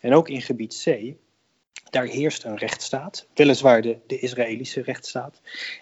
En 0.00 0.14
ook 0.14 0.28
in 0.28 0.42
gebied 0.42 0.82
C, 0.84 1.14
daar 1.90 2.06
heerst 2.06 2.44
een 2.44 2.56
rechtsstaat, 2.56 3.26
weliswaar 3.34 3.82
de, 3.82 3.98
de 4.06 4.18
Israëlische 4.18 4.82
rechtsstaat. 4.82 5.40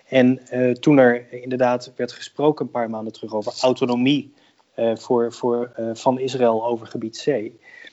En 0.09 0.41
uh, 0.53 0.73
toen 0.73 0.99
er 0.99 1.33
inderdaad 1.33 1.93
werd 1.97 2.13
gesproken 2.13 2.65
een 2.65 2.71
paar 2.71 2.91
maanden 2.91 3.13
terug 3.13 3.35
over 3.35 3.53
autonomie 3.61 4.33
voor, 4.95 5.33
voor, 5.33 5.73
van 5.93 6.19
Israël 6.19 6.67
over 6.67 6.87
gebied 6.87 7.23
C. 7.25 7.51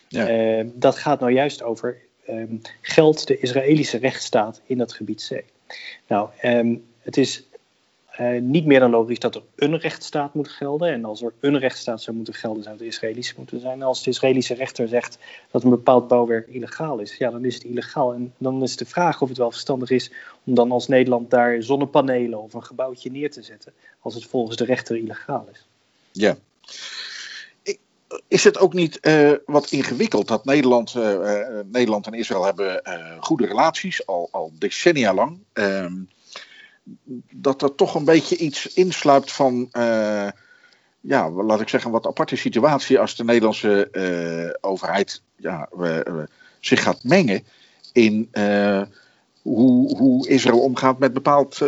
Ja. 0.08 0.64
dat 0.74 0.98
gaat 0.98 1.20
nou 1.20 1.32
juist 1.32 1.64
over 1.64 2.05
um, 2.30 2.62
geldt 2.82 3.28
de 3.28 3.40
Israëlische 3.40 3.98
rechtsstaat 3.98 4.62
in 4.66 4.78
dat 4.78 4.94
gebied 4.94 5.32
C. 5.32 5.44
Nou, 6.08 6.30
um, 6.44 6.86
het 7.00 7.18
is 7.18 7.44
uh, 8.20 8.42
niet 8.42 8.66
meer 8.66 8.80
dan 8.80 8.92
logisch 8.92 9.20
dat 9.20 9.36
er 9.36 9.42
een 9.56 9.78
rechtsstaat 9.78 10.34
moet 10.34 10.50
gelden. 10.50 10.90
En 10.92 11.06
als 11.06 11.22
er 11.22 11.34
een 11.40 11.60
rechtsstaat 11.60 12.02
zou 12.02 12.16
moeten 12.16 12.34
gelden, 12.34 12.64
zou 12.64 12.76
het 12.76 12.86
Israëlische 12.86 13.34
moeten 13.38 13.60
zijn. 13.60 13.84
als 13.84 14.04
de 14.04 14.10
Israëlische 14.10 14.54
rechter 14.54 14.88
zegt 14.88 15.18
dat 15.52 15.64
een 15.64 15.70
bepaald 15.70 16.08
bouwwerk 16.08 16.48
illegaal 16.48 17.00
is, 17.00 17.18
ja, 17.18 17.30
dan 17.30 17.46
is 17.46 17.54
het 17.54 17.64
illegaal. 17.64 18.14
En 18.14 18.34
dan 18.38 18.64
is 18.64 18.76
de 18.76 18.86
vraag 18.86 19.22
of 19.22 19.30
het 19.30 19.38
wel 19.38 19.52
verstandig 19.52 19.90
is 19.90 20.12
om 20.44 20.56
dan 20.56 20.72
als 20.72 20.88
Nederland 20.88 21.30
daar 21.30 21.64
zonnepanelen 21.64 22.42
of 22.42 22.54
een 22.54 22.64
gebouwtje 22.64 23.12
neer 23.12 23.32
te 23.32 23.42
zetten, 23.42 23.74
als 24.00 24.14
het 24.14 24.26
volgens 24.26 24.58
de 24.58 24.66
rechter 24.66 24.98
illegaal 24.98 25.48
is. 25.52 25.68
Ja 26.12 26.38
is 28.28 28.44
het 28.44 28.58
ook 28.58 28.74
niet 28.74 29.00
uh, 29.02 29.32
wat 29.46 29.72
ingewikkeld 29.72 30.28
dat 30.28 30.46
Nederland, 30.46 30.94
uh, 30.98 31.60
Nederland 31.72 32.08
en 32.08 32.14
Israël 32.14 32.46
hebben 32.46 32.82
goede 33.20 33.46
relaties, 33.46 34.08
al, 34.08 34.28
al 34.32 34.52
decennia 34.58 35.14
lang. 35.14 35.40
Ehm, 35.54 35.94
dat 37.32 37.62
er 37.62 37.76
toch 37.76 37.96
een 37.96 38.06
beetje 38.06 38.38
iets 38.38 38.74
insluipt 38.74 39.32
van, 39.32 39.70
ja, 41.00 41.30
laat 41.30 41.62
ik 41.62 41.70
zeggen, 41.70 41.92
wat 41.92 42.08
aparte 42.08 42.36
situatie 42.36 43.00
als 43.00 43.16
de 43.16 43.24
Nederlandse 43.24 44.58
overheid 44.62 45.22
ja, 45.36 45.70
zich 46.60 46.84
gaat 46.84 47.04
mengen 47.04 47.44
in 47.92 48.30
hoe, 49.42 49.98
hoe 49.98 50.28
Israël 50.28 50.60
omgaat 50.60 51.00
met 51.00 51.14
bepaald 51.14 51.62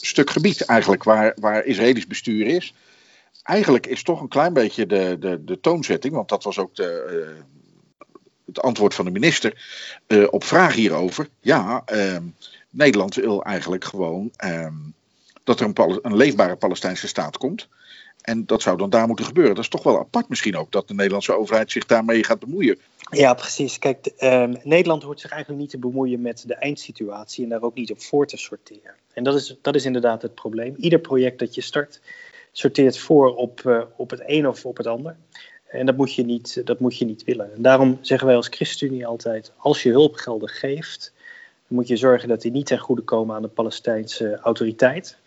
stuk 0.00 0.30
gebied 0.30 0.60
eigenlijk, 0.60 1.02
waar, 1.02 1.36
waar 1.40 1.64
Israëlisch 1.64 2.06
bestuur 2.06 2.46
is 2.46 2.74
eigenlijk 3.46 3.86
is 3.86 4.02
toch 4.02 4.20
een 4.20 4.28
klein 4.28 4.52
beetje 4.52 4.86
de, 4.86 5.16
de, 5.20 5.44
de 5.44 5.60
toonzetting, 5.60 6.14
want 6.14 6.28
dat 6.28 6.44
was 6.44 6.58
ook 6.58 6.74
de, 6.74 7.24
uh, 7.28 7.42
het 8.46 8.60
antwoord 8.60 8.94
van 8.94 9.04
de 9.04 9.10
minister 9.10 9.64
uh, 10.06 10.26
op 10.30 10.44
vraag 10.44 10.74
hierover. 10.74 11.28
Ja, 11.40 11.82
uh, 11.92 12.16
Nederland 12.70 13.14
wil 13.14 13.44
eigenlijk 13.44 13.84
gewoon 13.84 14.30
ehm, 14.36 14.74
dat 15.44 15.60
er 15.60 15.66
een, 15.66 15.98
een, 16.02 16.16
leefbare 16.16 16.56
Palestijnse 16.56 17.08
staat 17.08 17.36
komt. 17.36 17.68
En 18.20 18.46
dat 18.46 18.62
zou 18.62 18.76
dan 18.76 18.90
daar 18.90 19.06
moeten 19.06 19.24
gebeuren. 19.24 19.54
Dat 19.54 19.64
is 19.64 19.70
toch 19.70 19.82
wel 19.82 19.98
apart 19.98 20.28
misschien 20.28 20.56
ook, 20.56 20.72
dat 20.72 20.88
de 20.88 20.94
Nederlandse 20.94 21.36
overheid 21.36 21.70
zich 21.70 21.86
daarmee 21.86 22.24
gaat 22.24 22.38
bemoeien. 22.38 22.78
Ja, 23.10 23.34
precies. 23.34 23.78
Kijk, 23.78 24.06
ehm, 24.06 24.54
Nederland 24.62 25.02
hoort 25.02 25.20
zich 25.20 25.30
eigenlijk 25.30 25.60
niet 25.60 25.70
te 25.70 25.78
bemoeien 25.78 26.20
met 26.20 26.44
de 26.46 26.54
eindsituatie 26.54 27.44
en 27.44 27.50
daar 27.50 27.62
ook 27.62 27.74
niet 27.74 27.90
op 27.90 28.02
voor 28.02 28.26
te 28.26 28.36
sorteren. 28.36 28.94
En 29.12 29.24
dat 29.24 29.34
is, 29.34 29.56
dat 29.62 29.74
is 29.74 29.84
inderdaad 29.84 30.22
het 30.22 30.34
probleem. 30.34 30.74
Ieder 30.76 30.98
project 30.98 31.38
dat 31.38 31.54
je 31.54 31.60
start, 31.60 32.00
sorteert 32.58 32.98
voor 32.98 33.34
op, 33.34 33.60
uh, 33.66 33.82
op 33.96 34.10
het 34.10 34.22
een 34.26 34.48
of 34.48 34.66
op 34.66 34.76
het 34.76 34.86
ander. 34.86 35.16
En 35.66 35.86
dat 35.86 35.96
moet 35.96 36.14
je 36.14 36.24
niet, 36.24 36.66
dat 36.66 36.80
moet 36.80 36.98
je 36.98 37.04
niet 37.04 37.24
willen. 37.24 37.54
En 37.54 37.62
daarom 37.62 37.98
zeggen 38.00 38.26
wij 38.26 38.36
als 38.36 38.48
ChristenUnie 38.48 39.06
altijd: 39.06 39.52
als 39.56 39.82
je 39.82 39.90
hulpgelden 39.90 40.48
geeft, 40.48 41.12
dan 41.68 41.76
moet 41.76 41.88
je 41.88 41.96
zorgen 41.96 42.28
dat 42.28 42.42
die 42.42 42.50
niet 42.50 42.66
ten 42.66 42.78
goede 42.78 43.02
komen 43.02 43.36
aan 43.36 43.42
de 43.42 43.48
Palestijnse 43.48 44.38
autoriteit. 44.38 45.18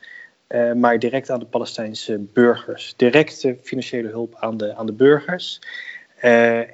Uh, 0.47 0.73
maar 0.73 0.99
direct 0.99 1.29
aan 1.29 1.39
de 1.39 1.45
Palestijnse 1.45 2.17
burgers. 2.17 2.93
Directe 2.97 3.57
financiële 3.61 4.07
hulp 4.07 4.35
aan 4.35 4.57
de, 4.57 4.75
aan 4.75 4.85
de 4.85 4.93
burgers. 4.93 5.61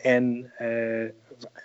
En, 0.02 0.52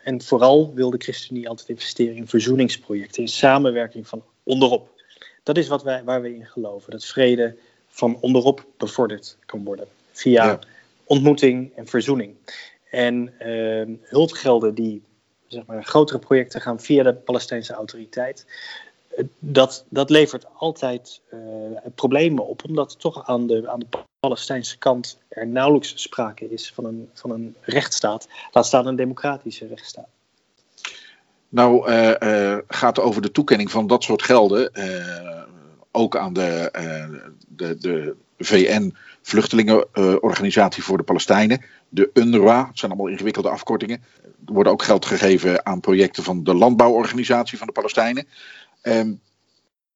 en 0.05 0.23
vooral 0.23 0.75
wil 0.75 0.91
de 0.91 0.99
ChristenUnie 0.99 1.49
altijd 1.49 1.69
investeren 1.69 2.17
in 2.17 2.29
verzoeningsprojecten, 2.29 3.23
in 3.23 3.29
samenwerking 3.29 4.09
van 4.09 4.25
onderop. 4.43 4.89
Dat 5.43 5.57
is 5.57 5.69
wat 5.69 5.83
wij, 5.83 6.05
waar 6.05 6.23
we 6.23 6.35
in 6.35 6.47
geloven: 6.47 6.91
dat 6.91 7.05
vrede 7.05 7.57
van 7.91 8.19
onderop 8.21 8.67
bevorderd 8.77 9.37
kan 9.47 9.65
worden. 9.65 9.87
Via 10.13 10.59
ontmoeting 11.05 11.73
en 11.75 11.87
verzoening. 11.87 12.35
En 12.91 13.33
uh, 13.41 13.97
hulpgelden 14.03 14.75
die 14.75 15.03
zeg 15.47 15.67
maar, 15.67 15.85
grotere 15.85 16.19
projecten 16.19 16.61
gaan 16.61 16.81
via 16.81 17.03
de 17.03 17.15
Palestijnse 17.15 17.73
autoriteit. 17.73 18.47
Eh, 19.09 19.25
dat, 19.39 19.85
dat 19.89 20.11
levert 20.11 20.47
altijd 20.55 21.21
uh, 21.35 21.41
problemen 21.95 22.47
op, 22.47 22.65
omdat 22.65 23.01
toch 23.01 23.27
aan 23.27 23.47
de, 23.47 23.69
aan 23.69 23.79
de 23.79 23.87
Palestijnse 24.21 24.79
kant 24.79 25.19
er 25.29 25.47
nauwelijks 25.47 26.03
sprake 26.03 26.51
is 26.51 26.73
van 26.73 26.85
een, 26.85 27.11
van 27.15 27.31
een 27.31 27.57
rechtsstaat, 27.61 28.29
laat 28.53 28.67
staan 28.67 28.87
een 28.87 28.97
democratische 28.97 29.67
rechtsstaat. 29.67 30.09
Nou, 31.49 31.91
uh, 31.91 32.59
gaat 32.69 32.99
over 32.99 33.23
de 33.23 33.31
toekenning 33.31 33.71
van 33.71 33.87
dat 33.87 34.03
soort 34.03 34.23
gelden 34.23 34.73
ook 35.93 36.17
aan 36.17 36.33
de, 36.33 36.73
uh, 36.79 37.09
de, 37.49 37.79
de 37.79 38.17
VN-vluchtelingenorganisatie 38.39 40.83
voor 40.83 40.97
de 40.97 41.03
Palestijnen, 41.03 41.65
de 41.89 42.11
UNRWA. 42.15 42.67
Het 42.67 42.79
zijn 42.79 42.91
allemaal 42.91 43.11
ingewikkelde 43.11 43.51
afkortingen. 43.51 44.03
Er 44.47 44.53
wordt 44.53 44.69
ook 44.69 44.83
geld 44.83 45.05
gegeven 45.05 45.67
aan 45.67 45.81
projecten 45.81 46.23
van 46.23 46.45
de 46.45 46.55
Landbouworganisatie 46.55 47.59
van 47.59 47.67
de 47.67 47.73
Palestijnen. 47.73 48.27
Um, 48.83 49.21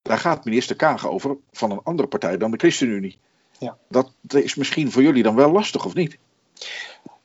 daar 0.03 0.19
gaat 0.19 0.45
minister 0.45 0.77
Kaag 0.77 1.09
over 1.09 1.37
van 1.53 1.71
een 1.71 1.81
andere 1.83 2.09
partij 2.09 2.37
dan 2.37 2.51
de 2.51 2.57
ChristenUnie. 2.57 3.19
Ja. 3.59 3.77
Dat 3.89 4.13
is 4.29 4.55
misschien 4.55 4.91
voor 4.91 5.03
jullie 5.03 5.23
dan 5.23 5.35
wel 5.35 5.53
lastig, 5.53 5.85
of 5.85 5.95
niet? 5.95 6.19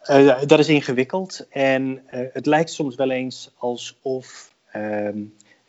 Uh, 0.10 0.42
dat 0.46 0.60
is 0.60 0.68
ingewikkeld 0.68 1.48
en 1.50 2.04
uh, 2.14 2.20
het 2.34 2.46
lijkt 2.46 2.70
soms 2.70 2.96
wel 2.96 3.12
eens 3.12 3.52
alsof 3.58 4.54
uh, 4.76 5.10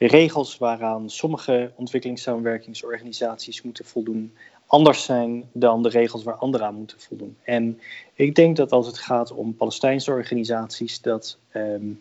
regels 0.07 0.59
waaraan 0.59 1.11
sommige 1.11 1.73
ontwikkelingssamenwerkingsorganisaties 1.77 3.63
moeten 3.63 3.85
voldoen 3.85 4.33
anders 4.71 5.05
zijn 5.05 5.49
dan 5.53 5.83
de 5.83 5.89
regels 5.89 6.23
waar 6.23 6.35
anderen 6.35 6.67
aan 6.67 6.75
moeten 6.75 7.01
voldoen. 7.01 7.37
En 7.45 7.81
ik 8.15 8.35
denk 8.35 8.57
dat 8.57 8.73
als 8.73 8.87
het 8.87 8.99
gaat 8.99 9.33
om 9.33 9.57
Palestijnse 9.57 10.11
organisaties, 10.11 11.01
dat, 11.01 11.39
um, 11.55 12.01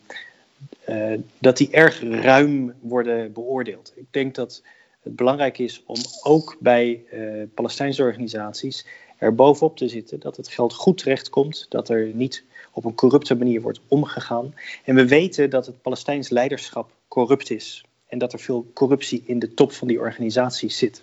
uh, 0.88 1.18
dat 1.38 1.56
die 1.56 1.70
erg 1.70 2.02
ruim 2.02 2.74
worden 2.80 3.32
beoordeeld. 3.32 3.92
Ik 3.96 4.06
denk 4.10 4.34
dat 4.34 4.62
het 5.02 5.16
belangrijk 5.16 5.58
is 5.58 5.82
om 5.86 5.98
ook 6.22 6.56
bij 6.60 7.02
uh, 7.12 7.42
Palestijnse 7.54 8.02
organisaties 8.02 8.86
er 9.18 9.34
bovenop 9.34 9.76
te 9.76 9.88
zitten 9.88 10.20
dat 10.20 10.36
het 10.36 10.48
geld 10.48 10.74
goed 10.74 10.98
terechtkomt, 10.98 11.66
dat 11.68 11.88
er 11.88 12.10
niet 12.14 12.44
op 12.72 12.84
een 12.84 12.94
corrupte 12.94 13.34
manier 13.34 13.60
wordt 13.60 13.80
omgegaan. 13.88 14.54
En 14.84 14.94
we 14.94 15.06
weten 15.06 15.50
dat 15.50 15.66
het 15.66 15.82
Palestijns 15.82 16.28
leiderschap 16.28 16.90
corrupt 17.08 17.50
is 17.50 17.84
en 18.10 18.18
dat 18.18 18.32
er 18.32 18.38
veel 18.38 18.70
corruptie 18.74 19.22
in 19.26 19.38
de 19.38 19.54
top 19.54 19.72
van 19.72 19.88
die 19.88 20.00
organisaties 20.00 20.78
zit. 20.78 21.02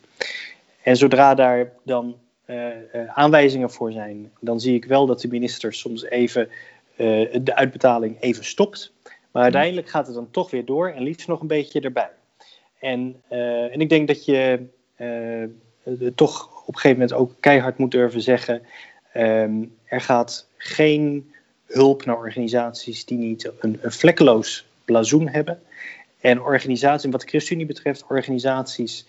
En 0.83 0.97
zodra 0.97 1.35
daar 1.35 1.71
dan 1.83 2.15
uh, 2.45 2.67
aanwijzingen 3.07 3.71
voor 3.71 3.91
zijn, 3.91 4.31
dan 4.39 4.59
zie 4.59 4.75
ik 4.75 4.85
wel 4.85 5.05
dat 5.05 5.21
de 5.21 5.27
minister 5.27 5.73
soms 5.73 6.03
even 6.03 6.49
uh, 6.97 7.37
de 7.41 7.55
uitbetaling 7.55 8.17
even 8.19 8.45
stopt. 8.45 8.93
Maar 9.31 9.43
uiteindelijk 9.43 9.89
gaat 9.89 10.05
het 10.05 10.15
dan 10.15 10.31
toch 10.31 10.51
weer 10.51 10.65
door 10.65 10.89
en 10.89 11.03
liefst 11.03 11.27
nog 11.27 11.41
een 11.41 11.47
beetje 11.47 11.81
erbij. 11.81 12.09
En, 12.79 13.21
en 13.29 13.79
ik 13.79 13.89
denk 13.89 14.07
dat 14.07 14.25
je 14.25 14.65
toch 16.15 16.61
op 16.65 16.73
een 16.73 16.79
gegeven 16.79 16.99
moment 16.99 17.13
ook 17.13 17.35
keihard 17.39 17.77
moet 17.77 17.91
durven 17.91 18.21
zeggen: 18.21 18.61
um, 19.15 19.75
er 19.83 20.01
gaat 20.01 20.47
geen 20.57 21.31
hulp 21.65 22.05
naar 22.05 22.17
organisaties 22.17 23.05
die 23.05 23.17
niet 23.17 23.51
een, 23.59 23.79
een 23.81 23.91
vlekkeloos 23.91 24.67
blazoen 24.85 25.27
hebben. 25.27 25.61
En 26.27 26.41
organisaties, 26.41 27.11
wat 27.11 27.21
de 27.21 27.27
ChristenUnie 27.27 27.65
betreft, 27.67 28.05
organisaties 28.09 29.05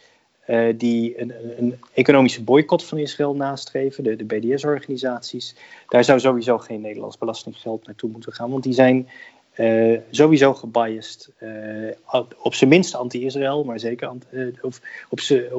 uh, 0.46 0.68
die 0.76 1.20
een, 1.20 1.32
een, 1.58 1.80
economische 1.94 2.42
boycott 2.42 2.84
van 2.84 2.98
Israël 2.98 3.34
nastreven, 3.34 4.04
de, 4.04 4.16
de 4.16 4.24
BDS-organisaties, 4.24 5.54
daar 5.88 6.04
zou 6.04 6.20
sowieso 6.20 6.58
geen 6.58 6.80
Nederlands 6.80 7.18
belastinggeld 7.18 7.86
naartoe 7.86 8.10
moeten 8.10 8.32
gaan, 8.32 8.50
want 8.50 8.62
die 8.62 8.72
zijn 8.72 9.08
uh, 9.56 9.98
sowieso 10.10 10.54
gebiased. 10.54 11.30
Uh, 11.40 12.22
op 12.42 12.54
zijn 12.54 12.70
minst 12.70 12.94
anti-Israël, 12.94 13.64
maar 13.64 13.80
zeker 13.80 14.12
of 14.60 14.80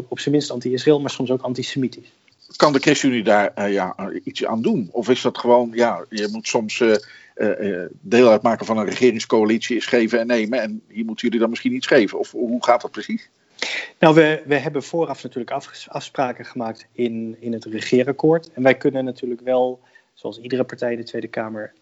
op 0.09 0.19
zijn 0.19 0.35
minst 0.35 0.51
anti-Israël, 0.51 0.99
maar 0.99 1.09
soms 1.09 1.31
ook 1.31 1.41
antisemitisch. 1.41 2.11
Kan 2.55 2.73
de 2.73 2.79
ChristenUnie 2.79 3.23
daar 3.23 3.71
ja, 3.71 3.95
iets 4.23 4.45
aan 4.45 4.61
doen? 4.61 4.89
Of 4.91 5.09
is 5.09 5.21
dat 5.21 5.37
gewoon, 5.37 5.71
ja, 5.73 6.05
je 6.09 6.29
moet 6.31 6.47
soms 6.47 6.83
deel 8.01 8.29
uitmaken 8.29 8.65
van 8.65 8.77
een 8.77 8.85
regeringscoalitie, 8.85 9.77
is 9.77 9.85
geven 9.85 10.19
en 10.19 10.27
nemen, 10.27 10.61
en 10.61 10.81
hier 10.87 11.05
moeten 11.05 11.25
jullie 11.25 11.39
dan 11.39 11.49
misschien 11.49 11.73
iets 11.73 11.87
geven? 11.87 12.19
Of 12.19 12.31
hoe 12.31 12.63
gaat 12.63 12.81
dat 12.81 12.91
precies? 12.91 13.29
Nou, 13.99 14.15
we, 14.15 14.43
we 14.45 14.55
hebben 14.55 14.83
vooraf 14.83 15.23
natuurlijk 15.23 15.65
afspraken 15.87 16.45
gemaakt 16.45 16.87
in, 16.91 17.37
in 17.39 17.53
het 17.53 17.65
regeerakkoord. 17.65 18.51
En 18.53 18.63
wij 18.63 18.77
kunnen 18.77 19.05
natuurlijk 19.05 19.41
wel, 19.41 19.79
zoals 20.13 20.39
iedere 20.39 20.63
partij 20.63 20.91
in 20.91 20.97
de 20.97 21.03
Tweede 21.03 21.27
Kamer, 21.27 21.73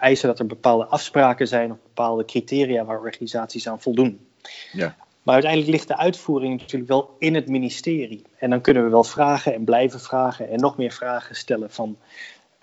eisen 0.00 0.28
dat 0.28 0.38
er 0.38 0.46
bepaalde 0.46 0.84
afspraken 0.84 1.48
zijn 1.48 1.70
of 1.70 1.76
bepaalde 1.82 2.24
criteria 2.24 2.84
waar 2.84 3.00
organisaties 3.00 3.68
aan 3.68 3.80
voldoen. 3.80 4.26
Ja. 4.72 4.96
Maar 5.22 5.34
uiteindelijk 5.34 5.72
ligt 5.72 5.88
de 5.88 5.96
uitvoering 5.96 6.60
natuurlijk 6.60 6.90
wel 6.90 7.16
in 7.18 7.34
het 7.34 7.48
ministerie. 7.48 8.22
En 8.38 8.50
dan 8.50 8.60
kunnen 8.60 8.84
we 8.84 8.90
wel 8.90 9.04
vragen 9.04 9.54
en 9.54 9.64
blijven 9.64 10.00
vragen 10.00 10.50
en 10.50 10.60
nog 10.60 10.76
meer 10.76 10.92
vragen 10.92 11.36
stellen 11.36 11.70
van 11.70 11.96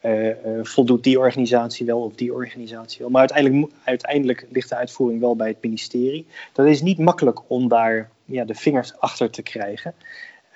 uh, 0.05 0.27
uh, 0.27 0.33
voldoet 0.61 1.03
die 1.03 1.19
organisatie 1.19 1.85
wel 1.85 2.03
of 2.03 2.15
die 2.15 2.33
organisatie 2.33 2.99
wel. 2.99 3.09
Maar 3.09 3.19
uiteindelijk, 3.19 3.71
uiteindelijk 3.83 4.47
ligt 4.49 4.69
de 4.69 4.75
uitvoering 4.75 5.19
wel 5.19 5.35
bij 5.35 5.47
het 5.47 5.61
ministerie. 5.61 6.25
Dat 6.53 6.65
is 6.65 6.81
niet 6.81 6.97
makkelijk 6.97 7.39
om 7.47 7.67
daar 7.67 8.09
ja, 8.25 8.45
de 8.45 8.55
vingers 8.55 8.97
achter 8.99 9.29
te 9.29 9.41
krijgen. 9.41 9.93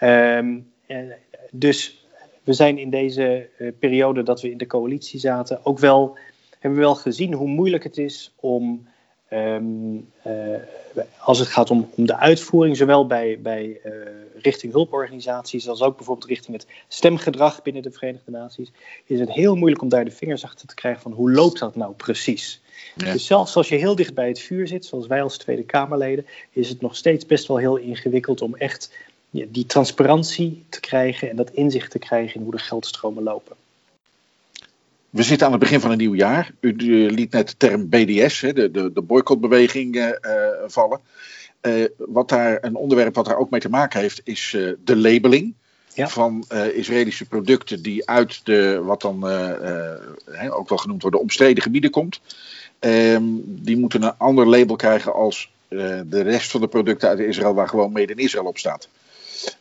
Um, 0.02 0.72
dus 1.52 2.06
we 2.44 2.54
zijn 2.54 2.78
in 2.78 2.90
deze 2.90 3.50
periode 3.80 4.24
dat 4.24 4.42
we 4.42 4.52
in 4.52 4.58
de 4.58 4.68
coalitie 4.68 5.20
zaten 5.20 5.66
ook 5.66 5.80
wel, 5.80 6.18
hebben 6.60 6.80
we 6.80 6.86
wel 6.86 6.96
gezien 6.96 7.34
hoe 7.34 7.48
moeilijk 7.48 7.84
het 7.84 7.98
is 7.98 8.34
om, 8.40 8.88
um, 9.34 10.12
uh, 10.28 11.04
als 11.20 11.40
het 11.40 11.48
gaat 11.48 11.70
om, 11.70 11.90
om 11.96 12.06
de 12.06 12.18
uitvoering, 12.18 12.78
zowel 12.78 13.08
bij, 13.08 13.40
bij 13.42 13.80
uh, 13.86 13.92
richting 14.42 14.72
hulporganisaties 14.74 15.68
als 15.68 15.82
ook 15.82 15.98
bijvoorbeeld 15.98 16.28
richting 16.28 16.58
het 16.58 16.68
stemgedrag 16.88 17.62
binnen 17.62 17.82
de 17.82 17.92
Verenigde 17.92 18.32
Naties, 18.32 18.72
is 19.06 19.20
het 19.20 19.32
heel 19.32 19.56
moeilijk 19.56 19.82
om 19.82 19.90
daar 19.90 20.06
de 20.06 20.12
vingers 20.12 20.44
achter 20.44 20.68
te 20.68 20.76
krijgen 20.76 21.02
van 21.02 21.12
hoe 21.12 21.32
loopt 21.32 21.60
dat 21.60 21.76
nou 21.76 21.94
precies. 21.94 22.62
Ja. 22.96 23.12
Dus 23.12 23.26
zelfs 23.26 23.56
als 23.56 23.70
je 23.70 23.76
heel 23.76 23.96
dicht 23.96 24.14
bij 24.14 24.28
het 24.28 24.40
vuur 24.40 24.68
zit, 24.68 24.86
zoals 24.86 25.08
wij 25.08 25.24
als 25.24 25.38
Tweede 25.38 25.64
Kamerleden, 25.64 26.26
is 26.52 26.70
het 26.70 26.82
nog 26.82 26.96
steeds 26.96 27.26
best 27.26 27.48
wel 27.48 27.58
heel 27.58 27.78
ingewikkeld 27.78 28.42
om 28.42 28.56
echt 28.56 28.92
die 29.30 29.66
transparantie 29.66 30.64
te 30.70 30.80
krijgen 30.80 31.30
en 31.30 31.36
dat 31.36 31.50
inzicht 31.50 31.92
te 31.92 32.00
krijgen 32.00 32.36
in 32.36 32.42
hoe 32.42 32.52
de 32.52 32.58
geldstromen 32.58 33.24
lopen. 33.24 33.56
We 35.14 35.24
zitten 35.24 35.46
aan 35.46 35.54
het 35.54 35.62
begin 35.62 35.80
van 35.80 35.92
een 35.92 35.98
nieuw 35.98 36.16
jaar. 36.16 36.52
U, 36.60 36.74
liet 37.12 37.32
net 37.32 37.48
de 37.48 37.58
term 37.58 37.90
BDS, 37.90 38.40
de, 38.40 38.72
de, 38.72 38.92
de 38.94 39.02
boycottbeweging, 39.02 39.96
uh, 39.96 40.10
vallen. 40.68 41.00
Uh, 41.62 41.86
wat 41.98 42.30
daar, 42.30 42.58
een 42.62 42.76
onderwerp 42.76 43.16
wat 43.16 43.26
daar 43.26 43.38
ook 43.38 43.50
mee 43.50 43.60
te 43.60 43.70
maken 43.70 44.00
heeft, 44.00 44.22
is 44.24 44.54
uh, 44.54 44.74
de 44.84 44.96
labeling. 44.96 45.54
Ja. 45.94 46.08
van 46.08 46.46
Israëlische 46.74 47.26
producten 47.26 47.82
die 47.82 48.10
uit 48.10 48.46
de, 48.46 48.82
wat 48.84 49.02
dan 49.02 49.24
ook 50.50 50.70
wel 50.70 50.78
genoemd 50.78 51.02
wordt, 51.02 51.18
de 51.18 51.22
omstreden 51.22 51.64
gebieden 51.64 51.90
komt. 51.90 52.22
Um, 52.80 53.44
die 53.46 53.78
moeten 53.78 54.04
een 54.04 54.18
ander 54.18 54.48
label 54.48 54.76
krijgen 54.76 55.14
als 55.14 55.52
de 55.70 56.22
rest 56.22 56.52
van 56.52 56.62
de 56.62 56.68
producten 56.68 57.10
uit 57.10 57.20
Israël, 57.20 57.54
waar 57.54 57.68
gewoon 57.68 57.92
Made 57.92 58.14
in 58.14 58.18
Israël 58.18 58.46
op 58.46 58.58
staat. 58.58 58.88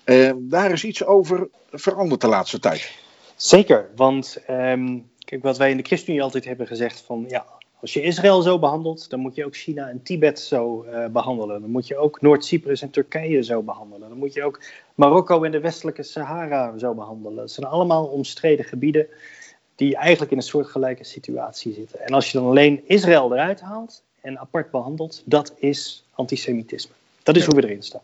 Uh, 0.05 0.33
daar 0.37 0.71
is 0.73 0.85
iets 0.85 1.05
over 1.05 1.49
veranderd 1.71 2.21
de 2.21 2.27
laatste 2.27 2.59
tijd. 2.59 2.91
Zeker, 3.37 3.89
want 3.97 4.39
um, 4.51 5.11
kijk, 5.33 5.45
wat 5.45 5.59
wij 5.59 5.71
in 5.71 5.77
de 5.77 5.83
ChristenUnie 5.83 6.23
altijd 6.23 6.45
hebben 6.45 6.67
gezegd 6.67 7.01
van 7.01 7.25
ja, 7.29 7.45
als 7.81 7.93
je 7.93 8.03
Israël 8.03 8.43
zo 8.43 8.59
behandelt, 8.59 9.11
dan 9.11 9.21
moet 9.21 9.35
je 9.35 9.45
ook 9.45 9.57
China 9.57 9.89
en 9.89 10.03
Tibet 10.03 10.41
zo 10.41 10.85
uh, 10.85 11.07
behandelen. 11.07 11.61
Dan 11.61 11.71
moet 11.71 11.87
je 11.87 11.97
ook 11.97 12.21
Noord-Cyprus 12.21 12.83
en 12.83 12.91
Turkije 12.91 13.43
zo 13.43 13.63
behandelen. 13.63 14.09
Dan 14.09 14.19
moet 14.19 14.33
je 14.33 14.45
ook 14.45 14.63
Marokko 14.95 15.43
en 15.43 15.51
de 15.53 15.61
westelijke 15.61 16.03
Sahara 16.03 16.79
zo 16.79 16.95
behandelen. 16.95 17.37
Dat 17.37 17.51
zijn 17.51 17.67
allemaal 17.67 18.05
omstreden 18.05 18.65
gebieden 18.65 19.07
die 19.75 19.97
eigenlijk 19.97 20.31
in 20.31 20.37
een 20.37 20.43
soortgelijke 20.43 21.05
situatie 21.05 21.75
zitten. 21.75 22.01
En 22.01 22.15
als 22.15 22.31
je 22.31 22.39
dan 22.39 22.47
alleen 22.47 22.83
Israël 22.87 23.33
eruit 23.33 23.61
haalt 23.61 24.03
en 24.21 24.39
apart 24.39 24.71
behandelt, 24.71 25.23
dat 25.25 25.55
is 25.57 26.05
antisemitisme. 26.11 26.95
Dat 27.23 27.37
is 27.37 27.45
hoe 27.45 27.55
we 27.55 27.65
erin 27.65 27.83
staan. 27.83 28.03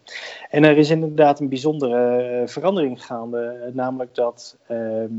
En 0.51 0.65
er 0.65 0.77
is 0.77 0.91
inderdaad 0.91 1.41
een 1.41 1.49
bijzondere 1.49 2.23
eh, 2.23 2.49
verandering 2.49 3.05
gaande, 3.05 3.71
namelijk 3.75 4.15
dat 4.15 4.57
ehm, 4.67 5.13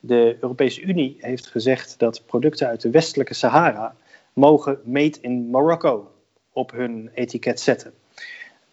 de 0.00 0.36
Europese 0.40 0.80
Unie 0.80 1.16
heeft 1.20 1.46
gezegd 1.46 1.98
dat 1.98 2.22
producten 2.26 2.66
uit 2.66 2.80
de 2.80 2.90
westelijke 2.90 3.34
Sahara 3.34 3.94
mogen 4.32 4.80
made 4.84 5.18
in 5.20 5.50
Marokko 5.50 6.10
op 6.52 6.70
hun 6.70 7.10
etiket 7.14 7.60
zetten. 7.60 7.92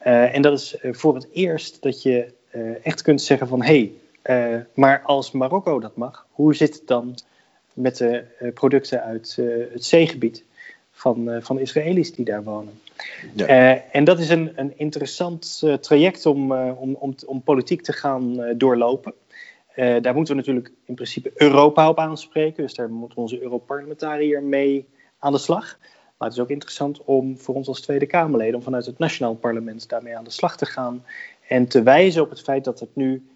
Uh, 0.08 0.36
en 0.36 0.42
dat 0.42 0.60
is 0.60 0.78
eh, 0.78 0.94
voor 0.94 1.16
het 1.16 1.28
eerst 1.32 1.82
dat 1.82 2.02
je 2.02 2.34
uh, 2.56 2.86
echt 2.86 3.02
kunt 3.02 3.22
zeggen 3.22 3.48
van 3.48 3.64
hé, 3.64 3.92
hey, 4.24 4.56
uh, 4.56 4.62
maar 4.74 5.02
als 5.02 5.32
Marokko 5.32 5.80
dat 5.80 5.96
mag, 5.96 6.28
hoe 6.32 6.56
zit 6.56 6.74
het 6.74 6.88
dan 6.88 7.16
met 7.74 7.98
de 7.98 8.24
producten 8.54 9.04
uit 9.04 9.36
het 9.72 9.86
zeegebied 9.86 10.44
van, 10.92 11.40
van 11.42 11.60
Israëli's 11.60 12.14
die 12.14 12.26
daar 12.26 12.44
wonen? 12.44 12.80
Ja. 13.34 13.82
en 13.92 14.04
dat 14.04 14.20
is 14.20 14.30
een, 14.30 14.52
een 14.56 14.74
interessant 14.78 15.64
traject 15.80 16.26
om, 16.26 16.52
om, 16.54 16.96
om, 16.96 17.16
om, 17.26 17.42
politiek 17.42 17.82
te 17.82 17.94
gaan 17.94 18.54
doorlopen. 18.58 19.14
Daar 19.78 20.16
moeten 20.16 20.36
we 20.36 20.40
natuurlijk 20.40 20.72
in 20.86 20.96
principe 20.96 21.32
Europa 21.36 21.90
op 21.90 22.00
aanspreken, 22.00 22.64
dus 22.64 22.74
daar 22.74 22.90
moet 22.90 23.14
onze 23.14 23.42
Europarlementariër 23.42 24.44
mee 24.44 24.86
aan 25.20 25.32
de 25.32 25.38
slag. 25.38 25.78
Maar 26.18 26.28
het 26.28 26.38
is 26.38 26.44
ook 26.44 26.50
interessant 26.50 27.04
om 27.04 27.38
voor 27.38 27.56
ons 27.56 27.68
als 27.68 27.82
Tweede 27.82 28.06
Kamerleden, 28.06 28.56
om 28.56 28.62
vanuit 28.62 28.86
het 28.86 28.98
Nationaal 28.98 29.36
Parlement 29.36 29.90
daarmee 29.90 30.18
aan 30.18 30.24
de 30.24 30.30
slag 30.30 30.58
te 30.58 30.66
gaan 30.66 31.04
en 31.48 31.68
te 31.68 31.84
wijzen 31.84 32.22
op 32.22 32.30
het 32.30 32.42
feit 32.42 32.64
dat 32.64 32.80
het 32.80 32.96
nu 32.96 33.28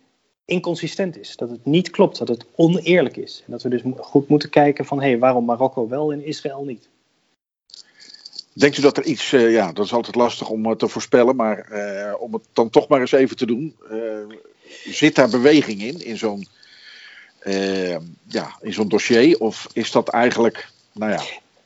inconsistent 0.46 1.20
is. 1.20 1.36
Dat 1.36 1.50
het 1.50 1.66
niet 1.66 1.90
klopt, 1.90 2.18
dat 2.18 2.28
het 2.28 2.46
oneerlijk 2.56 3.18
is. 3.18 3.44
En 3.46 3.52
dat 3.52 3.62
we 3.64 3.70
dus 3.70 3.82
goed 3.98 4.28
moeten 4.28 4.50
kijken 4.50 4.86
van, 4.86 5.02
hé, 5.02 5.10
hey, 5.10 5.20
waarom 5.20 5.46
Marokko 5.46 5.88
wel 5.88 6.12
en 6.12 6.26
Israël 6.26 6.64
niet? 6.64 6.90
Denkt 8.54 8.78
u 8.78 8.82
dat 8.82 8.98
er 8.98 9.04
iets, 9.04 9.32
uh, 9.32 9.52
ja, 9.52 9.72
dat 9.72 9.86
is 9.86 9.94
altijd 9.94 10.16
lastig 10.16 10.50
om 10.50 10.66
uh, 10.66 10.72
te 10.72 10.88
voorspellen, 10.88 11.36
maar 11.36 11.68
om 12.20 12.34
het 12.34 12.44
dan 12.54 12.70
toch 12.70 12.88
maar 12.88 13.00
eens 13.00 13.12
even 13.12 13.36
te 13.36 13.46
doen. 13.46 13.76
Zit 14.84 15.16
daar 15.16 15.30
beweging 15.30 15.82
in, 15.82 16.06
in 16.06 16.18
zo'n 16.18 16.48
ja, 18.28 18.56
in 18.62 18.74
zo'n 18.74 18.88
dossier? 18.88 19.40
Of 19.40 19.68
is 19.74 19.92
dat 19.92 20.10
eigenlijk, 20.10 20.68
nou 20.94 21.12
ja, 21.12 21.22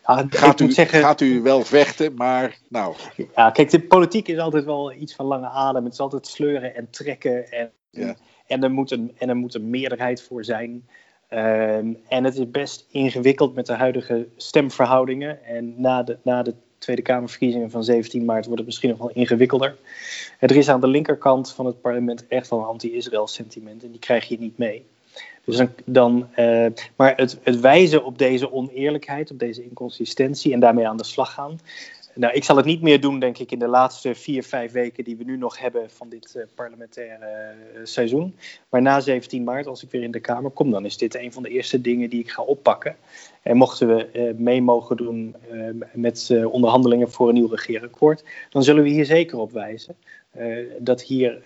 ja 0.07 0.25
gaat, 0.29 0.59
u, 0.59 0.71
zeggen, 0.71 0.99
gaat 0.99 1.21
u 1.21 1.41
wel 1.41 1.63
vechten, 1.63 2.13
maar 2.15 2.57
nou... 2.67 2.95
Ja, 3.35 3.51
kijk, 3.51 3.69
de 3.69 3.81
politiek 3.81 4.27
is 4.27 4.37
altijd 4.37 4.65
wel 4.65 4.93
iets 4.93 5.15
van 5.15 5.25
lange 5.25 5.49
adem. 5.49 5.83
Het 5.83 5.93
is 5.93 5.99
altijd 5.99 6.27
sleuren 6.27 6.75
en 6.75 6.87
trekken 6.89 7.51
en... 7.51 7.71
Ja. 7.89 8.15
En 8.47 8.63
er 8.63 8.71
moet 8.71 8.91
een, 8.91 9.11
en 9.17 9.29
er 9.29 9.35
moet 9.35 9.53
een 9.53 9.69
meerderheid 9.69 10.21
voor 10.21 10.43
zijn. 10.43 10.87
Um, 11.29 11.97
en 12.07 12.23
het 12.23 12.37
is 12.37 12.49
best 12.49 12.85
ingewikkeld 12.91 13.55
met 13.55 13.65
de 13.65 13.73
huidige 13.73 14.27
stemverhoudingen. 14.35 15.45
En 15.45 15.81
na 15.81 16.03
de, 16.03 16.17
na 16.23 16.43
de 16.43 16.53
Tweede 16.77 17.01
Kamerverkiezingen 17.01 17.69
van 17.69 17.83
17 17.83 18.25
maart 18.25 18.45
wordt 18.45 18.57
het 18.57 18.65
misschien 18.65 18.89
nog 18.89 18.97
wel 18.97 19.11
ingewikkelder. 19.13 19.75
Er 20.39 20.55
is 20.55 20.69
aan 20.69 20.81
de 20.81 20.87
linkerkant 20.87 21.51
van 21.51 21.65
het 21.65 21.81
parlement 21.81 22.27
echt 22.27 22.49
wel 22.49 22.59
een 22.59 22.65
anti-Israël 22.65 23.27
sentiment. 23.27 23.83
En 23.83 23.91
die 23.91 23.99
krijg 23.99 24.27
je 24.27 24.39
niet 24.39 24.57
mee. 24.57 24.85
Dus 25.45 25.61
dan, 25.85 26.27
uh, 26.39 26.65
maar 26.95 27.13
het 27.15 27.59
wijzen 27.59 28.03
op 28.03 28.17
deze 28.17 28.53
oneerlijkheid, 28.53 29.31
op 29.31 29.39
deze 29.39 29.63
inconsistentie 29.63 30.53
en 30.53 30.59
daarmee 30.59 30.87
aan 30.87 30.97
de 30.97 31.03
slag 31.03 31.33
gaan, 31.33 31.59
nou, 32.15 32.33
ik 32.33 32.43
zal 32.43 32.55
het 32.55 32.65
niet 32.65 32.81
meer 32.81 33.01
doen, 33.01 33.19
denk 33.19 33.37
ik, 33.37 33.51
in 33.51 33.59
de 33.59 33.67
laatste 33.67 34.15
vier, 34.15 34.43
vijf 34.43 34.71
weken 34.71 35.03
die 35.03 35.17
we 35.17 35.23
nu 35.23 35.37
nog 35.37 35.59
hebben 35.59 35.89
van 35.89 36.09
dit 36.09 36.33
uh, 36.37 36.43
parlementaire 36.55 37.53
uh, 37.75 37.79
seizoen. 37.83 38.35
Maar 38.69 38.81
na 38.81 38.99
17 38.99 39.43
maart, 39.43 39.67
als 39.67 39.83
ik 39.83 39.91
weer 39.91 40.03
in 40.03 40.11
de 40.11 40.19
Kamer 40.19 40.51
kom, 40.51 40.71
dan 40.71 40.85
is 40.85 40.97
dit 40.97 41.15
een 41.15 41.33
van 41.33 41.43
de 41.43 41.49
eerste 41.49 41.81
dingen 41.81 42.09
die 42.09 42.19
ik 42.19 42.29
ga 42.29 42.41
oppakken. 42.41 42.95
En 43.41 43.57
mochten 43.57 43.95
we 43.95 44.09
uh, 44.13 44.33
mee 44.37 44.61
mogen 44.61 44.97
doen 44.97 45.35
met 45.93 46.29
onderhandelingen 46.51 47.11
voor 47.11 47.27
een 47.27 47.33
nieuw 47.33 47.47
regeerakkoord, 47.47 48.23
dan 48.49 48.63
zullen 48.63 48.83
we 48.83 48.89
hier 48.89 49.05
zeker 49.05 49.37
op 49.37 49.51
wijzen 49.51 49.95
dat 50.79 51.01
hier 51.01 51.41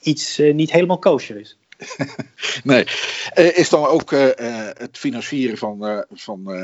iets 0.00 0.38
niet 0.38 0.72
helemaal 0.72 0.98
kosher 0.98 1.36
is. 1.36 1.58
nee. 2.64 2.84
Uh, 3.34 3.58
is 3.58 3.68
dan 3.68 3.86
ook 3.86 4.12
uh, 4.12 4.28
het 4.72 4.98
financieren 4.98 5.58
van, 5.58 5.88
uh, 5.90 6.00
van 6.12 6.54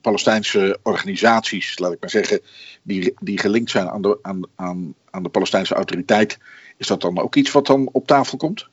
Palestijnse 0.00 0.78
organisaties, 0.82 1.78
laat 1.78 1.92
ik 1.92 2.00
maar 2.00 2.10
zeggen, 2.10 2.40
die, 2.82 3.14
die 3.20 3.38
gelinkt 3.38 3.70
zijn 3.70 3.88
aan 3.88 4.02
de, 4.02 4.18
aan, 4.22 4.40
aan, 4.56 4.94
aan 5.10 5.22
de 5.22 5.28
Palestijnse 5.28 5.74
autoriteit, 5.74 6.38
is 6.76 6.86
dat 6.86 7.00
dan 7.00 7.18
ook 7.18 7.34
iets 7.34 7.50
wat 7.50 7.66
dan 7.66 7.88
op 7.92 8.06
tafel 8.06 8.38
komt? 8.38 8.68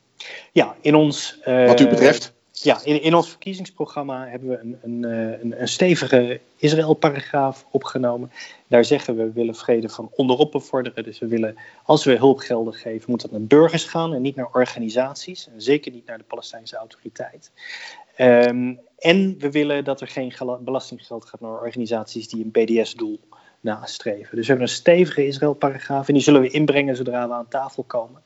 Ja, 0.52 0.76
in 0.80 0.94
ons. 0.94 1.38
wat 1.44 1.80
u 1.80 1.88
betreft? 1.88 2.32
Ja, 2.62 2.84
in, 2.84 3.14
ons 3.14 3.28
verkiezingsprogramma 3.28 4.26
hebben 4.26 4.48
we 4.48 4.76
een, 4.82 5.04
eh, 5.04 5.40
een, 5.40 5.60
een 5.60 5.68
stevige 5.68 6.40
Israël-paragraaf 6.56 7.66
opgenomen. 7.70 8.30
Daar 8.66 8.84
zeggen 8.84 9.16
we, 9.16 9.24
we 9.24 9.32
willen 9.32 9.54
vrede 9.54 9.88
van 9.88 10.10
onderop 10.14 10.52
bevorderen. 10.52 11.04
Dus 11.04 11.18
we 11.18 11.26
willen, 11.26 11.56
als 11.84 12.04
we 12.04 12.16
hulpgelden 12.16 12.74
geven, 12.74 13.10
moet 13.10 13.20
dat 13.20 13.30
naar 13.30 13.40
burgers 13.40 13.84
gaan 13.84 14.14
en 14.14 14.22
niet 14.22 14.36
naar 14.36 14.48
organisaties. 14.52 15.48
En 15.52 15.62
zeker 15.62 15.92
niet 15.92 16.06
naar 16.06 16.18
de 16.18 16.24
Palestijnse 16.24 16.76
autoriteit. 16.76 17.50
Um, 18.18 18.80
en 18.98 19.34
we 19.38 19.50
willen 19.50 19.84
dat 19.84 20.00
er 20.00 20.08
geen 20.08 20.32
belastinggeld 20.60 21.24
gaat 21.24 21.40
naar 21.40 21.60
organisaties 21.60 22.28
die 22.28 22.44
een 22.44 22.50
BDS-doel 22.50 23.20
nastreven. 23.60 24.36
Dus 24.36 24.46
we 24.46 24.52
hebben 24.52 24.66
een 24.66 24.74
stevige 24.74 25.26
Israël-paragraaf 25.26 26.08
en 26.08 26.14
die 26.14 26.22
zullen 26.22 26.40
we 26.40 26.48
inbrengen 26.48 26.96
zodra 26.96 27.28
we 27.28 27.34
aan 27.34 27.48
tafel 27.48 27.82
komen. 27.82 28.22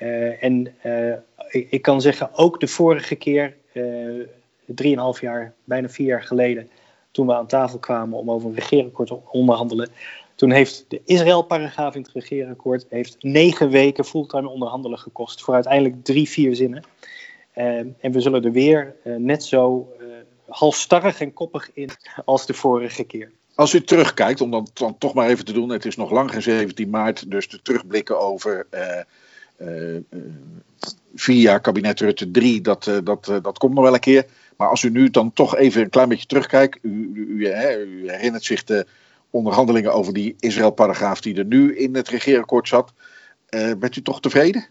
Uh, 0.00 0.42
en 0.42 0.74
uh, 0.84 1.14
ik, 1.48 1.82
kan 1.82 2.00
zeggen, 2.00 2.34
ook 2.34 2.60
de 2.60 2.68
vorige 2.68 3.14
keer, 3.14 3.56
drieënhalf 4.66 5.20
jaar, 5.20 5.54
bijna 5.64 5.88
vier 5.88 6.06
jaar 6.06 6.22
geleden, 6.22 6.70
toen 7.10 7.26
we 7.26 7.34
aan 7.34 7.46
tafel 7.46 7.78
kwamen 7.78 8.18
om 8.18 8.30
over 8.30 8.48
een 8.48 8.54
regeerakkoord 8.54 9.08
te 9.08 9.18
onderhandelen, 9.30 9.88
toen 10.34 10.50
heeft 10.50 10.84
de 10.88 11.00
Israël-paragraaf 11.04 11.94
in 11.94 12.02
het 12.02 12.12
regeerakkoord 12.12 12.86
heeft 12.88 13.16
negen 13.20 13.70
weken 13.70 14.04
fulltime 14.04 14.48
onderhandelen 14.48 14.98
gekost 14.98 15.42
voor 15.42 15.54
uiteindelijk 15.54 16.04
drie, 16.04 16.28
vier 16.28 16.56
zinnen. 16.56 16.82
en 17.52 17.96
we 18.12 18.20
zullen 18.20 18.44
er 18.44 18.52
weer 18.52 18.96
net 19.02 19.44
zo 19.44 19.88
halfstarrig 20.48 21.20
en 21.20 21.32
koppig 21.32 21.70
in 21.72 21.90
als 22.24 22.46
de 22.46 22.54
vorige 22.54 23.04
keer. 23.04 23.30
Als 23.54 23.74
u 23.74 23.82
terugkijkt, 23.82 24.40
om 24.40 24.50
dan, 24.50 24.68
dan, 24.72 24.98
toch 24.98 25.14
maar 25.14 25.28
even 25.28 25.44
te 25.44 25.52
doen, 25.52 25.68
het 25.68 25.84
is 25.84 25.96
nog 25.96 26.10
lang 26.10 26.30
geen 26.30 26.42
17 26.42 26.90
maart, 26.90 27.30
dus 27.30 27.48
de 27.48 27.62
terugblikken 27.62 28.20
over 28.20 28.66
uh, 29.62 30.20
vier 31.14 31.40
jaar 31.40 31.60
kabinet 31.60 32.00
Rutte 32.00 32.30
3, 32.30 32.60
dat, 32.60 32.86
uh, 32.86 32.98
dat, 33.04 33.24
dat 33.24 33.58
komt 33.58 33.74
nog 33.74 33.84
wel 33.84 33.94
een 33.94 34.00
keer. 34.00 34.26
Maar 34.56 34.68
als 34.68 34.82
u 34.82 34.90
nu 34.90 35.10
dan 35.10 35.32
toch 35.32 35.56
even 35.56 35.82
een 35.82 35.90
klein 35.90 36.08
beetje 36.08 36.26
terugkijkt, 36.26 36.78
u, 36.82 37.10
u, 37.14 37.26
u, 37.26 37.46
u 37.46 38.10
herinnert 38.10 38.44
zich 38.44 38.64
de 38.64 38.86
onderhandelingen 39.30 39.92
over 39.92 40.12
die 40.12 40.36
Israël-paragraaf 40.38 41.20
die 41.20 41.34
er 41.34 41.44
nu 41.44 41.76
in 41.76 41.94
het 41.94 42.08
regeerakkoord 42.08 42.68
zat. 42.68 42.92
bent 43.78 43.96
u 43.96 44.02
toch 44.02 44.20
tevreden? 44.20 44.66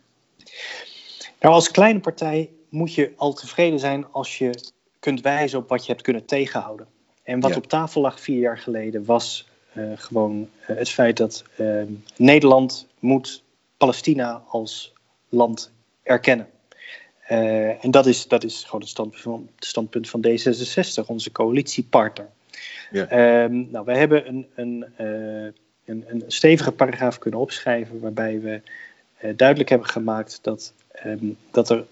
Nou, 1.40 1.54
als 1.54 1.72
kleine 1.72 2.00
partij 2.00 2.50
moet 2.70 2.94
je 2.94 3.14
al 3.16 3.34
tevreden 3.34 3.80
zijn 3.80 4.06
als 4.12 4.38
je 4.38 4.72
kunt 5.00 5.22
wijzen 5.22 5.60
op 5.60 5.70
wat 5.70 5.86
je 5.86 5.92
hebt 5.92 6.04
kunnen 6.04 6.26
tegenhouden. 6.26 6.88
En 7.24 7.40
wat 7.40 7.56
op 7.56 7.68
tafel 7.68 8.02
lag 8.02 8.20
vier 8.20 8.40
jaar 8.40 8.58
geleden 8.58 9.06
was 9.06 9.50
uh, 9.74 9.92
gewoon 9.96 10.50
uh, 10.62 10.78
het 10.78 10.90
feit 10.90 11.18
dat 11.18 11.44
uh, 11.58 11.84
Nederland 12.18 12.88
moet 13.00 13.44
Palestina 13.82 14.44
als 14.48 14.94
land 15.30 15.72
erkennen. 16.04 16.48
en 17.82 17.92
dat 17.92 18.06
is, 18.06 18.28
dat 18.28 18.44
is 18.44 18.64
gewoon 18.64 18.82
het 18.82 18.90
standpunt 18.90 19.22
van, 19.22 19.50
het 19.56 19.66
standpunt 19.66 20.10
van 20.10 20.26
D66, 20.28 21.06
onze 21.06 21.32
coalitiepartner. 21.32 22.30
Ja. 22.92 23.08
Ehm, 23.08 23.72
nou, 23.72 23.86
we 23.86 23.98
hebben 23.98 24.28
een, 24.28 24.48
een, 24.56 24.86
een, 25.86 26.06
een, 26.08 26.24
stevige 26.28 26.72
paragraaf 26.72 27.18
kunnen 27.18 27.40
opschrijven 27.40 28.00
waarbij 28.00 28.40
we 28.42 28.62
duidelijk 29.36 29.70
hebben 29.70 29.88
gemaakt 29.88 30.40
dat, 30.42 30.74
um, 31.06 31.38
dat 31.52 31.70
er 31.70 31.86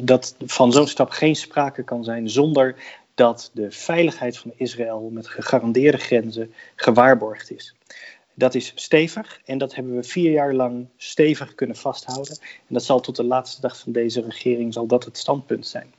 dat 0.00 0.34
van 0.38 0.72
zo'n 0.72 0.86
stap 0.86 1.10
geen 1.10 1.36
sprake 1.36 1.82
kan 1.82 2.04
zijn 2.04 2.30
zonder 2.30 2.74
dat 3.14 3.50
de 3.54 3.70
veiligheid 3.70 4.38
van 4.38 4.52
Israël 4.56 5.10
met 5.12 5.28
gegarandeerde 5.28 5.98
grenzen 5.98 6.54
gewaarborgd 6.74 7.50
is. 7.50 7.74
Dat 8.38 8.54
is 8.54 8.72
stevig 8.74 9.40
en 9.44 9.58
dat 9.58 9.74
hebben 9.74 9.96
we 9.96 10.02
vier 10.02 10.30
jaar 10.30 10.54
lang 10.54 10.88
stevig 10.96 11.54
kunnen 11.54 11.76
vasthouden. 11.76 12.38
En 12.40 12.74
dat 12.74 12.84
zal 12.84 13.00
tot 13.00 13.16
de 13.16 13.24
laatste 13.24 13.60
dag 13.60 13.78
van 13.78 13.92
deze 13.92 14.20
regering 14.20 14.72
zal 14.72 14.86
dat 14.86 15.04
het 15.04 15.18
standpunt 15.18 15.66
zijn. 15.66 15.94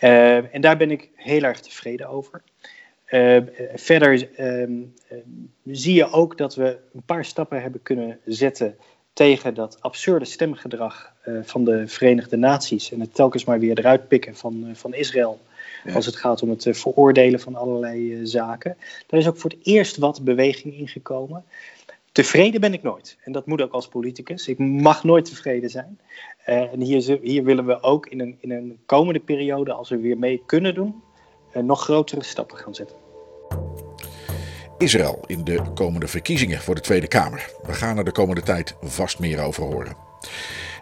Uh, 0.00 0.54
en 0.54 0.60
daar 0.60 0.76
ben 0.76 0.90
ik 0.90 1.10
heel 1.14 1.42
erg 1.42 1.60
tevreden 1.60 2.08
over. 2.08 2.42
Uh, 3.10 3.40
verder 3.74 4.28
uh, 4.40 4.78
zie 5.64 5.94
je 5.94 6.10
ook 6.10 6.38
dat 6.38 6.54
we 6.54 6.78
een 6.94 7.02
paar 7.06 7.24
stappen 7.24 7.62
hebben 7.62 7.82
kunnen 7.82 8.18
zetten 8.24 8.76
tegen 9.12 9.54
dat 9.54 9.76
absurde 9.80 10.24
stemgedrag 10.24 11.12
uh, 11.24 11.38
van 11.42 11.64
de 11.64 11.88
Verenigde 11.88 12.36
Naties 12.36 12.92
en 12.92 13.00
het 13.00 13.14
telkens 13.14 13.44
maar 13.44 13.58
weer 13.58 13.78
eruit 13.78 14.08
pikken 14.08 14.36
van, 14.36 14.70
van 14.72 14.94
Israël. 14.94 15.40
Als 15.94 16.06
het 16.06 16.16
gaat 16.16 16.42
om 16.42 16.50
het 16.50 16.64
uh, 16.64 16.74
veroordelen 16.74 17.40
van 17.40 17.54
allerlei 17.54 18.26
zaken. 18.26 18.76
Daar 19.06 19.20
is 19.20 19.28
ook 19.28 19.36
voor 19.36 19.50
het 19.50 19.58
eerst 19.62 19.96
wat 19.96 20.24
beweging 20.24 20.74
ingekomen. 20.74 21.44
Tevreden 22.12 22.60
ben 22.60 22.72
ik 22.72 22.82
nooit. 22.82 23.16
En 23.24 23.32
dat 23.32 23.46
moet 23.46 23.62
ook 23.62 23.72
als 23.72 23.88
politicus. 23.88 24.48
Ik 24.48 24.58
mag 24.58 25.04
nooit 25.04 25.24
tevreden 25.24 25.70
zijn. 25.70 25.98
en 26.44 26.80
hier, 26.80 27.18
hier 27.22 27.44
willen 27.44 27.66
we 27.66 27.82
ook 27.82 28.06
in 28.06 28.20
een, 28.20 28.36
in 28.40 28.50
een 28.50 28.78
komende 28.86 29.20
periode, 29.20 29.72
als 29.72 29.88
we 29.88 29.96
weer 29.96 30.18
mee 30.18 30.42
kunnen 30.46 30.74
doen, 30.74 31.02
nog 31.62 31.82
grotere 31.82 32.24
stappen 32.24 32.58
gaan 32.58 32.74
zetten. 32.74 32.96
Israël 34.78 35.20
in 35.26 35.44
de 35.44 35.62
komende 35.74 36.08
verkiezingen 36.08 36.60
voor 36.60 36.74
de 36.74 36.80
Tweede 36.80 37.08
Kamer. 37.08 37.50
We 37.62 37.72
gaan 37.72 37.98
er 37.98 38.04
de 38.04 38.12
komende 38.12 38.42
tijd 38.42 38.76
vast 38.80 39.18
meer 39.18 39.40
over 39.40 39.62
horen. 39.62 39.96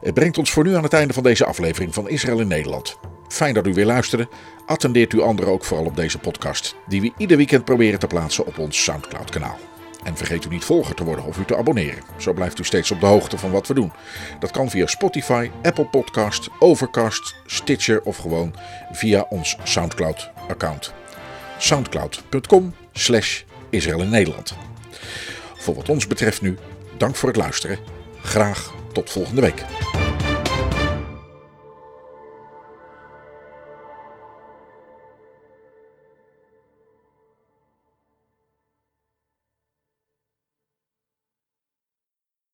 Het 0.02 0.14
brengt 0.14 0.38
ons 0.38 0.52
voor 0.52 0.64
nu 0.64 0.74
aan 0.74 0.82
het 0.82 0.92
einde 0.92 1.12
van 1.12 1.22
deze 1.22 1.44
aflevering 1.44 1.94
van 1.94 2.08
Israël 2.08 2.40
in 2.40 2.48
Nederland. 2.48 2.98
Fijn 3.28 3.54
dat 3.54 3.66
u 3.66 3.74
weer 3.74 3.86
luisterde. 3.86 4.28
Attendeert 4.66 5.12
u 5.12 5.20
anderen 5.20 5.52
ook 5.52 5.64
vooral 5.64 5.86
op 5.86 5.96
deze 5.96 6.18
podcast, 6.18 6.76
die 6.86 7.00
we 7.00 7.12
ieder 7.16 7.36
weekend 7.36 7.64
proberen 7.64 7.98
te 7.98 8.06
plaatsen 8.06 8.46
op 8.46 8.58
ons 8.58 8.82
Soundcloud-kanaal. 8.82 9.58
En 10.04 10.16
vergeet 10.16 10.44
u 10.44 10.48
niet 10.48 10.64
volger 10.64 10.94
te 10.94 11.04
worden 11.04 11.24
of 11.24 11.38
u 11.38 11.44
te 11.44 11.56
abonneren. 11.56 12.02
Zo 12.16 12.32
blijft 12.32 12.58
u 12.58 12.64
steeds 12.64 12.90
op 12.90 13.00
de 13.00 13.06
hoogte 13.06 13.38
van 13.38 13.50
wat 13.50 13.66
we 13.66 13.74
doen. 13.74 13.92
Dat 14.38 14.50
kan 14.50 14.70
via 14.70 14.86
Spotify, 14.86 15.50
Apple 15.62 15.86
Podcast, 15.86 16.48
Overcast, 16.58 17.34
Stitcher 17.46 18.02
of 18.02 18.16
gewoon 18.16 18.54
via 18.92 19.26
ons 19.28 19.56
Soundcloud-account. 19.62 20.92
Soundcloud.com 21.58 22.74
slash 22.92 23.42
Israël 23.70 24.00
in 24.00 24.10
Nederland. 24.10 24.54
Voor 25.54 25.74
wat 25.74 25.88
ons 25.88 26.06
betreft 26.06 26.42
nu, 26.42 26.58
dank 26.96 27.16
voor 27.16 27.28
het 27.28 27.38
luisteren. 27.38 27.78
Graag 28.22 28.72
tot 28.92 29.10
volgende 29.10 29.40
week. 29.40 29.64